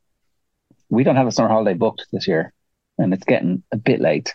We 0.89 1.05
don't 1.05 1.17
have 1.17 1.27
a 1.27 1.33
summer 1.33 1.49
holiday 1.49 1.75
booked 1.75 2.07
this 2.13 2.29
year, 2.29 2.53
and 2.99 3.13
it's 3.13 3.25
getting 3.25 3.63
a 3.73 3.77
bit 3.77 4.01
late. 4.01 4.35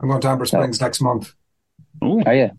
I'm 0.00 0.08
going 0.08 0.20
to 0.20 0.28
Amber 0.28 0.44
Springs 0.44 0.80
next 0.80 1.00
month. 1.00 1.34
Ooh. 2.02 2.22
Are 2.26 2.34
you? 2.34 2.50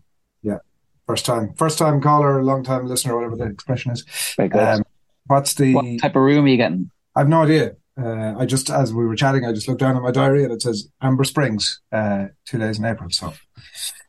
First 1.06 1.24
time, 1.24 1.54
first 1.54 1.78
time 1.78 2.00
caller, 2.00 2.42
long 2.42 2.64
time 2.64 2.86
listener, 2.86 3.14
whatever 3.14 3.36
the 3.36 3.44
expression 3.44 3.92
is. 3.92 4.04
Very 4.36 4.48
good. 4.48 4.60
Um, 4.60 4.82
what's 5.26 5.54
the? 5.54 5.72
what 5.72 6.00
type 6.00 6.16
of 6.16 6.22
room 6.22 6.46
are 6.46 6.48
you 6.48 6.56
getting? 6.56 6.90
I've 7.14 7.28
no 7.28 7.42
idea. 7.42 7.76
Uh, 7.98 8.34
I 8.36 8.44
just, 8.44 8.70
as 8.70 8.92
we 8.92 9.06
were 9.06 9.14
chatting, 9.14 9.46
I 9.46 9.52
just 9.52 9.68
looked 9.68 9.80
down 9.80 9.96
at 9.96 10.02
my 10.02 10.10
diary 10.10 10.42
and 10.42 10.52
it 10.52 10.62
says 10.62 10.88
Amber 11.00 11.22
Springs, 11.22 11.80
uh, 11.92 12.26
two 12.44 12.58
days 12.58 12.80
in 12.80 12.84
April. 12.84 13.08
So 13.10 13.32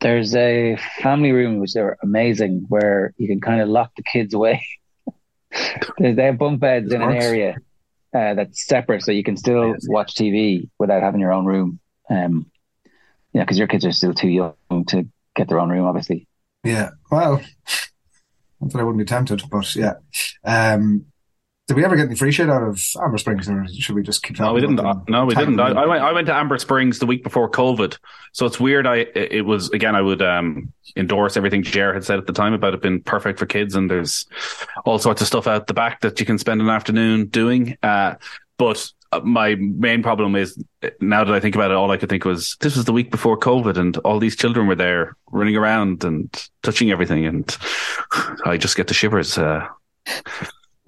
There's 0.00 0.34
a 0.34 0.76
family 1.00 1.30
room 1.30 1.60
which 1.60 1.76
are 1.76 1.96
amazing 2.02 2.66
where 2.68 3.14
you 3.16 3.28
can 3.28 3.40
kind 3.40 3.60
of 3.60 3.68
lock 3.68 3.92
the 3.96 4.02
kids 4.02 4.34
away. 4.34 4.64
They 5.98 6.12
have 6.24 6.36
bunk 6.36 6.60
beds 6.60 6.92
in 6.92 7.00
an 7.00 7.12
area 7.12 7.56
uh, 8.14 8.34
that's 8.34 8.66
separate, 8.66 9.02
so 9.02 9.12
you 9.12 9.24
can 9.24 9.36
still 9.36 9.76
watch 9.86 10.14
TV 10.14 10.68
without 10.78 11.02
having 11.02 11.20
your 11.20 11.32
own 11.32 11.46
room. 11.46 11.80
Um, 12.10 12.50
yeah, 13.38 13.44
because 13.44 13.56
your 13.56 13.68
kids 13.68 13.86
are 13.86 13.92
still 13.92 14.12
too 14.12 14.28
young 14.28 14.84
to 14.88 15.06
get 15.36 15.48
their 15.48 15.60
own 15.60 15.70
room, 15.70 15.86
obviously. 15.86 16.26
yeah, 16.64 16.90
well, 17.08 17.40
not 18.60 18.72
that 18.72 18.80
I 18.80 18.82
wouldn't 18.82 18.98
be 18.98 19.04
tempted, 19.04 19.42
but 19.48 19.76
yeah. 19.76 19.94
Um, 20.44 21.06
did 21.68 21.76
we 21.76 21.84
ever 21.84 21.94
get 21.94 22.06
any 22.06 22.16
free 22.16 22.32
shit 22.32 22.50
out 22.50 22.64
of 22.64 22.82
Amber 23.00 23.16
Springs, 23.16 23.48
or 23.48 23.64
should 23.68 23.94
we 23.94 24.02
just 24.02 24.24
keep? 24.24 24.40
No, 24.40 24.54
we 24.54 24.60
didn't. 24.60 24.80
about? 24.80 25.08
No, 25.08 25.24
we 25.24 25.36
didn't. 25.36 25.60
I, 25.60 25.68
I 25.68 25.86
went. 25.86 26.02
I 26.02 26.12
went 26.12 26.26
to 26.26 26.34
Amber 26.34 26.58
Springs 26.58 26.98
the 26.98 27.06
week 27.06 27.22
before 27.22 27.48
COVID, 27.48 27.96
so 28.32 28.44
it's 28.44 28.58
weird. 28.58 28.88
I 28.88 29.06
it 29.14 29.44
was 29.44 29.70
again. 29.70 29.94
I 29.94 30.02
would 30.02 30.20
um, 30.20 30.72
endorse 30.96 31.36
everything 31.36 31.62
Jer 31.62 31.94
had 31.94 32.02
said 32.04 32.18
at 32.18 32.26
the 32.26 32.32
time 32.32 32.54
about 32.54 32.74
it 32.74 32.82
being 32.82 33.02
perfect 33.02 33.38
for 33.38 33.46
kids, 33.46 33.76
and 33.76 33.88
there's 33.88 34.26
all 34.84 34.98
sorts 34.98 35.20
of 35.20 35.28
stuff 35.28 35.46
out 35.46 35.68
the 35.68 35.74
back 35.74 36.00
that 36.00 36.18
you 36.18 36.26
can 36.26 36.38
spend 36.38 36.60
an 36.60 36.70
afternoon 36.70 37.26
doing. 37.26 37.76
Uh, 37.84 38.14
but 38.56 38.90
my 39.22 39.54
main 39.56 40.02
problem 40.02 40.36
is 40.36 40.62
uh, 40.82 40.90
now 41.00 41.24
that 41.24 41.34
I 41.34 41.40
think 41.40 41.54
about 41.54 41.70
it, 41.70 41.76
all 41.76 41.90
I 41.90 41.96
could 41.96 42.08
think 42.08 42.24
was 42.24 42.56
this 42.60 42.76
was 42.76 42.84
the 42.84 42.92
week 42.92 43.10
before 43.10 43.38
COVID, 43.38 43.76
and 43.76 43.96
all 43.98 44.18
these 44.18 44.36
children 44.36 44.66
were 44.66 44.74
there 44.74 45.16
running 45.32 45.56
around 45.56 46.04
and 46.04 46.30
touching 46.62 46.90
everything, 46.90 47.24
and 47.24 47.56
I 48.44 48.56
just 48.56 48.76
get 48.76 48.88
the 48.88 48.94
shivers. 48.94 49.38
Uh, 49.38 49.66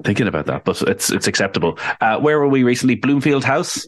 Thinking 0.05 0.29
about 0.29 0.47
that, 0.47 0.65
but 0.65 0.81
it's 0.83 1.11
it's 1.11 1.27
acceptable. 1.27 1.79
Uh, 2.01 2.19
where 2.19 2.39
were 2.39 2.49
we 2.49 2.63
recently? 2.63 2.95
Bloomfield 2.95 3.45
House, 3.45 3.87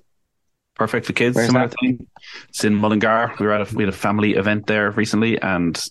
perfect 0.75 1.07
for 1.07 1.15
kids. 1.15 1.37
Similar 1.37 1.69
thing. 1.69 2.07
It's 2.51 2.65
in 2.65 2.75
Mullingar. 2.75 3.35
We 3.41 3.47
were 3.47 3.53
at 3.53 3.73
a, 3.73 3.75
we 3.75 3.85
had 3.85 3.93
a 3.93 3.97
family 3.97 4.35
event 4.35 4.67
there 4.67 4.91
recently, 4.91 5.41
and 5.41 5.83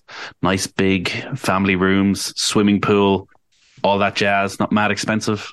nice 0.43 0.67
big 0.67 1.09
family 1.35 1.75
rooms, 1.75 2.39
swimming 2.39 2.81
pool, 2.81 3.29
all 3.83 3.97
that 3.97 4.15
jazz. 4.15 4.59
Not 4.59 4.71
mad 4.71 4.91
expensive. 4.91 5.51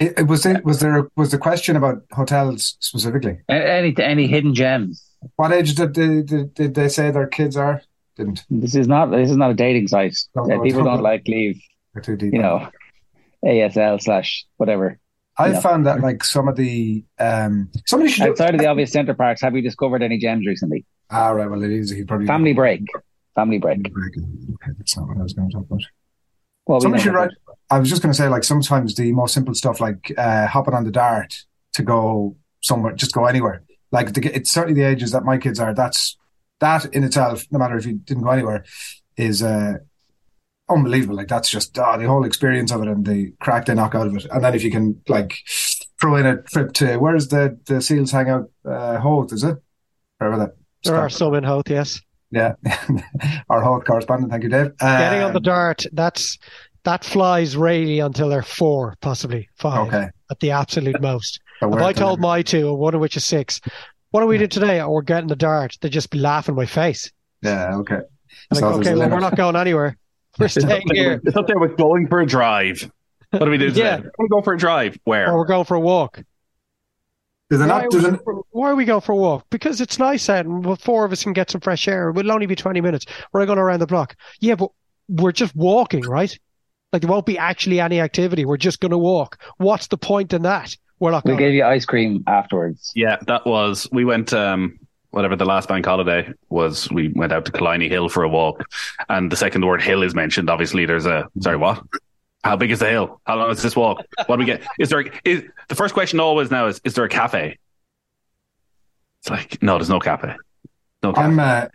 It, 0.00 0.18
it 0.18 0.26
was 0.26 0.46
it 0.46 0.64
was 0.64 0.80
there 0.80 1.08
was 1.16 1.30
the 1.30 1.38
question 1.38 1.76
about 1.76 2.02
hotels 2.12 2.76
specifically? 2.80 3.38
Any 3.48 3.94
any 3.98 4.26
hidden 4.26 4.54
gems? 4.54 5.04
What 5.36 5.52
age 5.52 5.74
did 5.74 5.94
they 5.94 6.22
did, 6.22 6.54
did 6.54 6.74
they 6.74 6.88
say 6.88 7.10
their 7.10 7.26
kids 7.26 7.56
are? 7.56 7.82
Didn't 8.16 8.44
This 8.48 8.74
is 8.74 8.88
not 8.88 9.10
this 9.10 9.30
is 9.30 9.36
not 9.36 9.50
a 9.50 9.54
dating 9.54 9.88
site. 9.88 10.16
Don't 10.34 10.50
Uh, 10.50 10.60
people 10.62 10.84
don't 10.84 10.94
don't 10.94 11.02
like 11.02 11.28
leave, 11.28 11.60
you 12.08 12.40
know, 12.40 12.66
ASL 13.44 14.00
slash 14.02 14.46
whatever. 14.56 14.98
I 15.38 15.58
found 15.60 15.86
that 15.86 16.00
like 16.00 16.24
some 16.24 16.48
of 16.48 16.56
the 16.56 17.04
um 17.18 17.70
somebody 17.86 18.10
should 18.10 18.24
do, 18.24 18.30
Outside 18.30 18.54
of 18.54 18.60
the 18.60 18.66
obvious 18.66 18.92
Center 18.92 19.14
Parcs, 19.14 19.42
have 19.42 19.54
you 19.54 19.62
discovered 19.62 20.02
any 20.02 20.18
gems 20.18 20.46
recently? 20.46 20.84
ah 21.10 21.30
right 21.30 21.50
well 21.50 21.62
it 21.62 21.70
is 21.70 21.90
he 21.90 22.04
probably 22.04 22.26
Family 22.26 22.54
break, 22.54 22.82
family 23.34 23.58
break. 23.58 23.80
Okay, 23.86 24.72
that's 24.78 24.96
not 24.96 25.08
what 25.08 25.18
I 25.18 25.22
was 25.22 25.34
going 25.34 25.50
to 25.50 25.54
talk 25.56 25.66
about. 25.66 25.82
Well, 26.66 26.78
we 26.78 26.82
Somebody 26.84 27.02
should 27.02 27.14
write. 27.14 27.30
I 27.70 27.78
was 27.78 27.88
just 27.88 28.02
going 28.02 28.12
to 28.12 28.16
say 28.16 28.28
like 28.28 28.44
sometimes 28.44 28.94
the 28.94 29.12
more 29.12 29.28
simple 29.28 29.54
stuff 29.54 29.80
like 29.80 30.12
uh, 30.18 30.46
hopping 30.46 30.74
on 30.74 30.84
the 30.84 30.90
dart 30.90 31.44
to 31.74 31.82
go 31.82 32.36
somewhere, 32.60 32.92
just 32.94 33.12
go 33.12 33.26
anywhere. 33.26 33.62
Like 33.92 34.12
the, 34.12 34.34
it's 34.34 34.50
certainly 34.50 34.80
the 34.80 34.88
ages 34.88 35.12
that 35.12 35.24
my 35.24 35.38
kids 35.38 35.60
are. 35.60 35.74
That's 35.74 36.16
that 36.60 36.86
in 36.94 37.04
itself, 37.04 37.46
no 37.50 37.58
matter 37.58 37.76
if 37.76 37.86
you 37.86 37.94
didn't 37.94 38.24
go 38.24 38.30
anywhere, 38.30 38.64
is 39.16 39.42
uh, 39.42 39.74
unbelievable. 40.68 41.16
Like 41.16 41.28
that's 41.28 41.50
just 41.50 41.78
oh, 41.78 41.98
the 41.98 42.06
whole 42.06 42.24
experience 42.24 42.72
of 42.72 42.82
it 42.82 42.88
and 42.88 43.06
the 43.06 43.32
crack 43.40 43.66
they 43.66 43.74
knock 43.74 43.94
out 43.94 44.06
of 44.06 44.16
it. 44.16 44.26
And 44.30 44.44
then 44.44 44.54
if 44.54 44.62
you 44.62 44.70
can 44.70 45.00
like 45.08 45.38
throw 46.00 46.16
in 46.16 46.26
a 46.26 46.42
trip 46.42 46.72
to 46.74 46.96
where's 46.98 47.28
the 47.28 47.58
the 47.66 47.80
seals 47.80 48.10
hang 48.10 48.30
out? 48.30 48.50
Uh, 48.64 48.98
Howth 49.00 49.32
is 49.32 49.44
it? 49.44 49.56
Wherever 50.18 50.38
that. 50.38 50.56
There 50.84 50.96
are 50.96 51.10
some 51.10 51.34
in 51.34 51.44
Howth, 51.44 51.68
yes. 51.68 52.00
Yeah, 52.30 52.54
our 53.50 53.62
Howth 53.62 53.84
correspondent. 53.84 54.30
Thank 54.30 54.44
you, 54.44 54.48
Dave. 54.48 54.76
Getting 54.78 55.22
on 55.22 55.32
the 55.32 55.38
Um, 55.38 55.42
dart, 55.42 55.84
that's 55.92 56.38
that 56.84 57.04
flies 57.04 57.56
really 57.56 58.00
until 58.00 58.28
they're 58.28 58.42
four, 58.42 58.96
possibly 59.00 59.48
five, 59.56 59.88
Okay. 59.88 60.08
at 60.30 60.40
the 60.40 60.50
absolute 60.50 61.00
most. 61.02 61.40
So 61.60 61.68
If 61.74 61.82
I 61.82 61.92
told 61.92 62.20
limit. 62.20 62.20
my 62.22 62.42
two, 62.42 62.72
one 62.74 62.94
of 62.94 63.00
which 63.00 63.16
is 63.16 63.24
six, 63.24 63.60
what 64.12 64.22
are 64.22 64.26
we 64.26 64.38
doing 64.38 64.48
today? 64.50 64.80
Oh, 64.80 64.90
we're 64.90 65.02
getting 65.02 65.28
the 65.28 65.36
dart. 65.36 65.76
They'd 65.80 65.92
just 65.92 66.10
be 66.10 66.18
laughing 66.18 66.52
in 66.54 66.56
my 66.56 66.66
face. 66.66 67.10
Yeah. 67.42 67.74
Okay. 67.76 67.96
Like, 68.50 68.60
So 68.60 68.60
there's 68.60 68.78
okay, 68.80 68.90
well, 68.90 68.98
limit. 69.00 69.12
we're 69.12 69.20
not 69.20 69.36
going 69.36 69.56
anywhere. 69.56 69.96
We're 70.38 70.48
staying 70.48 70.86
here, 70.92 71.20
It's 71.24 71.36
up 71.36 71.48
there 71.48 71.58
with 71.58 71.76
going 71.76 72.06
for 72.06 72.20
a 72.20 72.26
drive. 72.26 72.88
What 73.30 73.44
do 73.44 73.50
we 73.50 73.58
do 73.58 73.68
today? 73.68 73.80
Yeah. 73.82 74.00
We 74.18 74.28
go 74.28 74.40
for 74.42 74.54
a 74.54 74.58
drive. 74.58 74.96
Where? 75.04 75.28
or 75.30 75.36
we're 75.38 75.44
going 75.44 75.64
for 75.64 75.74
a 75.74 75.80
walk. 75.80 76.22
Does 77.50 77.60
it 77.60 77.64
Why, 77.66 77.82
not? 77.82 77.90
Does 77.90 78.04
it, 78.04 78.20
why 78.50 78.70
are 78.70 78.76
we 78.76 78.84
going 78.84 79.00
for 79.00 79.10
a 79.12 79.16
walk? 79.16 79.44
Because 79.50 79.80
it's 79.80 79.98
nice 79.98 80.28
out 80.28 80.46
and 80.46 80.64
well, 80.64 80.76
four 80.76 81.04
of 81.04 81.10
us 81.12 81.24
can 81.24 81.32
get 81.32 81.50
some 81.50 81.60
fresh 81.60 81.88
air. 81.88 82.10
It'll 82.10 82.30
only 82.32 82.46
be 82.46 82.54
20 82.54 82.80
minutes. 82.80 83.06
We're 83.32 83.44
going 83.44 83.58
around 83.58 83.80
the 83.80 83.86
block. 83.88 84.14
Yeah, 84.38 84.54
but 84.54 84.70
we're 85.08 85.32
just 85.32 85.54
walking, 85.56 86.02
right? 86.02 86.38
Like 86.92 87.02
there 87.02 87.10
won't 87.10 87.26
be 87.26 87.38
actually 87.38 87.80
any 87.80 88.00
activity. 88.00 88.44
We're 88.44 88.56
just 88.56 88.80
going 88.80 88.90
to 88.90 88.98
walk. 88.98 89.38
What's 89.58 89.86
the 89.86 89.98
point 89.98 90.32
in 90.32 90.42
that? 90.42 90.76
We're 90.98 91.12
not 91.12 91.24
We 91.24 91.36
gave 91.36 91.54
you 91.54 91.64
ice 91.64 91.84
cream 91.86 92.24
afterwards. 92.26 92.92
Yeah, 92.94 93.16
that 93.26 93.46
was. 93.46 93.88
We 93.92 94.04
went. 94.04 94.32
um 94.32 94.78
Whatever 95.12 95.34
the 95.34 95.44
last 95.44 95.68
bank 95.68 95.84
holiday 95.86 96.32
was, 96.50 96.88
we 96.92 97.08
went 97.08 97.32
out 97.32 97.44
to 97.46 97.50
Killiney 97.50 97.88
Hill 97.88 98.08
for 98.08 98.22
a 98.22 98.28
walk, 98.28 98.62
and 99.08 99.32
the 99.32 99.34
second 99.34 99.60
the 99.60 99.66
word 99.66 99.82
hill 99.82 100.04
is 100.04 100.14
mentioned, 100.14 100.48
obviously 100.48 100.86
there's 100.86 101.04
a 101.04 101.26
sorry 101.40 101.56
what? 101.56 101.82
How 102.44 102.54
big 102.54 102.70
is 102.70 102.78
the 102.78 102.88
hill? 102.88 103.20
How 103.24 103.34
long 103.34 103.50
is 103.50 103.60
this 103.60 103.74
walk? 103.74 103.98
What 104.26 104.36
do 104.36 104.38
we 104.38 104.44
get? 104.44 104.62
Is 104.78 104.88
there? 104.88 105.04
Is 105.24 105.42
the 105.68 105.74
first 105.74 105.94
question 105.94 106.20
always 106.20 106.52
now 106.52 106.68
is 106.68 106.80
is 106.84 106.94
there 106.94 107.04
a 107.04 107.08
cafe? 107.08 107.58
It's 109.20 109.30
like 109.30 109.60
no, 109.60 109.78
there's 109.78 109.90
no 109.90 109.98
cafe. 109.98 110.36
No 111.02 111.12
cafe. 111.12 111.26
I'm. 111.26 111.40
Uh, 111.40 111.66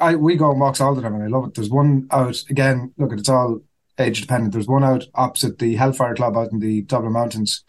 I 0.00 0.14
we 0.14 0.36
go 0.36 0.50
on 0.50 0.60
walks 0.60 0.80
all 0.80 0.94
the 0.94 1.02
time, 1.02 1.14
and 1.14 1.24
I 1.24 1.26
love 1.26 1.48
it. 1.48 1.54
There's 1.54 1.70
one 1.70 2.06
out 2.12 2.40
again. 2.48 2.92
Look, 2.98 3.12
at 3.12 3.18
it's 3.18 3.28
all 3.28 3.62
age 3.98 4.20
dependent. 4.20 4.52
There's 4.52 4.66
one 4.68 4.84
out 4.84 5.04
opposite 5.14 5.58
the 5.58 5.76
Hellfire 5.76 6.14
Club 6.14 6.36
out 6.36 6.52
in 6.52 6.58
the 6.60 6.82
Dublin 6.82 7.12
Mountains, 7.12 7.64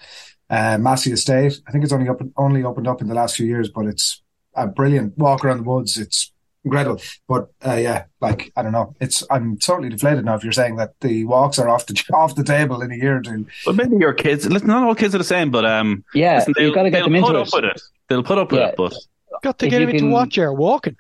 uh, 0.50 0.78
Massey 0.78 1.12
Estate. 1.12 1.60
I 1.68 1.72
think 1.72 1.84
it's 1.84 1.94
only 1.94 2.10
up 2.10 2.22
only 2.38 2.64
opened 2.64 2.88
up 2.88 3.02
in 3.02 3.08
the 3.08 3.16
last 3.16 3.36
few 3.36 3.46
years, 3.46 3.70
but 3.70 3.86
it's 3.86 4.22
a 4.56 4.68
brilliant 4.68 5.18
walk 5.18 5.44
around 5.46 5.58
the 5.58 5.64
woods. 5.70 5.98
It's 5.98 6.32
incredible. 6.66 7.02
But 7.28 7.50
uh, 7.66 7.76
yeah, 7.76 8.06
like 8.22 8.52
I 8.56 8.64
don't 8.64 8.72
know. 8.74 8.96
It's 9.00 9.24
I'm 9.32 9.58
totally 9.58 9.90
deflated 9.90 10.26
now 10.26 10.36
if 10.36 10.44
you're 10.44 10.52
saying 10.52 10.76
that 10.78 10.94
the 11.02 11.24
walks 11.26 11.60
are 11.60 11.70
off 11.70 11.86
the 11.86 12.02
off 12.14 12.36
the 12.36 12.44
table 12.44 12.82
in 12.82 12.92
a 12.92 12.96
year 12.96 13.18
or 13.18 13.22
two. 13.22 13.46
but 13.66 13.76
maybe 13.76 13.96
your 13.98 14.14
kids. 14.14 14.46
Listen, 14.50 14.68
not 14.68 14.84
all 14.84 14.96
kids 14.96 15.16
are 15.16 15.20
the 15.20 15.24
same, 15.24 15.52
but 15.52 15.66
um, 15.66 16.04
Yeah, 16.14 16.36
listen, 16.40 16.54
you've 16.58 16.76
got 16.76 16.84
to 16.84 16.90
get 16.90 17.04
them 17.04 17.16
into 17.16 17.30
up 17.38 17.48
it. 17.54 17.64
it. 17.66 17.82
They'll 18.10 18.24
put 18.24 18.38
up 18.38 18.52
with 18.52 18.60
Yeah. 18.62 18.68
it, 18.70 18.76
but 18.78 18.94
Got 19.44 19.60
to 19.60 19.66
If 19.68 19.72
get 19.72 19.82
you 19.82 19.84
him 19.88 19.90
into 19.92 20.00
can- 20.04 20.12
what 20.12 20.36
you're 20.36 20.54
walking. 20.54 20.96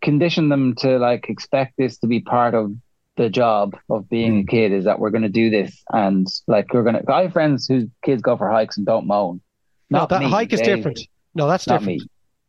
Condition 0.00 0.48
them 0.50 0.74
to 0.76 0.98
like 0.98 1.28
expect 1.28 1.74
this 1.78 1.96
to 1.98 2.06
be 2.06 2.20
part 2.20 2.54
of 2.54 2.72
the 3.16 3.30
job 3.30 3.76
of 3.88 4.08
being 4.08 4.38
a 4.38 4.40
hmm. 4.40 4.46
kid 4.46 4.72
is 4.72 4.84
that 4.84 4.98
we're 4.98 5.10
going 5.10 5.22
to 5.22 5.28
do 5.28 5.50
this 5.50 5.82
and 5.92 6.26
like 6.46 6.72
we're 6.72 6.82
going 6.82 6.96
to. 6.96 7.12
I 7.12 7.22
have 7.22 7.32
friends 7.32 7.66
whose 7.66 7.86
kids 8.04 8.22
go 8.22 8.36
for 8.36 8.50
hikes 8.50 8.76
and 8.76 8.86
don't 8.86 9.06
moan. 9.06 9.40
No, 9.90 10.06
that 10.06 10.20
me, 10.20 10.30
hike 10.30 10.52
is 10.52 10.60
Dave. 10.60 10.76
different. 10.76 11.00
No, 11.34 11.46
that's 11.46 11.66
Not 11.66 11.80
different. 11.80 12.02
me. 12.02 12.08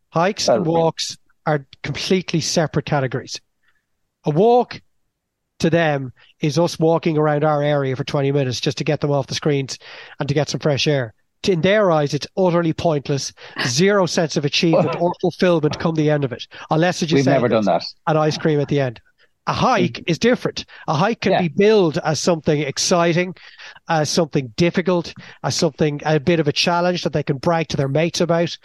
Hikes 0.10 0.47
and 0.47 0.65
walks 0.65 1.17
are 1.45 1.65
completely 1.84 2.41
separate 2.41 2.86
categories. 2.86 3.39
A 4.25 4.32
walk 4.32 4.82
to 5.60 5.69
them 5.69 6.13
is 6.39 6.58
us 6.58 6.80
walking 6.80 7.17
around 7.17 7.43
our 7.43 7.62
area 7.62 7.95
for 7.95 8.04
20 8.04 8.32
minutes 8.32 8.60
just 8.60 8.78
to 8.78 8.84
get 8.84 9.01
them 9.01 9.12
off 9.12 9.28
the 9.28 9.36
screens 9.36 9.78
and 10.19 10.28
to 10.28 10.34
get 10.34 10.49
some 10.49 10.60
fresh 10.60 10.88
air. 10.88 11.13
In 11.47 11.62
their 11.62 11.91
eyes, 11.91 12.15
it's 12.15 12.25
utterly 12.36 12.73
pointless, 12.73 13.32
zero 13.67 14.08
sense 14.08 14.36
of 14.36 14.45
achievement 14.45 14.95
or 14.99 15.13
fulfillment 15.21 15.78
come 15.78 15.93
the 15.93 16.10
end 16.10 16.23
of 16.23 16.32
it, 16.32 16.47
unless 16.71 17.04
as 17.04 17.12
you 17.12 17.17
We've 17.17 17.25
never 17.25 17.47
done 17.47 17.65
that. 17.65 17.84
an 18.08 18.17
ice 18.17 18.38
cream 18.38 18.60
at 18.60 18.67
the 18.67 18.80
end. 18.80 18.99
A 19.47 19.53
hike 19.53 20.03
is 20.08 20.17
different. 20.17 20.65
A 20.88 20.95
hike 20.95 21.21
can 21.21 21.34
Yeah. 21.34 21.41
be 21.43 21.47
billed 21.49 21.99
as 21.99 22.19
something 22.19 22.62
exciting, 22.62 23.36
as 23.88 24.10
something 24.10 24.53
difficult, 24.58 25.13
as 25.43 25.55
something 25.55 26.01
a 26.05 26.19
bit 26.19 26.39
of 26.39 26.47
a 26.47 26.51
challenge 26.51 27.03
that 27.03 27.13
they 27.13 27.21
can 27.23 27.38
brag 27.38 27.67
to 27.69 27.77
their 27.77 27.88
mates 27.88 28.21
about. 28.21 28.58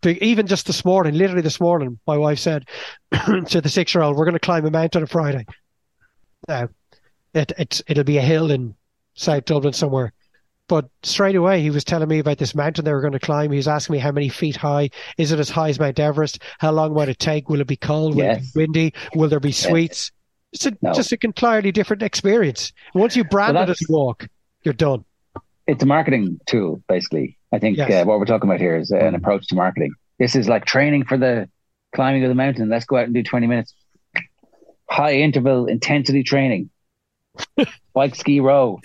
But 0.00 0.18
even 0.18 0.46
just 0.46 0.66
this 0.66 0.84
morning, 0.84 1.14
literally 1.14 1.40
this 1.42 1.60
morning, 1.60 1.98
my 2.06 2.16
wife 2.16 2.38
said 2.40 2.66
to 3.12 3.60
the 3.60 3.68
six-year-old, 3.68 4.16
"We're 4.16 4.24
going 4.24 4.34
to 4.34 4.40
climb 4.40 4.66
a 4.66 4.70
mountain 4.70 5.02
on 5.02 5.06
Friday." 5.06 5.46
Now, 6.48 6.68
it, 7.32 7.52
it's 7.56 7.82
it'll 7.86 8.04
be 8.04 8.18
a 8.18 8.22
hill 8.22 8.50
in 8.50 8.74
South 9.14 9.44
Dublin 9.44 9.72
somewhere. 9.72 10.12
But 10.66 10.88
straight 11.02 11.36
away, 11.36 11.60
he 11.60 11.70
was 11.70 11.84
telling 11.84 12.08
me 12.08 12.18
about 12.18 12.38
this 12.38 12.54
mountain 12.54 12.84
they 12.84 12.92
were 12.92 13.02
going 13.02 13.12
to 13.12 13.18
climb. 13.20 13.50
He 13.50 13.56
was 13.58 13.68
asking 13.68 13.94
me 13.94 13.98
how 14.00 14.12
many 14.12 14.28
feet 14.30 14.56
high. 14.56 14.90
Is 15.18 15.30
it 15.30 15.38
as 15.38 15.50
high 15.50 15.68
as 15.68 15.78
Mount 15.78 16.00
Everest? 16.00 16.38
How 16.58 16.72
long 16.72 16.94
might 16.94 17.08
it 17.10 17.18
take? 17.18 17.48
Will 17.48 17.60
it 17.60 17.66
be 17.66 17.76
cold? 17.76 18.14
Will 18.16 18.24
it 18.24 18.40
be 18.54 18.60
windy? 18.60 18.94
Will 19.14 19.28
there 19.28 19.40
be 19.40 19.52
sweets? 19.52 20.10
It's 20.54 20.66
a, 20.66 20.72
No. 20.80 20.92
just 20.92 21.12
a 21.12 21.18
entirely 21.22 21.72
different 21.72 22.02
experience. 22.02 22.72
Once 22.94 23.16
you 23.16 23.24
brand 23.24 23.56
it 23.56 23.68
as 23.68 23.80
a 23.88 23.92
walk, 23.92 24.26
you're 24.62 24.72
done. 24.72 25.04
It's 25.66 25.82
a 25.82 25.86
marketing 25.86 26.38
tool, 26.46 26.80
basically. 26.88 27.36
I 27.52 27.58
think 27.58 27.76
Yes. 27.76 27.90
uh, 27.90 28.06
what 28.06 28.18
we're 28.20 28.24
talking 28.26 28.48
about 28.48 28.60
here 28.60 28.76
is 28.76 28.90
an 28.92 29.14
approach 29.14 29.46
to 29.48 29.56
marketing. 29.56 29.92
This 30.18 30.36
is 30.36 30.48
like 30.48 30.64
training 30.64 31.04
for 31.06 31.16
the 31.18 31.48
climbing 31.94 32.22
of 32.22 32.28
the 32.28 32.34
mountain. 32.36 32.68
Let's 32.68 32.84
go 32.84 32.96
out 32.96 33.04
and 33.06 33.14
do 33.14 33.22
20 33.22 33.46
minutes. 33.46 33.74
high 34.90 35.14
interval 35.14 35.66
intensity 35.66 36.22
training, 36.22 36.70
bike 37.94 38.14
ski 38.14 38.38
row. 38.38 38.78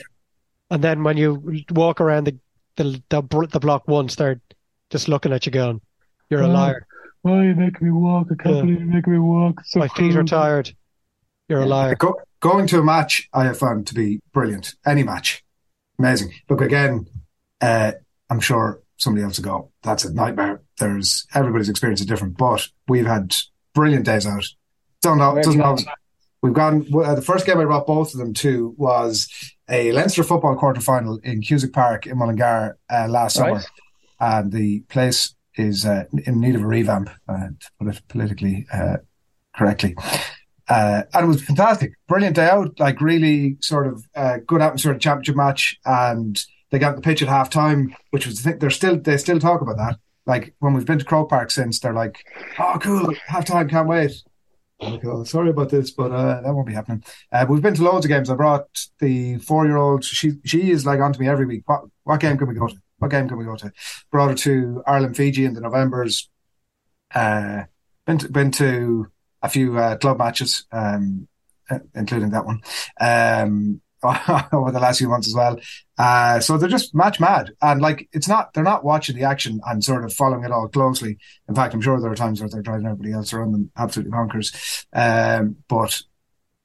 And 0.72 0.84
then 0.84 1.04
when 1.04 1.18
you 1.18 1.64
walk 1.72 2.02
around 2.02 2.24
the 2.24 2.36
the 2.78 3.04
the, 3.10 3.48
the 3.52 3.60
block 3.60 3.88
once, 3.88 4.16
they're 4.16 4.42
just 4.90 5.08
looking 5.08 5.34
at 5.34 5.46
you 5.46 5.52
going, 5.52 5.82
"You're 6.30 6.42
a 6.42 6.48
Oh, 6.48 6.52
liar. 6.54 6.88
Why 7.22 7.32
are 7.40 7.44
you 7.46 7.54
make 7.54 7.80
me 7.82 7.92
walk? 7.92 8.28
I 8.32 8.42
can't 8.42 8.56
Yeah. 8.56 8.62
believe 8.62 8.80
you 8.80 8.86
make 8.88 9.06
me 9.08 9.20
walk. 9.20 9.62
So 9.66 9.80
My 9.80 9.88
feet 9.90 10.16
are 10.16 10.24
tired. 10.24 10.72
You're 11.50 11.62
a 11.62 11.66
liar." 11.66 11.96
Go, 11.96 12.16
going 12.40 12.68
to 12.68 12.80
a 12.80 12.84
match, 12.84 13.28
I 13.34 13.46
have 13.46 13.58
found 13.58 13.88
to 13.88 13.94
be 13.94 14.22
brilliant. 14.32 14.76
Any 14.86 15.04
match, 15.04 15.44
amazing. 15.98 16.34
Look 16.50 16.62
again. 16.62 17.08
Uh, 17.60 17.94
I'm 18.30 18.40
sure 18.40 18.82
somebody 18.98 19.24
else 19.24 19.40
will 19.40 19.46
go. 19.46 19.72
That's 19.84 20.06
a 20.06 20.14
nightmare. 20.14 20.62
There's 20.78 21.26
everybody's 21.34 21.70
experience 21.70 22.00
is 22.00 22.06
different, 22.06 22.38
but 22.38 22.68
we've 22.88 23.06
had 23.06 23.36
brilliant 23.74 24.06
days 24.06 24.26
out. 24.26 24.46
Don't 25.02 25.18
know. 25.18 25.34
Where 25.34 25.44
Doesn't 25.44 25.60
you 25.60 25.66
always, 25.66 25.86
we've 26.42 26.54
gone. 26.54 26.86
Uh, 26.94 27.16
the 27.16 27.22
first 27.22 27.46
game 27.46 27.60
I 27.60 27.66
brought 27.66 27.88
both 27.88 28.14
of 28.14 28.20
them 28.20 28.34
to 28.36 28.76
was 28.78 29.28
a 29.70 29.92
Leinster 29.92 30.24
football 30.24 30.56
quarter 30.56 30.82
final 30.82 31.18
in 31.24 31.42
Cusack 31.42 31.74
Park 31.74 32.08
in 32.08 32.18
Mullingar 32.18 32.78
uh, 32.90 33.08
last 33.08 33.36
summer, 33.36 33.62
and 34.20 34.52
the 34.52 34.82
place 34.82 35.36
is 35.56 35.86
uh, 35.86 36.06
in 36.26 36.40
need 36.40 36.56
of 36.56 36.62
a 36.62 36.68
revamp, 36.68 37.10
uh, 37.28 37.48
to 37.60 37.72
put 37.80 37.96
it 37.96 38.02
politically 38.08 38.66
uh, 38.72 38.98
correctly. 39.56 39.96
Uh, 40.70 41.02
and 41.14 41.26
it 41.26 41.28
was 41.28 41.44
fantastic, 41.44 41.94
brilliant 42.08 42.36
day 42.36 42.48
out. 42.48 42.80
Like 42.80 43.02
really, 43.02 43.58
sort 43.60 43.88
of 43.88 44.06
uh, 44.16 44.38
good 44.46 44.62
atmosphere, 44.62 44.94
at 44.94 45.02
championship 45.02 45.36
match, 45.36 45.80
and 45.84 46.40
they 46.70 46.78
got 46.78 46.96
the 46.96 47.02
pitch 47.02 47.24
at 47.24 47.28
half 47.28 47.50
time, 47.50 47.96
which 48.12 48.28
was 48.28 48.40
I 48.40 48.44
think 48.44 48.62
they're 48.62 48.70
still 48.70 49.00
they 49.00 49.18
still 49.18 49.40
talk 49.40 49.62
about 49.62 49.78
that. 49.78 49.98
Like 50.28 50.54
when 50.60 50.74
we've 50.74 50.86
been 50.86 51.00
to 51.00 51.06
Croke 51.06 51.30
Park 51.30 51.50
since, 51.50 51.80
they're 51.80 51.94
like, 51.94 52.24
"Oh, 52.60 52.78
cool, 52.80 53.14
half 53.26 53.46
time, 53.46 53.68
can't 53.68 53.88
wait." 53.88 54.12
Like, 54.80 55.04
oh, 55.06 55.24
sorry 55.24 55.50
about 55.50 55.70
this, 55.70 55.92
but 55.92 56.12
uh, 56.12 56.42
that 56.42 56.54
won't 56.54 56.68
be 56.68 56.74
happening. 56.74 57.04
Uh, 57.32 57.46
we've 57.50 57.64
been 57.64 57.74
to 57.74 57.84
loads 57.84 58.06
of 58.06 58.10
games. 58.10 58.30
I 58.30 58.36
brought 58.36 58.68
the 59.00 59.40
four-year-old. 59.40 60.06
She 60.06 60.34
she 60.46 60.70
is 60.70 60.86
like 60.86 61.00
on 61.00 61.14
to 61.14 61.20
me 61.20 61.28
every 61.28 61.48
week. 61.48 61.64
What 61.66 61.86
what 62.04 62.20
game 62.20 62.38
can 62.38 62.48
we 62.48 62.54
go 62.54 62.68
to? 62.68 62.78
What 63.00 63.12
game 63.12 63.28
can 63.28 63.38
we 63.38 63.46
go 63.46 63.56
to? 63.56 63.72
Brought 64.12 64.30
her 64.30 64.36
to 64.36 64.84
Ireland 64.86 65.18
Fiji 65.18 65.46
in 65.46 65.56
the 65.56 65.62
Novembers. 65.62 66.30
Uh, 67.14 67.64
been 68.06 68.20
to, 68.20 68.30
been 68.30 68.52
to 68.52 69.08
a 69.42 69.50
few 69.50 69.78
uh, 69.78 69.98
club 69.98 70.18
matches, 70.18 70.66
um, 70.72 71.28
including 71.96 72.32
that 72.32 72.46
one, 72.46 72.62
um, 73.00 73.82
over 74.54 74.72
the 74.72 74.80
last 74.80 75.00
few 75.00 75.10
months 75.10 75.28
as 75.28 75.36
well. 75.36 75.60
Uh, 75.98 76.40
so 76.40 76.58
they're 76.58 76.70
just 76.70 76.96
match 76.96 77.20
mad, 77.20 77.52
and 77.62 77.82
like 77.82 78.08
it's 78.14 78.28
not 78.28 78.54
they're 78.54 78.64
not 78.64 78.86
watching 78.86 79.16
the 79.16 79.24
action 79.24 79.60
and 79.66 79.84
sort 79.84 80.06
of 80.06 80.14
following 80.14 80.44
it 80.44 80.52
all 80.52 80.68
closely. 80.70 81.18
In 81.48 81.56
fact, 81.56 81.74
I'm 81.74 81.82
sure 81.82 82.00
there 82.00 82.12
are 82.12 82.16
times 82.16 82.40
where 82.40 82.50
they're 82.50 82.62
driving 82.62 82.86
everybody 82.86 83.12
else 83.12 83.34
around 83.34 83.52
them 83.52 83.72
absolutely 83.78 84.14
bonkers. 84.14 84.86
Um, 84.94 85.58
but 85.68 86.02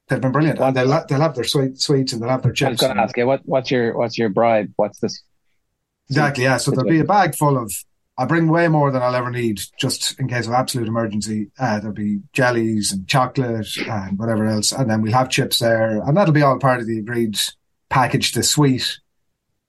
they've 0.09 0.21
been 0.21 0.33
brilliant, 0.33 0.61
and 0.61 0.77
they'll 0.77 1.05
they'll 1.09 1.21
have 1.21 1.35
their 1.35 1.45
sweet 1.45 1.81
sweets 1.81 2.13
and 2.13 2.23
they'll 2.23 2.31
have 2.31 2.43
their 2.43 2.53
chips. 2.53 2.69
I 2.69 2.71
was 2.71 2.81
going 2.81 2.97
to 2.97 3.03
ask 3.03 3.17
you 3.17 3.27
what 3.27 3.41
what's 3.45 3.71
your 3.71 3.97
what's 3.97 4.17
your 4.17 4.29
bribe? 4.29 4.73
What's 4.77 5.01
this? 5.01 5.23
Exactly, 6.09 6.45
yeah. 6.45 6.59
So 6.59 6.71
there'll 6.71 6.89
be 6.89 7.01
a 7.01 7.05
bag 7.05 7.35
full 7.35 7.59
of. 7.59 7.73
I 8.17 8.27
bring 8.27 8.47
way 8.47 8.69
more 8.69 8.93
than 8.93 9.03
I'll 9.03 9.15
ever 9.15 9.31
need, 9.31 9.61
just 9.79 10.19
in 10.21 10.29
case 10.29 10.47
of 10.47 10.53
absolute 10.53 10.87
emergency. 10.87 11.51
Uh, 11.59 11.81
there'll 11.81 11.95
be 11.95 12.21
jellies 12.33 12.93
and 12.93 13.09
chocolate 13.09 13.77
and 13.77 14.19
whatever 14.19 14.47
else, 14.47 14.71
and 14.71 14.89
then 14.89 15.03
we'll 15.03 15.13
have 15.13 15.31
chips 15.31 15.59
there, 15.59 16.01
and 16.01 16.17
that'll 16.17 16.33
be 16.33 16.43
all 16.43 16.59
part 16.59 16.81
of 16.81 16.87
the 16.87 16.99
agreed 16.99 17.39
package, 17.91 18.33
the 18.33 18.43
sweet 18.43 19.01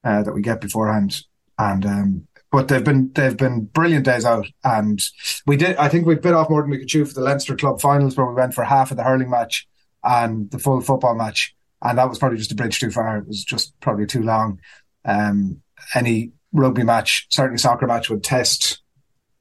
uh, 0.04 0.22
that 0.22 0.34
we 0.34 0.42
get 0.42 0.62
beforehand. 0.62 1.24
And 1.58 1.86
um, 1.86 2.28
but 2.52 2.68
they've 2.68 2.84
been 2.84 3.12
they've 3.14 3.36
been 3.36 3.66
brilliant 3.66 4.06
days 4.06 4.26
out, 4.26 4.48
and 4.64 5.02
we 5.48 5.58
did. 5.58 5.76
I 5.78 5.90
think 5.90 6.06
we 6.06 6.16
bit 6.16 6.34
off 6.34 6.50
more 6.50 6.62
than 6.62 6.70
we 6.70 6.78
could 6.78 6.88
chew 6.88 7.06
for 7.06 7.14
the 7.14 7.22
Leinster 7.22 7.56
Club 7.56 7.82
finals, 7.82 8.16
where 8.16 8.28
we 8.28 8.36
went 8.36 8.54
for 8.54 8.64
half 8.64 8.92
of 8.92 8.98
the 8.98 9.04
hurling 9.04 9.32
match 9.32 9.68
and 10.04 10.52
the 10.52 10.60
full 10.60 10.82
football 10.82 11.16
match, 11.16 11.56
and 11.82 11.98
that 11.98 12.08
was 12.08 12.20
probably 12.20 12.38
just 12.38 12.52
a 12.52 12.56
bridge 12.56 12.80
too 12.80 12.92
far. 12.92 13.18
It 13.18 13.28
was 13.28 13.44
just 13.44 13.74
probably 13.80 14.06
too 14.06 14.22
long. 14.22 14.60
Um, 15.04 15.62
any 15.94 16.32
rugby 16.56 16.84
match, 16.84 17.28
certainly 17.30 17.58
soccer 17.58 17.86
match, 17.88 18.10
would 18.10 18.24
test 18.24 18.82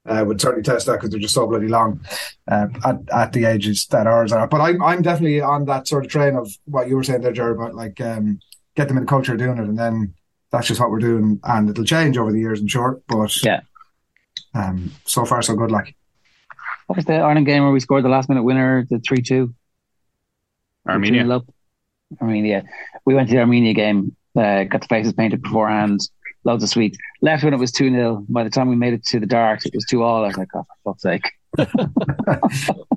uh, 0.07 0.23
would 0.27 0.39
certainly 0.41 0.63
test 0.63 0.85
that 0.87 0.93
because 0.95 1.09
they're 1.11 1.19
just 1.21 1.35
so 1.35 1.47
bloody 1.47 1.69
long 1.69 1.99
uh, 2.51 2.67
at, 2.85 2.97
at 3.11 3.33
the 3.33 3.47
ages 3.47 3.87
that 3.87 4.07
ours 4.07 4.33
are. 4.33 4.47
But 4.47 4.61
I'm 4.61 4.83
I'm 4.83 5.01
definitely 5.03 5.41
on 5.41 5.65
that 5.67 5.89
sort 5.89 6.05
of 6.05 6.11
train 6.11 6.37
of 6.37 6.53
what 6.67 6.89
you 6.89 6.97
were 6.97 7.03
saying 7.05 7.23
there, 7.23 7.33
Jerry, 7.33 7.53
about 7.53 7.75
like 7.75 8.01
um, 8.01 8.39
get 8.77 8.89
them 8.89 8.99
in 8.99 9.05
the 9.05 9.09
culture 9.09 9.33
of 9.33 9.39
doing 9.39 9.57
it, 9.59 9.65
and 9.65 9.79
then 9.79 10.13
that's 10.51 10.69
just 10.69 10.79
what 10.81 10.91
we're 10.91 10.99
doing, 10.99 11.41
and 11.45 11.71
it'll 11.71 11.85
change 11.85 12.19
over 12.19 12.31
the 12.33 12.39
years, 12.39 12.61
I'm 12.61 12.69
sure. 12.69 13.01
But 13.09 13.43
Yeah. 13.43 13.61
um, 14.55 14.93
so 15.07 15.25
far 15.25 15.41
so 15.43 15.55
good. 15.57 15.71
Like 15.71 15.95
What 16.87 16.97
was 16.97 17.07
the 17.07 17.15
Ireland 17.15 17.47
game 17.47 17.63
where 17.63 17.73
we 17.73 17.81
scored 17.81 18.05
the 18.05 18.09
last 18.11 18.29
minute 18.29 18.43
winner, 18.45 18.87
the 18.91 18.99
three 18.99 19.23
two? 19.23 19.55
Armenia. 20.87 21.41
Armenia. 22.21 22.65
We 23.07 23.15
went 23.15 23.29
to 23.31 23.35
the 23.35 23.41
Armenia 23.41 23.73
game, 23.75 24.15
uh, 24.37 24.65
got 24.65 24.83
the 24.83 24.87
faces 24.89 25.13
painted 25.15 25.43
beforehand, 25.43 26.01
loads 26.45 26.63
of 26.63 26.71
sweets. 26.71 26.99
Left 27.21 27.45
when 27.45 27.55
it 27.55 27.59
was 27.59 27.73
2 27.73 27.91
0. 27.91 28.25
By 28.29 28.45
the 28.45 28.51
time 28.51 28.69
we 28.69 28.77
made 28.77 28.95
it 28.95 29.05
to 29.07 29.21
the 29.21 29.27
dart, 29.27 29.65
it 29.67 29.75
was 29.75 29.85
2 29.87 30.03
all. 30.03 30.25
I 30.25 30.29
was 30.29 30.37
like, 30.37 30.49
oh, 30.55 30.67
for 30.83 30.93
fuck's 30.93 31.03
sake. 31.03 31.33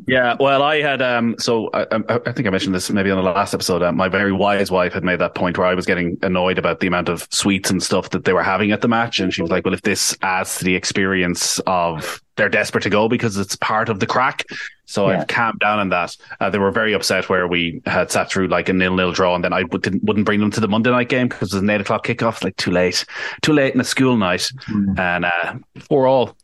Yeah, 0.08 0.38
well, 0.40 0.64
I 0.64 0.82
had 0.82 1.02
um, 1.02 1.36
so 1.38 1.70
I, 1.74 1.86
I 2.26 2.32
think 2.32 2.48
I 2.48 2.50
mentioned 2.50 2.74
this 2.74 2.90
maybe 2.90 3.12
on 3.12 3.18
the 3.18 3.30
last 3.30 3.54
episode. 3.54 3.84
Uh, 3.84 3.92
my 3.92 4.08
very 4.08 4.32
wise 4.32 4.72
wife 4.72 4.94
had 4.94 5.04
made 5.04 5.20
that 5.20 5.36
point 5.36 5.58
where 5.58 5.68
I 5.68 5.74
was 5.74 5.86
getting 5.86 6.18
annoyed 6.22 6.58
about 6.58 6.80
the 6.80 6.88
amount 6.88 7.10
of 7.10 7.28
sweets 7.30 7.70
and 7.70 7.84
stuff 7.84 8.12
that 8.12 8.24
they 8.24 8.32
were 8.32 8.42
having 8.42 8.72
at 8.72 8.80
the 8.80 8.88
match, 8.88 9.20
and 9.20 9.34
she 9.34 9.42
was 9.42 9.52
like, 9.52 9.66
"Well, 9.66 9.74
if 9.74 9.82
this 9.82 10.18
adds 10.22 10.60
to 10.60 10.64
the 10.64 10.76
experience 10.76 11.60
of 11.68 12.22
they're 12.38 12.48
desperate 12.48 12.84
to 12.84 12.90
go 12.90 13.10
because 13.10 13.36
it's 13.36 13.58
part 13.58 13.90
of 13.90 14.00
the 14.00 14.08
crack." 14.08 14.46
So 14.86 15.10
Yeah. 15.10 15.20
I've 15.20 15.28
calmed 15.28 15.60
down 15.60 15.80
on 15.80 15.90
that. 15.90 16.16
Uh, 16.40 16.50
they 16.50 16.58
were 16.58 16.72
very 16.72 16.94
upset 16.94 17.28
where 17.28 17.46
we 17.46 17.82
had 17.86 18.10
sat 18.10 18.32
through 18.32 18.48
like 18.48 18.70
a 18.70 18.74
nil-nil 18.74 19.12
draw, 19.12 19.36
and 19.36 19.44
then 19.44 19.52
I 19.52 19.64
would, 19.64 19.82
didn't, 19.82 20.06
wouldn't 20.06 20.26
bring 20.26 20.40
them 20.40 20.52
to 20.52 20.62
the 20.62 20.70
Monday 20.70 20.90
night 20.92 21.10
game 21.10 21.28
because 21.28 21.52
it 21.52 21.56
was 21.56 21.64
an 21.64 21.70
eight 21.70 21.82
o'clock 21.82 22.08
kickoff. 22.08 22.42
Like 22.46 22.56
too 22.56 22.72
late, 22.72 23.04
too 23.42 23.52
late 23.52 23.74
in 23.74 23.82
a 23.82 23.84
school 23.84 24.16
night, 24.16 24.50
and 24.98 25.26
uh, 25.26 25.56
for 25.90 26.08
all 26.08 26.38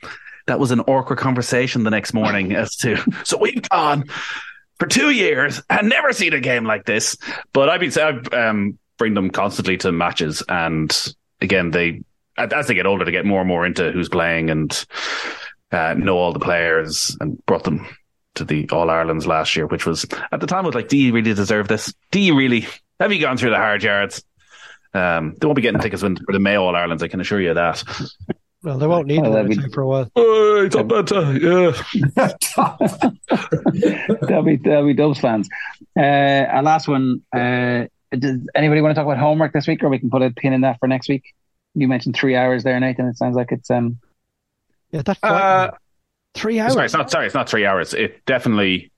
that 0.46 0.60
was 0.60 0.72
an 0.72 0.82
awkward 0.82 1.18
conversation 1.18 1.84
the 1.84 1.90
next 1.90 2.14
morning 2.14 2.54
as 2.54 2.76
to 2.78 2.98
so 3.24 3.38
we've 3.38 3.68
gone 3.70 4.06
for 4.80 4.88
two 4.88 5.12
years 5.12 5.62
and 5.70 5.90
never 5.90 6.14
seen 6.14 6.34
a 6.34 6.40
game 6.40 6.66
like 6.66 6.86
this. 6.86 7.18
But 7.54 7.70
I've 7.70 7.80
been 7.80 7.92
I 7.98 8.48
um, 8.50 8.78
bring 8.98 9.14
them 9.14 9.30
constantly 9.30 9.78
to 9.78 9.92
matches, 9.92 10.44
and 10.48 11.16
again 11.42 11.72
they 11.72 12.02
as 12.38 12.68
they 12.68 12.74
get 12.74 12.86
older, 12.88 13.06
they 13.06 13.12
get 13.12 13.26
more 13.26 13.42
and 13.42 13.48
more 13.48 13.66
into 13.66 13.92
who's 13.92 14.10
playing 14.10 14.50
and 14.50 14.86
uh, 15.72 15.94
know 15.94 16.18
all 16.18 16.34
the 16.34 16.40
players, 16.40 17.16
and 17.20 17.44
brought 17.46 17.64
them 17.64 17.88
to 18.36 18.44
the 18.44 18.68
All 18.70 18.90
Irelands 18.90 19.28
last 19.28 19.56
year, 19.56 19.68
which 19.68 19.86
was 19.86 20.06
at 20.32 20.40
the 20.40 20.48
time 20.48 20.66
was 20.66 20.76
like, 20.76 20.88
do 20.88 20.98
you 20.98 21.14
really 21.14 21.34
deserve 21.34 21.68
this? 21.68 21.94
Do 22.12 22.20
you 22.20 22.36
really 22.36 22.68
have 23.00 23.12
you 23.12 23.22
gone 23.22 23.38
through 23.38 23.52
the 23.52 23.58
hard 23.58 23.84
yards? 23.84 24.24
Um, 24.94 25.36
they 25.40 25.48
won't 25.48 25.56
be 25.56 25.62
getting 25.62 25.82
tickets 25.82 26.04
for 26.04 26.32
the 26.32 26.40
May 26.40 26.56
All 26.56 26.76
Irelands, 26.76 27.04
I 27.04 27.08
can 27.08 27.20
assure 27.20 27.42
you 27.42 27.54
that. 27.54 27.84
Well, 28.64 28.78
they 28.78 28.88
won't 28.88 29.08
need 29.08 29.24
them 29.24 29.34
that'd 29.34 29.50
be- 29.50 29.56
say, 29.56 29.68
for 29.74 29.82
a 29.82 29.88
while. 29.88 30.12
Oh, 30.16 30.64
it's 30.66 30.76
up 30.76 30.90
yeah. 31.42 31.72
That'll 34.22 34.44
be, 34.44 34.56
that'll 34.56 34.88
be 34.88 34.94
Dubs 34.94 35.20
fans. 35.20 35.50
Uh, 35.98 36.02
our 36.02 36.64
last 36.64 36.88
one. 36.88 37.22
Uh, 37.34 37.86
does 38.18 38.40
anybody 38.56 38.82
want 38.82 38.92
to 38.92 38.96
talk 38.96 39.06
about 39.06 39.18
homework 39.18 39.54
this 39.54 39.68
week, 39.68 39.84
or 39.84 39.90
we 39.90 40.00
can 40.00 40.10
put 40.10 40.22
a 40.22 40.32
pin 40.32 40.54
in 40.54 40.62
that 40.62 40.80
for 40.80 40.88
next 40.88 41.10
week? 41.10 41.34
You 41.76 41.88
mentioned 41.88 42.16
three 42.16 42.36
hours 42.36 42.64
there, 42.64 42.80
Nathan. 42.80 43.08
It 43.08 43.18
sounds 43.18 43.36
like 43.36 43.52
it's 43.52 43.70
um. 43.70 44.00
Yeah, 44.92 45.02
that 45.02 45.18
Uh, 45.24 45.72
three 46.36 46.60
hours. 46.60 46.74
Sorry, 46.74 46.86
it's 46.86 46.94
not. 46.94 47.12
Sorry, 47.12 47.26
it's 47.26 47.36
not 47.36 47.50
three 47.50 47.66
hours. 47.66 47.94
It 47.94 48.24
definitely. 48.26 48.92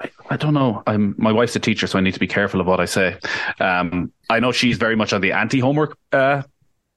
I, 0.00 0.10
I 0.30 0.36
don't 0.36 0.54
know. 0.54 0.82
I'm 0.86 1.14
my 1.18 1.32
wife's 1.32 1.56
a 1.56 1.60
teacher, 1.60 1.86
so 1.86 1.98
I 1.98 2.02
need 2.02 2.14
to 2.14 2.20
be 2.20 2.26
careful 2.28 2.60
of 2.60 2.66
what 2.66 2.78
I 2.78 2.84
say. 2.84 3.16
Um, 3.58 4.12
I 4.30 4.38
know 4.40 4.52
she's 4.52 4.76
very 4.76 4.94
much 4.94 5.12
on 5.12 5.22
the 5.22 5.32
anti-homework 5.32 5.96
uh, 6.12 6.42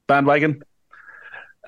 bandwagon. 0.07 0.61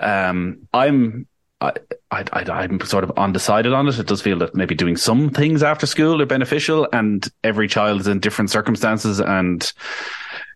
Um, 0.00 0.68
I'm. 0.72 1.26
I, 1.60 1.72
I, 2.10 2.24
I, 2.32 2.40
I'm 2.50 2.80
sort 2.80 3.04
of 3.04 3.12
undecided 3.16 3.72
on 3.72 3.88
it. 3.88 3.98
It 3.98 4.06
does 4.06 4.20
feel 4.20 4.38
that 4.40 4.54
maybe 4.54 4.74
doing 4.74 4.96
some 4.96 5.30
things 5.30 5.62
after 5.62 5.86
school 5.86 6.20
are 6.20 6.26
beneficial, 6.26 6.86
and 6.92 7.26
every 7.42 7.68
child 7.68 8.00
is 8.00 8.06
in 8.06 8.20
different 8.20 8.50
circumstances, 8.50 9.20
and 9.20 9.72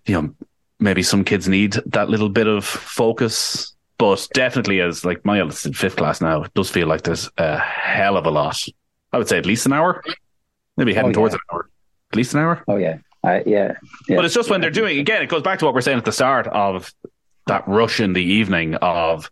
you 0.07 0.14
know, 0.20 0.34
maybe 0.80 1.03
some 1.03 1.24
kids 1.24 1.49
need 1.49 1.74
that 1.86 2.11
little 2.11 2.28
bit 2.28 2.47
of 2.47 2.64
focus. 2.64 3.74
But 3.97 4.28
definitely, 4.34 4.80
as 4.80 5.05
like 5.05 5.24
my 5.24 5.41
eldest 5.41 5.66
in 5.66 5.72
fifth 5.72 5.97
class 5.97 6.20
now, 6.20 6.43
it 6.43 6.55
does 6.55 6.68
feel 6.70 6.86
like 6.89 7.03
there's 7.03 7.30
a 7.39 7.59
hell 7.59 8.16
of 8.16 8.26
a 8.26 8.30
lot. 8.30 8.62
I 9.12 9.18
would 9.18 9.28
say 9.28 9.39
at 9.39 9.47
least 9.47 9.64
an 9.66 9.72
hour, 9.72 10.03
maybe 10.76 10.93
heading 10.95 11.11
Oh, 11.11 11.14
towards 11.14 11.32
yeah. 11.34 11.39
an 11.51 11.55
hour, 11.57 11.70
at 12.12 12.16
least 12.16 12.34
an 12.34 12.41
hour. 12.41 12.62
Oh 12.68 12.76
yeah, 12.76 12.99
uh, 13.24 13.41
yeah, 13.47 13.74
yeah. 14.09 14.16
But 14.16 14.24
it's 14.26 14.34
just 14.34 14.51
when 14.51 14.61
they're 14.61 14.70
doing 14.70 14.99
again. 14.99 15.22
It 15.22 15.28
goes 15.30 15.43
back 15.43 15.59
to 15.61 15.64
what 15.64 15.74
we're 15.74 15.80
saying 15.80 15.99
at 15.99 16.05
the 16.05 16.12
start 16.12 16.47
of 16.49 16.93
that 17.49 17.66
rush 17.68 18.01
in 18.01 18.12
the 18.12 18.22
evening 18.22 18.76
of 18.76 19.30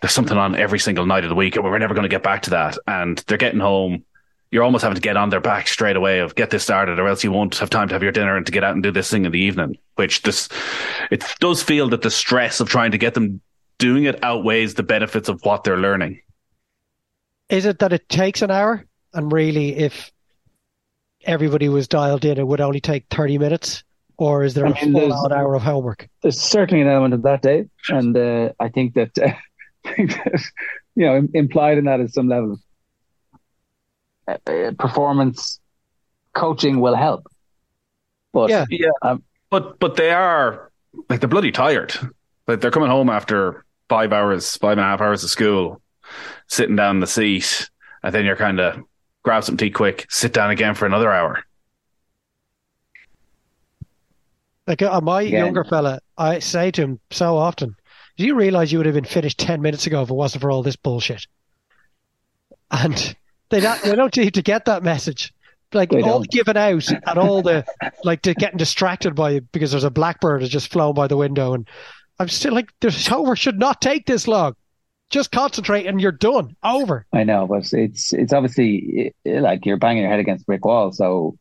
there's 0.00 0.12
something 0.12 0.38
on 0.38 0.54
every 0.56 0.78
single 0.78 1.06
night 1.06 1.24
of 1.24 1.28
the 1.28 1.36
week, 1.36 1.56
and 1.56 1.64
we're 1.64 1.78
never 1.78 1.94
going 1.94 2.02
to 2.02 2.08
get 2.08 2.22
back 2.22 2.42
to 2.42 2.50
that. 2.50 2.78
And 2.86 3.18
they're 3.26 3.38
getting 3.38 3.60
home. 3.60 4.04
You're 4.50 4.64
almost 4.64 4.82
having 4.82 4.96
to 4.96 5.00
get 5.00 5.16
on 5.16 5.30
their 5.30 5.40
back 5.40 5.68
straight 5.68 5.96
away 5.96 6.18
of 6.18 6.34
get 6.34 6.50
this 6.50 6.62
started, 6.62 6.98
or 6.98 7.08
else 7.08 7.24
you 7.24 7.32
won't 7.32 7.56
have 7.58 7.70
time 7.70 7.88
to 7.88 7.94
have 7.94 8.02
your 8.02 8.12
dinner 8.12 8.36
and 8.36 8.44
to 8.46 8.52
get 8.52 8.64
out 8.64 8.74
and 8.74 8.82
do 8.82 8.90
this 8.90 9.10
thing 9.10 9.24
in 9.24 9.32
the 9.32 9.40
evening. 9.40 9.78
Which 9.94 10.22
this 10.22 10.48
it 11.10 11.24
does 11.40 11.62
feel 11.62 11.88
that 11.90 12.02
the 12.02 12.10
stress 12.10 12.60
of 12.60 12.68
trying 12.68 12.90
to 12.90 12.98
get 12.98 13.14
them 13.14 13.40
doing 13.78 14.04
it 14.04 14.22
outweighs 14.22 14.74
the 14.74 14.82
benefits 14.82 15.28
of 15.28 15.40
what 15.44 15.64
they're 15.64 15.78
learning. 15.78 16.20
Is 17.48 17.64
it 17.64 17.78
that 17.80 17.92
it 17.92 18.08
takes 18.08 18.42
an 18.42 18.50
hour? 18.50 18.84
And 19.14 19.32
really, 19.32 19.76
if 19.76 20.10
everybody 21.24 21.68
was 21.68 21.88
dialed 21.88 22.24
in, 22.24 22.38
it 22.38 22.46
would 22.46 22.60
only 22.60 22.80
take 22.80 23.06
30 23.10 23.38
minutes? 23.38 23.84
Or 24.22 24.44
is 24.44 24.54
there 24.54 24.66
I 24.66 24.70
a 24.70 24.74
mean, 24.74 24.92
full 24.92 25.00
there's- 25.08 25.32
hour 25.32 25.54
of 25.56 25.62
homework? 25.62 26.08
There's 26.22 26.40
certainly 26.40 26.80
an 26.82 26.88
element 26.88 27.14
of 27.14 27.22
that, 27.22 27.42
Dave, 27.42 27.68
and 27.88 28.16
uh, 28.16 28.50
I 28.60 28.68
think 28.68 28.94
that, 28.94 29.10
I 29.18 29.94
think 29.96 30.14
that 30.14 30.40
you 30.94 31.06
know 31.06 31.16
im- 31.16 31.30
implied 31.34 31.76
in 31.78 31.86
that 31.86 31.98
is 31.98 32.14
some 32.14 32.28
level 32.28 32.52
of 32.52 34.38
uh, 34.46 34.50
uh, 34.50 34.70
performance 34.78 35.58
coaching 36.34 36.78
will 36.80 36.94
help. 36.94 37.26
But 38.32 38.50
Yeah. 38.50 38.64
Yeah, 38.70 38.90
Um, 39.02 39.24
but 39.50 39.78
but 39.80 39.96
they 39.96 40.10
are 40.12 40.70
like 41.08 41.18
they're 41.20 41.28
bloody 41.28 41.50
tired. 41.50 41.92
Like 42.46 42.60
they're 42.60 42.70
coming 42.70 42.90
home 42.90 43.10
after 43.10 43.64
five 43.88 44.12
hours, 44.12 44.56
five 44.56 44.72
and 44.78 44.80
a 44.80 44.84
half 44.84 45.00
hours 45.00 45.24
of 45.24 45.30
school, 45.30 45.82
sitting 46.46 46.76
down 46.76 46.96
in 46.96 47.00
the 47.00 47.06
seat, 47.08 47.68
and 48.04 48.14
then 48.14 48.24
you're 48.24 48.36
kind 48.36 48.60
of 48.60 48.80
grab 49.24 49.42
some 49.44 49.56
tea 49.56 49.70
quick, 49.70 50.06
sit 50.10 50.32
down 50.32 50.50
again 50.50 50.74
for 50.74 50.86
another 50.86 51.10
hour. 51.12 51.42
Like 54.72 54.80
uh, 54.80 55.00
my 55.02 55.20
Yeah. 55.20 55.44
younger 55.44 55.64
fella, 55.64 56.00
I 56.16 56.38
say 56.38 56.70
to 56.70 56.80
him 56.82 57.00
so 57.10 57.36
often, 57.36 57.76
"Do 58.16 58.24
you 58.24 58.34
realize 58.34 58.72
you 58.72 58.78
would 58.78 58.86
have 58.86 58.94
been 58.94 59.04
finished 59.04 59.36
ten 59.38 59.60
minutes 59.60 59.86
ago 59.86 60.00
if 60.02 60.08
it 60.08 60.14
wasn't 60.14 60.40
for 60.40 60.50
all 60.50 60.62
this 60.62 60.76
bullshit?" 60.76 61.26
And 62.70 63.14
they 63.50 63.60
don't, 63.60 63.82
they 63.82 63.94
don't 63.94 64.16
need 64.16 64.32
to 64.34 64.40
get 64.42 64.64
that 64.64 64.82
message. 64.82 65.34
Like 65.74 65.90
They 65.90 66.00
all 66.00 66.20
don't. 66.20 66.30
given 66.30 66.56
out 66.56 66.88
and 66.90 67.18
all 67.18 67.42
the 67.42 67.66
like 68.02 68.22
to 68.22 68.32
getting 68.34 68.56
distracted 68.56 69.14
by 69.14 69.40
because 69.40 69.70
there's 69.72 69.84
a 69.84 69.90
blackbird 69.90 70.40
has 70.40 70.48
just 70.50 70.72
flown 70.72 70.94
by 70.94 71.06
the 71.06 71.18
window, 71.18 71.52
and 71.52 71.68
I'm 72.18 72.28
still 72.28 72.54
like, 72.54 72.70
"This 72.80 73.10
over 73.12 73.36
should 73.36 73.58
not 73.58 73.82
take 73.82 74.06
this 74.06 74.26
long. 74.26 74.54
Just 75.10 75.32
concentrate 75.32 75.84
and 75.86 76.00
you're 76.00 76.12
done. 76.12 76.56
Over." 76.64 77.04
I 77.12 77.24
know, 77.24 77.46
but 77.46 77.70
it's 77.74 78.14
it's 78.14 78.32
obviously 78.32 79.12
eh, 79.26 79.40
like 79.40 79.66
you're 79.66 79.76
banging 79.76 80.02
your 80.02 80.10
head 80.10 80.20
against 80.20 80.44
a 80.44 80.46
brick 80.46 80.64
wall. 80.64 80.92
So 80.92 81.36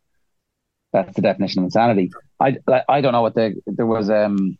that's 0.93 1.15
the 1.15 1.21
definition 1.21 1.59
of 1.59 1.65
insanity. 1.65 2.11
I 2.39 2.57
I 2.87 3.01
don't 3.01 3.13
know 3.13 3.21
what 3.21 3.35
the 3.35 3.55
there 3.65 3.85
was 3.85 4.09
um 4.09 4.57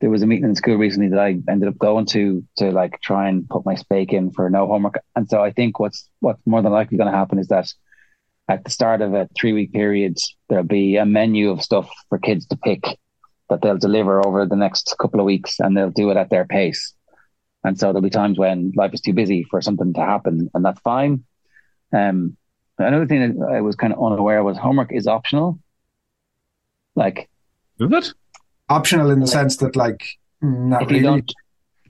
there 0.00 0.10
was 0.10 0.22
a 0.22 0.26
meeting 0.26 0.44
in 0.44 0.54
school 0.54 0.76
recently 0.76 1.08
that 1.08 1.18
I 1.18 1.38
ended 1.48 1.68
up 1.68 1.78
going 1.78 2.06
to 2.06 2.44
to 2.56 2.70
like 2.70 3.00
try 3.00 3.28
and 3.28 3.48
put 3.48 3.64
my 3.64 3.74
spake 3.74 4.12
in 4.12 4.32
for 4.32 4.50
no 4.50 4.66
homework. 4.66 5.00
And 5.16 5.28
so 5.28 5.42
I 5.42 5.50
think 5.50 5.78
what's 5.78 6.08
what's 6.20 6.46
more 6.46 6.62
than 6.62 6.72
likely 6.72 6.98
going 6.98 7.10
to 7.10 7.16
happen 7.16 7.38
is 7.38 7.48
that 7.48 7.72
at 8.48 8.64
the 8.64 8.70
start 8.70 9.00
of 9.00 9.14
a 9.14 9.28
three 9.36 9.52
week 9.52 9.72
period 9.72 10.18
there'll 10.48 10.64
be 10.64 10.96
a 10.96 11.06
menu 11.06 11.50
of 11.50 11.62
stuff 11.62 11.88
for 12.08 12.18
kids 12.18 12.46
to 12.46 12.56
pick 12.56 12.82
that 13.50 13.62
they'll 13.62 13.78
deliver 13.78 14.26
over 14.26 14.46
the 14.46 14.56
next 14.56 14.94
couple 15.00 15.20
of 15.20 15.26
weeks 15.26 15.60
and 15.60 15.76
they'll 15.76 15.90
do 15.90 16.10
it 16.10 16.16
at 16.16 16.30
their 16.30 16.44
pace. 16.44 16.94
And 17.62 17.78
so 17.78 17.86
there'll 17.86 18.02
be 18.02 18.10
times 18.10 18.38
when 18.38 18.72
life 18.76 18.92
is 18.92 19.00
too 19.00 19.14
busy 19.14 19.44
for 19.50 19.62
something 19.62 19.94
to 19.94 20.00
happen, 20.00 20.50
and 20.52 20.64
that's 20.64 20.80
fine. 20.80 21.24
Um, 21.92 22.36
another 22.78 23.06
thing 23.06 23.20
that 23.38 23.46
I 23.46 23.60
was 23.60 23.76
kind 23.76 23.92
of 23.92 24.02
unaware 24.04 24.42
was 24.42 24.56
homework 24.56 24.92
is 24.92 25.06
optional. 25.06 25.58
Like 26.94 27.28
Is 27.80 27.90
it? 27.92 28.12
Optional 28.68 29.10
in 29.10 29.20
the 29.20 29.26
sense 29.26 29.56
that, 29.58 29.76
like, 29.76 30.06
not 30.40 30.82
if 30.82 30.90
you 30.90 30.96
really. 30.98 31.02
don't, 31.20 31.32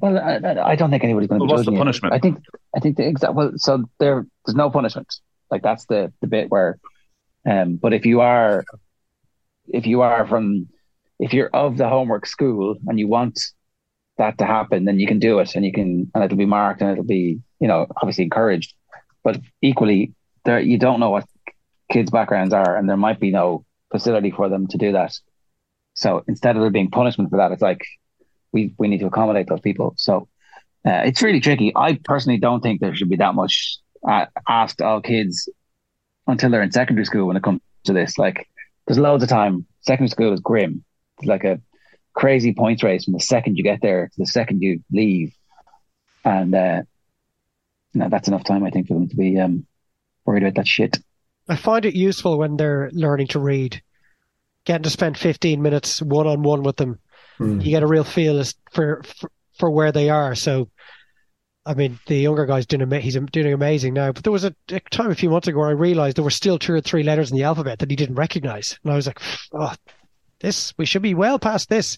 well, 0.00 0.18
I, 0.18 0.36
I- 0.36 0.70
I 0.72 0.76
don't 0.76 0.90
think 0.90 1.04
anybody's 1.04 1.28
going 1.28 1.38
to 1.40 1.44
Well, 1.44 1.48
be 1.48 1.52
what's 1.52 1.60
the 1.62 1.64
judging 1.66 1.74
you. 1.74 1.78
punishment? 1.80 2.14
I 2.14 2.18
think 2.18 2.38
I 2.76 2.80
think 2.80 2.96
the 2.96 3.06
exact 3.06 3.34
well, 3.34 3.52
so 3.56 3.84
there 4.00 4.26
there's 4.44 4.56
no 4.56 4.70
punishment. 4.70 5.06
Like 5.50 5.62
that's 5.62 5.84
the 5.86 6.12
the 6.20 6.26
bit 6.26 6.50
where, 6.50 6.78
um, 7.48 7.76
but 7.76 7.92
if 7.92 8.04
you 8.06 8.20
are, 8.22 8.64
if 9.68 9.86
you 9.86 10.00
are 10.02 10.26
from, 10.26 10.66
if 11.20 11.32
you're 11.32 11.48
of 11.50 11.76
the 11.76 11.88
homework 11.88 12.26
school 12.26 12.76
and 12.88 12.98
you 12.98 13.06
want 13.06 13.38
that 14.18 14.38
to 14.38 14.46
happen, 14.46 14.84
then 14.84 14.98
you 14.98 15.06
can 15.06 15.20
do 15.20 15.38
it 15.38 15.54
and 15.54 15.64
you 15.64 15.72
can, 15.72 16.10
and 16.14 16.24
it'll 16.24 16.36
be 16.38 16.44
marked 16.46 16.80
and 16.82 16.90
it'll 16.90 17.04
be, 17.04 17.40
you 17.60 17.68
know, 17.68 17.86
obviously 17.96 18.24
encouraged. 18.24 18.74
But 19.22 19.40
equally, 19.62 20.12
there 20.44 20.60
you 20.60 20.78
don't 20.78 21.00
know 21.00 21.10
what 21.10 21.26
kids' 21.90 22.10
backgrounds 22.10 22.54
are, 22.54 22.76
and 22.76 22.88
there 22.88 22.96
might 22.96 23.20
be 23.20 23.30
no 23.30 23.64
facility 23.90 24.30
for 24.30 24.48
them 24.48 24.66
to 24.68 24.78
do 24.78 24.92
that. 24.92 25.12
So 25.94 26.24
instead 26.26 26.56
of 26.56 26.62
there 26.62 26.70
being 26.70 26.90
punishment 26.90 27.30
for 27.30 27.36
that, 27.36 27.52
it's 27.52 27.62
like 27.62 27.84
we 28.52 28.74
we 28.78 28.88
need 28.88 29.00
to 29.00 29.06
accommodate 29.06 29.48
those 29.48 29.60
people. 29.60 29.94
So 29.96 30.28
uh, 30.86 31.02
it's 31.04 31.22
really 31.22 31.40
tricky. 31.40 31.72
I 31.74 31.98
personally 32.04 32.38
don't 32.38 32.60
think 32.60 32.80
there 32.80 32.94
should 32.94 33.08
be 33.08 33.16
that 33.16 33.34
much 33.34 33.78
uh, 34.06 34.26
asked 34.48 34.82
all 34.82 35.00
kids 35.00 35.48
until 36.26 36.50
they're 36.50 36.62
in 36.62 36.72
secondary 36.72 37.04
school 37.04 37.26
when 37.26 37.36
it 37.36 37.42
comes 37.42 37.60
to 37.84 37.92
this. 37.92 38.18
Like, 38.18 38.48
there's 38.86 38.98
loads 38.98 39.22
of 39.22 39.28
time. 39.28 39.66
Secondary 39.80 40.08
school 40.08 40.32
is 40.32 40.40
grim. 40.40 40.84
It's 41.18 41.26
like 41.26 41.44
a 41.44 41.60
crazy 42.12 42.54
points 42.54 42.82
race 42.82 43.04
from 43.04 43.14
the 43.14 43.20
second 43.20 43.56
you 43.56 43.64
get 43.64 43.80
there 43.82 44.08
to 44.08 44.14
the 44.18 44.26
second 44.26 44.62
you 44.62 44.82
leave, 44.90 45.32
and 46.24 46.54
uh, 46.54 46.82
that's 47.94 48.28
enough 48.28 48.44
time 48.44 48.64
I 48.64 48.70
think 48.70 48.88
for 48.88 48.94
them 48.94 49.08
to 49.08 49.16
be 49.16 49.38
um, 49.38 49.66
worried 50.24 50.42
about 50.42 50.54
that 50.56 50.68
shit. 50.68 50.98
I 51.48 51.56
find 51.56 51.84
it 51.84 51.94
useful 51.94 52.38
when 52.38 52.56
they're 52.56 52.90
learning 52.92 53.28
to 53.28 53.38
read, 53.38 53.82
getting 54.64 54.84
to 54.84 54.90
spend 54.90 55.18
15 55.18 55.60
minutes 55.60 56.00
one 56.00 56.26
on 56.26 56.42
one 56.42 56.62
with 56.62 56.76
them. 56.76 56.98
Hmm. 57.38 57.60
You 57.60 57.70
get 57.70 57.82
a 57.82 57.86
real 57.86 58.04
feel 58.04 58.38
as 58.38 58.54
for, 58.72 59.02
for 59.02 59.30
for 59.58 59.70
where 59.70 59.92
they 59.92 60.10
are. 60.10 60.34
So, 60.34 60.68
I 61.66 61.74
mean, 61.74 61.98
the 62.06 62.16
younger 62.16 62.46
guy's 62.46 62.66
doing 62.66 62.82
ama- 62.82 63.00
he's 63.00 63.16
doing 63.16 63.52
amazing 63.52 63.94
now. 63.94 64.12
But 64.12 64.24
there 64.24 64.32
was 64.32 64.44
a, 64.44 64.54
a 64.70 64.80
time 64.80 65.10
a 65.10 65.14
few 65.14 65.30
months 65.30 65.48
ago 65.48 65.58
where 65.58 65.68
I 65.68 65.72
realized 65.72 66.16
there 66.16 66.24
were 66.24 66.30
still 66.30 66.58
two 66.58 66.74
or 66.74 66.80
three 66.80 67.02
letters 67.02 67.30
in 67.30 67.36
the 67.36 67.44
alphabet 67.44 67.78
that 67.78 67.90
he 67.90 67.96
didn't 67.96 68.16
recognize, 68.16 68.78
and 68.82 68.92
I 68.92 68.96
was 68.96 69.06
like, 69.06 69.20
"Oh, 69.52 69.72
this 70.40 70.74
we 70.76 70.86
should 70.86 71.02
be 71.02 71.14
well 71.14 71.38
past 71.38 71.68
this." 71.68 71.96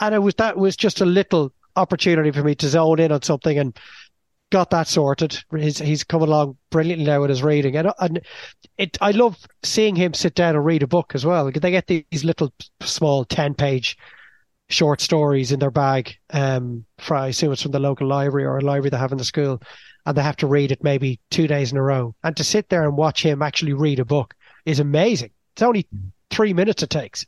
And 0.00 0.14
it 0.14 0.20
was 0.20 0.34
that 0.36 0.56
was 0.56 0.76
just 0.76 1.00
a 1.00 1.06
little 1.06 1.52
opportunity 1.76 2.30
for 2.30 2.42
me 2.42 2.54
to 2.54 2.68
zone 2.68 3.00
in 3.00 3.12
on 3.12 3.22
something 3.22 3.58
and 3.58 3.78
got 4.52 4.70
that 4.70 4.86
sorted. 4.86 5.42
He's 5.50 5.78
he's 5.78 6.04
coming 6.04 6.28
along 6.28 6.58
brilliantly 6.70 7.06
now 7.06 7.22
with 7.22 7.30
his 7.30 7.42
reading, 7.42 7.74
and 7.76 7.90
and 7.98 8.20
it 8.78 8.98
I 9.00 9.10
love 9.10 9.38
seeing 9.64 9.96
him 9.96 10.14
sit 10.14 10.34
down 10.34 10.54
and 10.54 10.64
read 10.64 10.82
a 10.82 10.86
book 10.86 11.12
as 11.14 11.24
well. 11.24 11.50
They 11.50 11.70
get 11.70 11.88
these 11.88 12.22
little 12.22 12.52
small 12.82 13.24
ten 13.24 13.54
page 13.54 13.96
short 14.68 15.00
stories 15.00 15.52
in 15.52 15.58
their 15.58 15.70
bag. 15.70 16.14
Um, 16.30 16.84
for 16.98 17.16
I 17.16 17.28
assume 17.28 17.52
it's 17.52 17.62
from 17.62 17.72
the 17.72 17.80
local 17.80 18.06
library 18.06 18.44
or 18.46 18.58
a 18.58 18.60
library 18.60 18.90
they 18.90 18.98
have 18.98 19.12
in 19.12 19.18
the 19.18 19.24
school, 19.24 19.60
and 20.06 20.16
they 20.16 20.22
have 20.22 20.36
to 20.36 20.46
read 20.46 20.70
it 20.70 20.84
maybe 20.84 21.18
two 21.30 21.46
days 21.46 21.72
in 21.72 21.78
a 21.78 21.82
row. 21.82 22.14
And 22.22 22.36
to 22.36 22.44
sit 22.44 22.68
there 22.68 22.84
and 22.84 22.96
watch 22.96 23.22
him 23.22 23.42
actually 23.42 23.72
read 23.72 24.00
a 24.00 24.04
book 24.04 24.34
is 24.66 24.78
amazing. 24.80 25.30
It's 25.54 25.62
only 25.62 25.88
three 26.30 26.52
minutes 26.52 26.82
it 26.82 26.90
takes, 26.90 27.24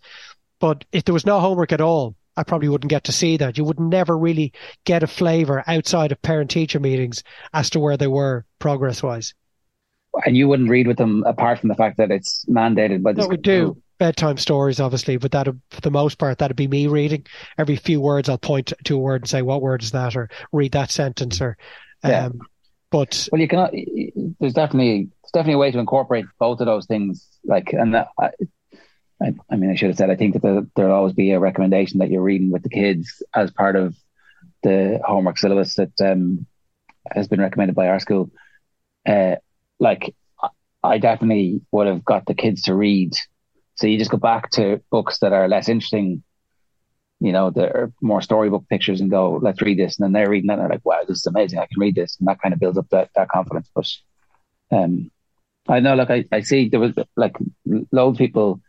but 0.61 0.85
if 0.93 1.05
there 1.05 1.14
was 1.14 1.27
no 1.27 1.41
homework 1.41 1.72
at 1.72 1.81
all. 1.81 2.14
I 2.37 2.43
probably 2.43 2.68
wouldn't 2.68 2.91
get 2.91 3.05
to 3.05 3.12
see 3.12 3.37
that. 3.37 3.59
You 3.59 3.64
would 3.64 3.80
never 3.80 4.16
really 4.16 4.53
get 4.85 5.03
a 5.03 5.07
flavour 5.07 5.62
outside 5.66 6.12
of 6.12 6.20
parent 6.22 6.51
teacher 6.51 6.80
meetings 6.80 7.22
as 7.53 7.70
to 7.70 7.80
where 7.80 7.97
they 7.97 8.07
were 8.07 8.45
progress 8.59 9.03
wise. 9.03 9.35
And 10.24 10.37
you 10.37 10.49
wouldn't 10.49 10.70
read 10.70 10.87
with 10.87 10.97
them 10.97 11.24
apart 11.26 11.59
from 11.59 11.68
the 11.68 11.74
fact 11.74 11.97
that 11.97 12.11
it's 12.11 12.45
mandated 12.49 13.03
by 13.03 13.12
the 13.12 13.22
No, 13.22 13.28
we 13.28 13.37
do 13.37 13.82
bedtime 13.99 14.37
stories, 14.37 14.80
obviously, 14.80 15.16
but 15.16 15.32
that 15.32 15.49
for 15.70 15.80
the 15.80 15.91
most 15.91 16.18
part, 16.18 16.39
that'd 16.39 16.57
be 16.57 16.68
me 16.68 16.87
reading. 16.87 17.26
Every 17.59 17.76
few 17.76 18.01
words, 18.01 18.28
I'll 18.28 18.39
point 18.39 18.72
to 18.85 18.97
a 18.97 18.99
word 18.99 19.22
and 19.22 19.30
say, 19.30 19.43
"What 19.43 19.62
word 19.62 19.82
is 19.82 19.91
that?" 19.93 20.16
or 20.16 20.28
read 20.53 20.72
that 20.72 20.91
sentence, 20.91 21.41
or. 21.41 21.57
Um, 22.03 22.11
Yeah. 22.11 22.28
But 22.91 23.28
Well, 23.32 23.41
you 23.41 23.49
cannot. 23.49 23.72
There's 24.39 24.55
definitely 24.55 25.09
there's 25.22 25.32
definitely 25.32 25.55
a 25.55 25.59
way 25.59 25.72
to 25.72 25.80
incorporate 25.80 26.26
both 26.39 26.61
of 26.61 26.66
those 26.66 26.87
things. 26.87 27.26
Like, 27.45 27.72
and 27.72 27.93
that, 27.95 28.09
I, 29.23 29.35
I, 29.51 29.57
mean, 29.57 29.71
I 29.71 29.75
should 29.75 29.89
have 29.89 29.97
said. 29.97 30.11
I 30.11 30.17
think 30.17 30.35
that 30.35 30.43
there, 30.43 30.62
there'll 30.75 30.95
always 30.95 31.12
be 31.12 31.31
a 31.31 31.41
recommendation 31.41 31.99
that 31.99 32.11
you're 32.11 32.23
reading 32.23 32.51
with 32.51 32.62
the 32.62 32.69
kids 32.69 33.23
as 33.35 33.51
part 33.51 33.77
of 33.77 33.95
the 34.62 35.01
homework 35.05 35.39
syllabus 35.39 35.75
that 35.75 35.93
um, 36.01 36.47
has 37.11 37.29
been 37.29 37.41
recommended 37.41 37.77
by 37.77 37.89
our 37.89 38.01
school. 38.01 38.31
Uh, 39.07 39.37
like, 39.79 40.15
I 40.83 40.99
definitely 40.99 41.62
would 41.71 41.87
have 41.87 42.05
got 42.05 42.27
the 42.27 42.35
kids 42.35 42.62
to 42.62 42.75
read. 42.75 43.15
So 43.77 43.87
you 43.87 43.99
just 43.99 44.11
go 44.11 44.17
back 44.19 44.51
to 44.53 44.83
books 44.91 45.19
that 45.21 45.33
are 45.33 45.49
less 45.49 45.69
interesting. 45.69 46.23
You 47.21 47.33
know, 47.33 47.51
that 47.51 47.71
are 47.71 47.93
more 48.03 48.21
storybook 48.21 48.69
pictures, 48.69 49.01
and 49.01 49.11
go, 49.11 49.39
let's 49.41 49.62
read 49.62 49.79
this. 49.79 49.99
And 49.99 50.05
then 50.05 50.12
they're 50.12 50.29
reading 50.29 50.49
that, 50.49 50.55
and 50.55 50.62
they're 50.62 50.77
like, 50.77 50.85
wow, 50.85 51.01
this 51.07 51.19
is 51.19 51.27
amazing. 51.27 51.59
I 51.59 51.67
can 51.67 51.81
read 51.81 51.95
this, 51.95 52.17
and 52.19 52.29
that 52.29 52.43
kind 52.43 52.53
of 52.53 52.61
builds 52.61 52.77
up 52.77 52.89
that 52.91 53.11
that 53.15 53.29
confidence. 53.29 53.71
But 53.75 53.91
um, 54.71 55.11
I 55.67 55.81
know, 55.81 55.95
like 55.95 56.11
I, 56.11 56.25
I 56.33 56.41
see 56.43 56.69
there 56.69 56.81
was 56.81 56.93
like 57.17 57.37
loads 57.93 58.17
of 58.17 58.19
people 58.19 58.61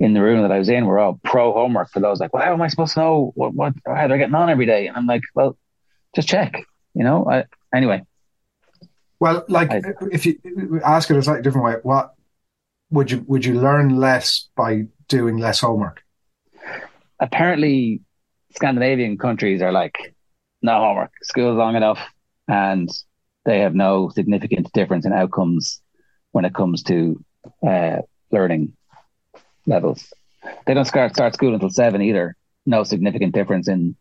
in 0.00 0.12
the 0.12 0.22
room 0.22 0.42
that 0.42 0.52
I 0.52 0.58
was 0.58 0.68
in 0.68 0.86
were 0.86 0.98
all 0.98 1.20
pro 1.24 1.52
homework 1.52 1.90
for 1.90 2.00
those 2.00 2.20
like, 2.20 2.32
well, 2.34 2.42
how 2.42 2.52
am 2.52 2.62
I 2.62 2.68
supposed 2.68 2.94
to 2.94 3.00
know 3.00 3.32
what, 3.34 3.54
what 3.54 3.74
how 3.86 4.08
they're 4.08 4.18
getting 4.18 4.34
on 4.34 4.50
every 4.50 4.66
day? 4.66 4.86
And 4.88 4.96
I'm 4.96 5.06
like, 5.06 5.22
well, 5.34 5.56
just 6.16 6.28
check, 6.28 6.64
you 6.94 7.04
know. 7.04 7.26
I, 7.30 7.44
anyway, 7.74 8.02
Well, 9.20 9.44
like 9.48 9.70
I- 9.72 9.82
if 10.10 10.26
you 10.26 10.38
ask 10.84 11.10
it 11.10 11.16
a 11.16 11.22
slightly 11.22 11.42
different 11.42 11.64
way, 11.66 11.74
what 11.82 12.14
would 12.90 13.10
you 13.10 13.24
would 13.26 13.44
you 13.44 13.54
learn 13.60 13.96
less 13.96 14.48
by 14.56 14.84
doing 15.08 15.38
less 15.38 15.60
homework? 15.60 16.02
apparently 17.20 18.00
Scandinavian 18.54 19.16
countries 19.18 19.62
are 19.62 19.72
like 19.72 20.14
no 20.62 20.78
homework, 20.78 21.12
school's 21.22 21.56
long 21.56 21.76
enough, 21.76 21.98
and 22.48 22.88
they 23.44 23.60
have 23.60 23.74
no 23.74 24.08
significant 24.10 24.72
difference 24.72 25.06
in 25.06 25.12
outcomes 25.12 25.80
when 26.32 26.44
it 26.44 26.54
comes 26.54 26.82
to 26.84 27.22
uh, 27.66 27.98
learning 28.30 28.72
levels. 29.66 30.12
They 30.66 30.74
don't 30.74 30.84
start 30.84 31.14
start 31.14 31.34
school 31.34 31.54
until 31.54 31.70
seven 31.70 32.02
either. 32.02 32.36
No 32.66 32.82
significant 32.82 33.34
difference 33.34 33.68
in 33.68 33.96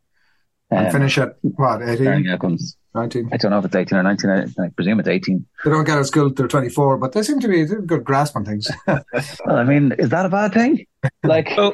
and 0.73 0.87
um, 0.87 0.91
finish 0.91 1.17
at 1.17 1.35
what, 1.41 1.81
18? 1.81 2.27
Outcomes. 2.29 2.77
19? 2.95 3.29
I 3.31 3.37
don't 3.37 3.51
know 3.51 3.59
if 3.59 3.65
it's 3.65 3.75
18 3.75 3.97
or 3.97 4.03
19. 4.03 4.29
I, 4.29 4.63
I 4.63 4.69
presume 4.69 4.99
it's 4.99 5.09
18. 5.09 5.45
They 5.63 5.69
don't 5.69 5.83
get 5.83 5.93
out 5.93 6.01
of 6.01 6.07
school 6.07 6.31
till 6.31 6.47
24, 6.47 6.97
but 6.97 7.11
they 7.11 7.23
seem 7.23 7.39
to 7.39 7.47
be 7.47 7.61
a 7.61 7.65
good 7.65 8.03
grasp 8.03 8.35
on 8.35 8.45
things. 8.45 8.69
well, 8.87 9.03
I 9.47 9.63
mean, 9.63 9.93
is 9.93 10.09
that 10.09 10.25
a 10.25 10.29
bad 10.29 10.53
thing? 10.53 10.85
Like, 11.23 11.51
well, 11.57 11.73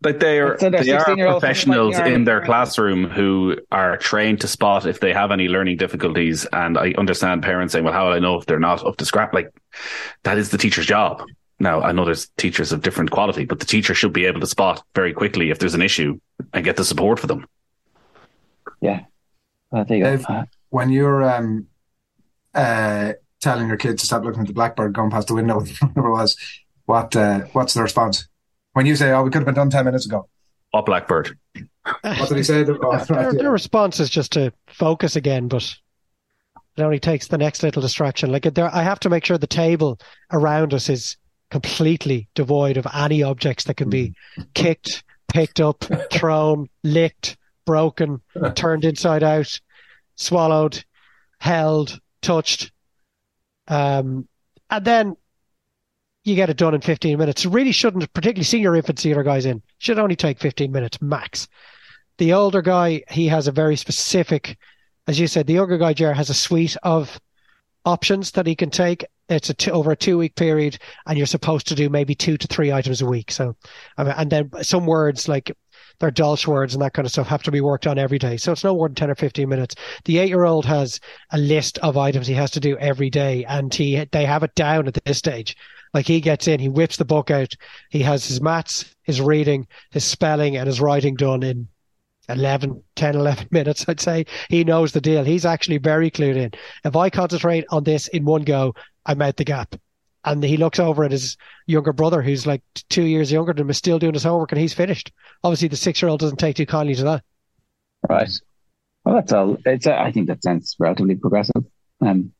but 0.00 0.20
they 0.20 0.40
are 0.40 0.58
So 0.58 0.70
they're 0.70 0.82
they 0.82 0.92
are 0.92 1.04
16-year-olds 1.04 1.40
professionals 1.40 1.96
like 1.96 2.12
in 2.12 2.24
their 2.24 2.40
classroom 2.40 3.04
who 3.04 3.56
are 3.70 3.96
trained 3.98 4.40
to 4.40 4.48
spot 4.48 4.86
if 4.86 5.00
they 5.00 5.12
have 5.12 5.30
any 5.30 5.48
learning 5.48 5.76
difficulties. 5.76 6.46
And 6.52 6.78
I 6.78 6.94
understand 6.96 7.42
parents 7.42 7.72
saying, 7.72 7.84
"Well, 7.84 7.92
how 7.92 8.06
will 8.06 8.14
I 8.14 8.18
know 8.18 8.38
if 8.38 8.46
they're 8.46 8.58
not 8.58 8.84
up 8.86 8.96
to 8.98 9.04
scrap?" 9.04 9.34
Like 9.34 9.52
that 10.22 10.38
is 10.38 10.50
the 10.50 10.58
teacher's 10.58 10.86
job. 10.86 11.22
Now 11.60 11.82
I 11.82 11.92
know 11.92 12.04
there's 12.04 12.28
teachers 12.36 12.72
of 12.72 12.82
different 12.82 13.10
quality, 13.10 13.44
but 13.44 13.60
the 13.60 13.66
teacher 13.66 13.94
should 13.94 14.12
be 14.12 14.24
able 14.24 14.40
to 14.40 14.46
spot 14.46 14.82
very 14.94 15.12
quickly 15.12 15.50
if 15.50 15.58
there's 15.58 15.74
an 15.74 15.82
issue 15.82 16.18
and 16.52 16.64
get 16.64 16.76
the 16.76 16.84
support 16.84 17.20
for 17.20 17.26
them. 17.26 17.46
yeah. 18.80 19.04
Well, 19.70 19.84
there 19.84 19.98
you 19.98 20.04
Dave, 20.04 20.26
go. 20.26 20.44
When 20.70 20.90
you're 20.90 21.22
um, 21.22 21.68
uh, 22.54 23.12
telling 23.40 23.68
your 23.68 23.76
kids 23.76 24.02
to 24.02 24.06
stop 24.06 24.24
looking 24.24 24.40
at 24.40 24.46
the 24.48 24.52
blackbird 24.52 24.94
going 24.94 25.10
past 25.10 25.28
the 25.28 25.34
window, 25.34 25.60
whatever 25.80 26.08
it 26.08 26.12
was, 26.12 26.36
what 26.86 27.14
uh, 27.14 27.40
what's 27.52 27.74
the 27.74 27.82
response? 27.82 28.26
When 28.72 28.86
you 28.86 28.96
say, 28.96 29.12
"Oh, 29.12 29.22
we 29.22 29.30
could 29.30 29.40
have 29.40 29.46
been 29.46 29.54
done 29.54 29.70
ten 29.70 29.84
minutes 29.84 30.06
ago," 30.06 30.28
Up 30.72 30.86
Blackbird. 30.86 31.36
what 32.02 32.28
did 32.28 32.36
he 32.36 32.42
say? 32.42 32.64
Oh, 32.68 33.04
their, 33.04 33.32
their 33.32 33.50
response 33.50 33.98
is 33.98 34.08
just 34.08 34.32
to 34.32 34.52
focus 34.68 35.16
again, 35.16 35.48
but 35.48 35.62
it 36.76 36.82
only 36.82 37.00
takes 37.00 37.26
the 37.26 37.38
next 37.38 37.62
little 37.62 37.82
distraction. 37.82 38.30
Like 38.30 38.42
there, 38.54 38.72
I 38.72 38.82
have 38.82 39.00
to 39.00 39.10
make 39.10 39.24
sure 39.24 39.36
the 39.36 39.46
table 39.46 39.98
around 40.32 40.72
us 40.72 40.88
is 40.88 41.16
completely 41.50 42.28
devoid 42.34 42.76
of 42.76 42.86
any 42.94 43.22
objects 43.22 43.64
that 43.64 43.76
can 43.76 43.90
be 43.90 44.14
kicked, 44.54 45.02
picked 45.32 45.60
up, 45.60 45.84
thrown, 46.12 46.68
licked, 46.82 47.36
broken, 47.66 48.20
turned 48.54 48.84
inside 48.84 49.22
out, 49.22 49.60
swallowed, 50.16 50.84
held, 51.38 51.98
touched. 52.22 52.72
Um, 53.68 54.28
and 54.70 54.84
then 54.84 55.16
you 56.24 56.34
get 56.34 56.50
it 56.50 56.56
done 56.56 56.74
in 56.74 56.80
15 56.80 57.18
minutes. 57.18 57.46
Really 57.46 57.72
shouldn't, 57.72 58.12
particularly 58.12 58.44
senior 58.44 58.76
infant 58.76 58.98
theatre 58.98 59.22
guys 59.22 59.46
in, 59.46 59.62
should 59.78 59.98
only 59.98 60.16
take 60.16 60.38
15 60.38 60.70
minutes 60.70 61.00
max. 61.00 61.48
The 62.18 62.32
older 62.34 62.62
guy, 62.62 63.02
he 63.10 63.28
has 63.28 63.48
a 63.48 63.52
very 63.52 63.76
specific, 63.76 64.58
as 65.06 65.18
you 65.18 65.26
said, 65.26 65.46
the 65.46 65.54
younger 65.54 65.78
guy, 65.78 65.94
Jer, 65.94 66.12
has 66.12 66.28
a 66.28 66.34
suite 66.34 66.76
of 66.82 67.18
options 67.84 68.32
that 68.32 68.46
he 68.46 68.54
can 68.54 68.70
take. 68.70 69.04
It's 69.30 69.48
a 69.48 69.54
two, 69.54 69.70
over 69.70 69.92
a 69.92 69.96
two 69.96 70.18
week 70.18 70.34
period, 70.34 70.78
and 71.06 71.16
you're 71.16 71.26
supposed 71.26 71.68
to 71.68 71.74
do 71.74 71.88
maybe 71.88 72.14
two 72.14 72.36
to 72.36 72.46
three 72.46 72.72
items 72.72 73.00
a 73.00 73.06
week. 73.06 73.30
So, 73.30 73.56
and 73.96 74.30
then 74.30 74.50
some 74.62 74.86
words 74.86 75.28
like 75.28 75.52
their 76.00 76.10
Dolch 76.10 76.46
words 76.46 76.74
and 76.74 76.82
that 76.82 76.94
kind 76.94 77.06
of 77.06 77.12
stuff 77.12 77.28
have 77.28 77.42
to 77.44 77.50
be 77.50 77.60
worked 77.60 77.86
on 77.86 77.98
every 77.98 78.18
day. 78.18 78.36
So 78.36 78.52
it's 78.52 78.64
no 78.64 78.74
more 78.74 78.88
than 78.88 78.94
10 78.94 79.10
or 79.10 79.14
15 79.14 79.48
minutes. 79.48 79.74
The 80.04 80.18
eight 80.18 80.28
year 80.28 80.44
old 80.44 80.64
has 80.66 80.98
a 81.30 81.38
list 81.38 81.78
of 81.78 81.96
items 81.96 82.26
he 82.26 82.34
has 82.34 82.50
to 82.52 82.60
do 82.60 82.76
every 82.78 83.10
day, 83.10 83.44
and 83.44 83.72
he 83.72 84.04
they 84.10 84.24
have 84.24 84.42
it 84.42 84.54
down 84.54 84.88
at 84.88 84.98
this 85.04 85.18
stage. 85.18 85.56
Like 85.94 86.06
he 86.06 86.20
gets 86.20 86.48
in, 86.48 86.60
he 86.60 86.68
whips 86.68 86.96
the 86.96 87.04
book 87.04 87.30
out, 87.30 87.54
he 87.90 88.00
has 88.02 88.26
his 88.26 88.40
maths, 88.40 88.94
his 89.02 89.20
reading, 89.20 89.66
his 89.90 90.04
spelling, 90.04 90.56
and 90.56 90.66
his 90.66 90.80
writing 90.80 91.16
done 91.16 91.42
in 91.42 91.68
11, 92.28 92.82
10, 92.96 93.16
11 93.16 93.48
minutes, 93.50 93.84
I'd 93.88 94.00
say. 94.00 94.26
He 94.48 94.64
knows 94.64 94.92
the 94.92 95.00
deal. 95.00 95.24
He's 95.24 95.44
actually 95.44 95.78
very 95.78 96.10
clued 96.10 96.36
in. 96.36 96.52
If 96.84 96.96
I 96.96 97.10
concentrate 97.10 97.64
on 97.70 97.84
this 97.84 98.08
in 98.08 98.24
one 98.24 98.42
go, 98.42 98.74
I'm 99.06 99.20
out 99.22 99.36
the 99.36 99.44
gap. 99.44 99.74
And 100.24 100.44
he 100.44 100.58
looks 100.58 100.78
over 100.78 101.04
at 101.04 101.12
his 101.12 101.36
younger 101.66 101.92
brother, 101.94 102.20
who's 102.20 102.46
like 102.46 102.62
two 102.90 103.04
years 103.04 103.32
younger 103.32 103.54
than 103.54 103.62
him, 103.62 103.70
is 103.70 103.78
still 103.78 103.98
doing 103.98 104.12
his 104.12 104.22
homework, 104.24 104.52
and 104.52 104.60
he's 104.60 104.74
finished. 104.74 105.10
Obviously, 105.42 105.68
the 105.68 105.76
six 105.76 106.02
year 106.02 106.10
old 106.10 106.20
doesn't 106.20 106.36
take 106.36 106.56
too 106.56 106.66
kindly 106.66 106.94
to 106.96 107.04
that. 107.04 107.24
Right. 108.08 108.30
Well, 109.04 109.14
that's 109.14 109.32
all. 109.32 109.56
It's. 109.64 109.86
Uh, 109.86 109.96
I 109.96 110.12
think 110.12 110.28
that 110.28 110.42
sounds 110.42 110.76
relatively 110.78 111.14
progressive. 111.16 111.64
Um, 112.02 112.32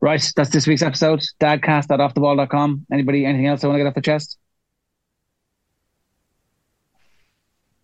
right. 0.00 0.26
That's 0.34 0.48
this 0.50 0.66
week's 0.66 0.80
episode. 0.80 1.22
Dadcast.offtheball.com. 1.40 2.86
Anybody? 2.90 3.26
Anything 3.26 3.48
else 3.48 3.62
I 3.62 3.66
want 3.66 3.76
to 3.76 3.84
get 3.84 3.88
off 3.88 3.94
the 3.94 4.00
chest? 4.00 4.38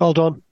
All 0.00 0.12
done. 0.14 0.42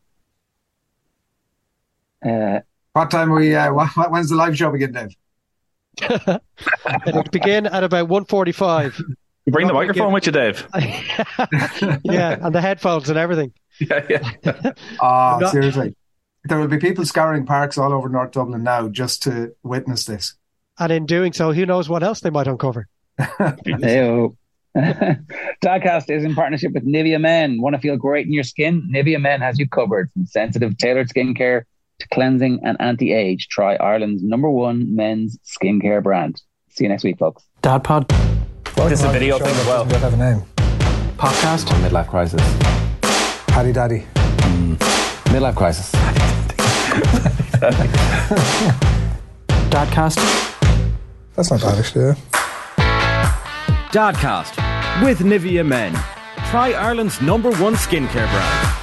Uh, 2.25 2.61
What 2.93 3.11
time 3.11 3.33
are 3.33 3.37
we? 3.37 3.55
Uh, 3.55 3.73
what, 3.73 3.97
what- 3.97 4.11
when's 4.11 4.29
the 4.31 4.37
live 4.37 4.57
show 4.57 4.71
begin, 4.71 4.93
Dave? 4.93 5.15
It'll 7.07 7.23
begin 7.25 7.67
at 7.67 7.85
about 7.85 8.09
1.45. 8.09 8.99
You 9.47 9.53
bring 9.53 9.67
the 9.67 9.75
microphone 9.75 10.09
yeah. 10.09 10.15
with 10.15 10.27
you, 10.27 10.33
Dave. 10.33 10.67
yeah, 12.05 12.39
and 12.41 12.55
the 12.55 12.61
headphones 12.61 13.11
and 13.11 13.19
everything. 13.19 13.53
yeah, 13.81 14.07
yeah. 14.09 14.73
Ah, 15.01 15.39
not- 15.41 15.53
seriously. 15.53 15.97
There 16.47 16.59
will 16.59 16.69
be 16.69 16.79
people 16.79 17.07
scouring 17.07 17.47
parks 17.47 17.79
all 17.79 17.93
over 17.93 18.09
North 18.09 18.33
Dublin 18.33 18.63
now 18.63 18.89
just 18.89 19.23
to 19.23 19.55
witness 19.63 20.05
this. 20.05 20.35
And 20.79 20.93
in 20.93 21.07
doing 21.07 21.33
so, 21.33 21.53
who 21.53 21.65
knows 21.65 21.89
what 21.89 22.03
else 22.03 22.21
they 22.21 22.31
might 22.31 22.47
uncover. 22.47 22.87
Heyo. 23.19 24.37
Dadcast 24.77 26.11
is 26.11 26.25
in 26.25 26.35
partnership 26.35 26.73
with 26.73 26.85
Nivea 26.87 27.21
Men. 27.21 27.63
Want 27.63 27.77
to 27.77 27.81
feel 27.81 27.97
great 27.97 28.27
in 28.27 28.33
your 28.33 28.43
skin? 28.43 28.91
Nivea 28.93 29.21
Men 29.21 29.41
has 29.41 29.59
you 29.59 29.69
covered 29.69 30.11
from 30.13 30.27
sensitive 30.27 30.77
tailored 30.77 31.09
skincare 31.09 31.63
to 32.01 32.09
cleansing 32.13 32.61
and 32.65 32.77
anti-age. 32.81 33.49
Try 33.49 33.75
Ireland's 33.77 34.23
number 34.23 34.51
one 34.51 34.95
men's 34.95 35.39
skincare 35.45 36.03
brand. 36.03 36.41
See 36.71 36.85
you 36.85 36.89
next 36.91 37.05
week, 37.05 37.19
folks. 37.19 37.43
Dad 37.63 37.85
Pod 37.85 38.09
This 38.75 38.93
is 39.01 39.05
a 39.05 39.09
video 39.11 39.39
thing 39.39 39.55
as 39.55 39.67
well. 39.67 39.85
have 39.85 40.15
a 40.15 40.17
name. 40.17 40.43
podcast. 41.17 41.67
Midlife 41.87 42.09
crisis. 42.09 42.41
Paddy 43.47 43.73
Daddy. 43.73 44.01
Hmm. 44.17 44.75
Midlife 45.33 45.55
crisis. 45.57 45.93
Dadcast. 49.71 50.19
That's 51.35 51.51
not 51.51 51.61
bad, 51.61 51.79
actually. 51.79 52.15
Dadcast 53.91 55.03
with 55.05 55.21
Nivea 55.21 55.65
Men. 55.67 55.93
Try 56.51 56.73
Ireland's 56.73 57.21
number 57.21 57.51
one 57.53 57.75
skincare 57.75 58.29
brand. 58.31 58.74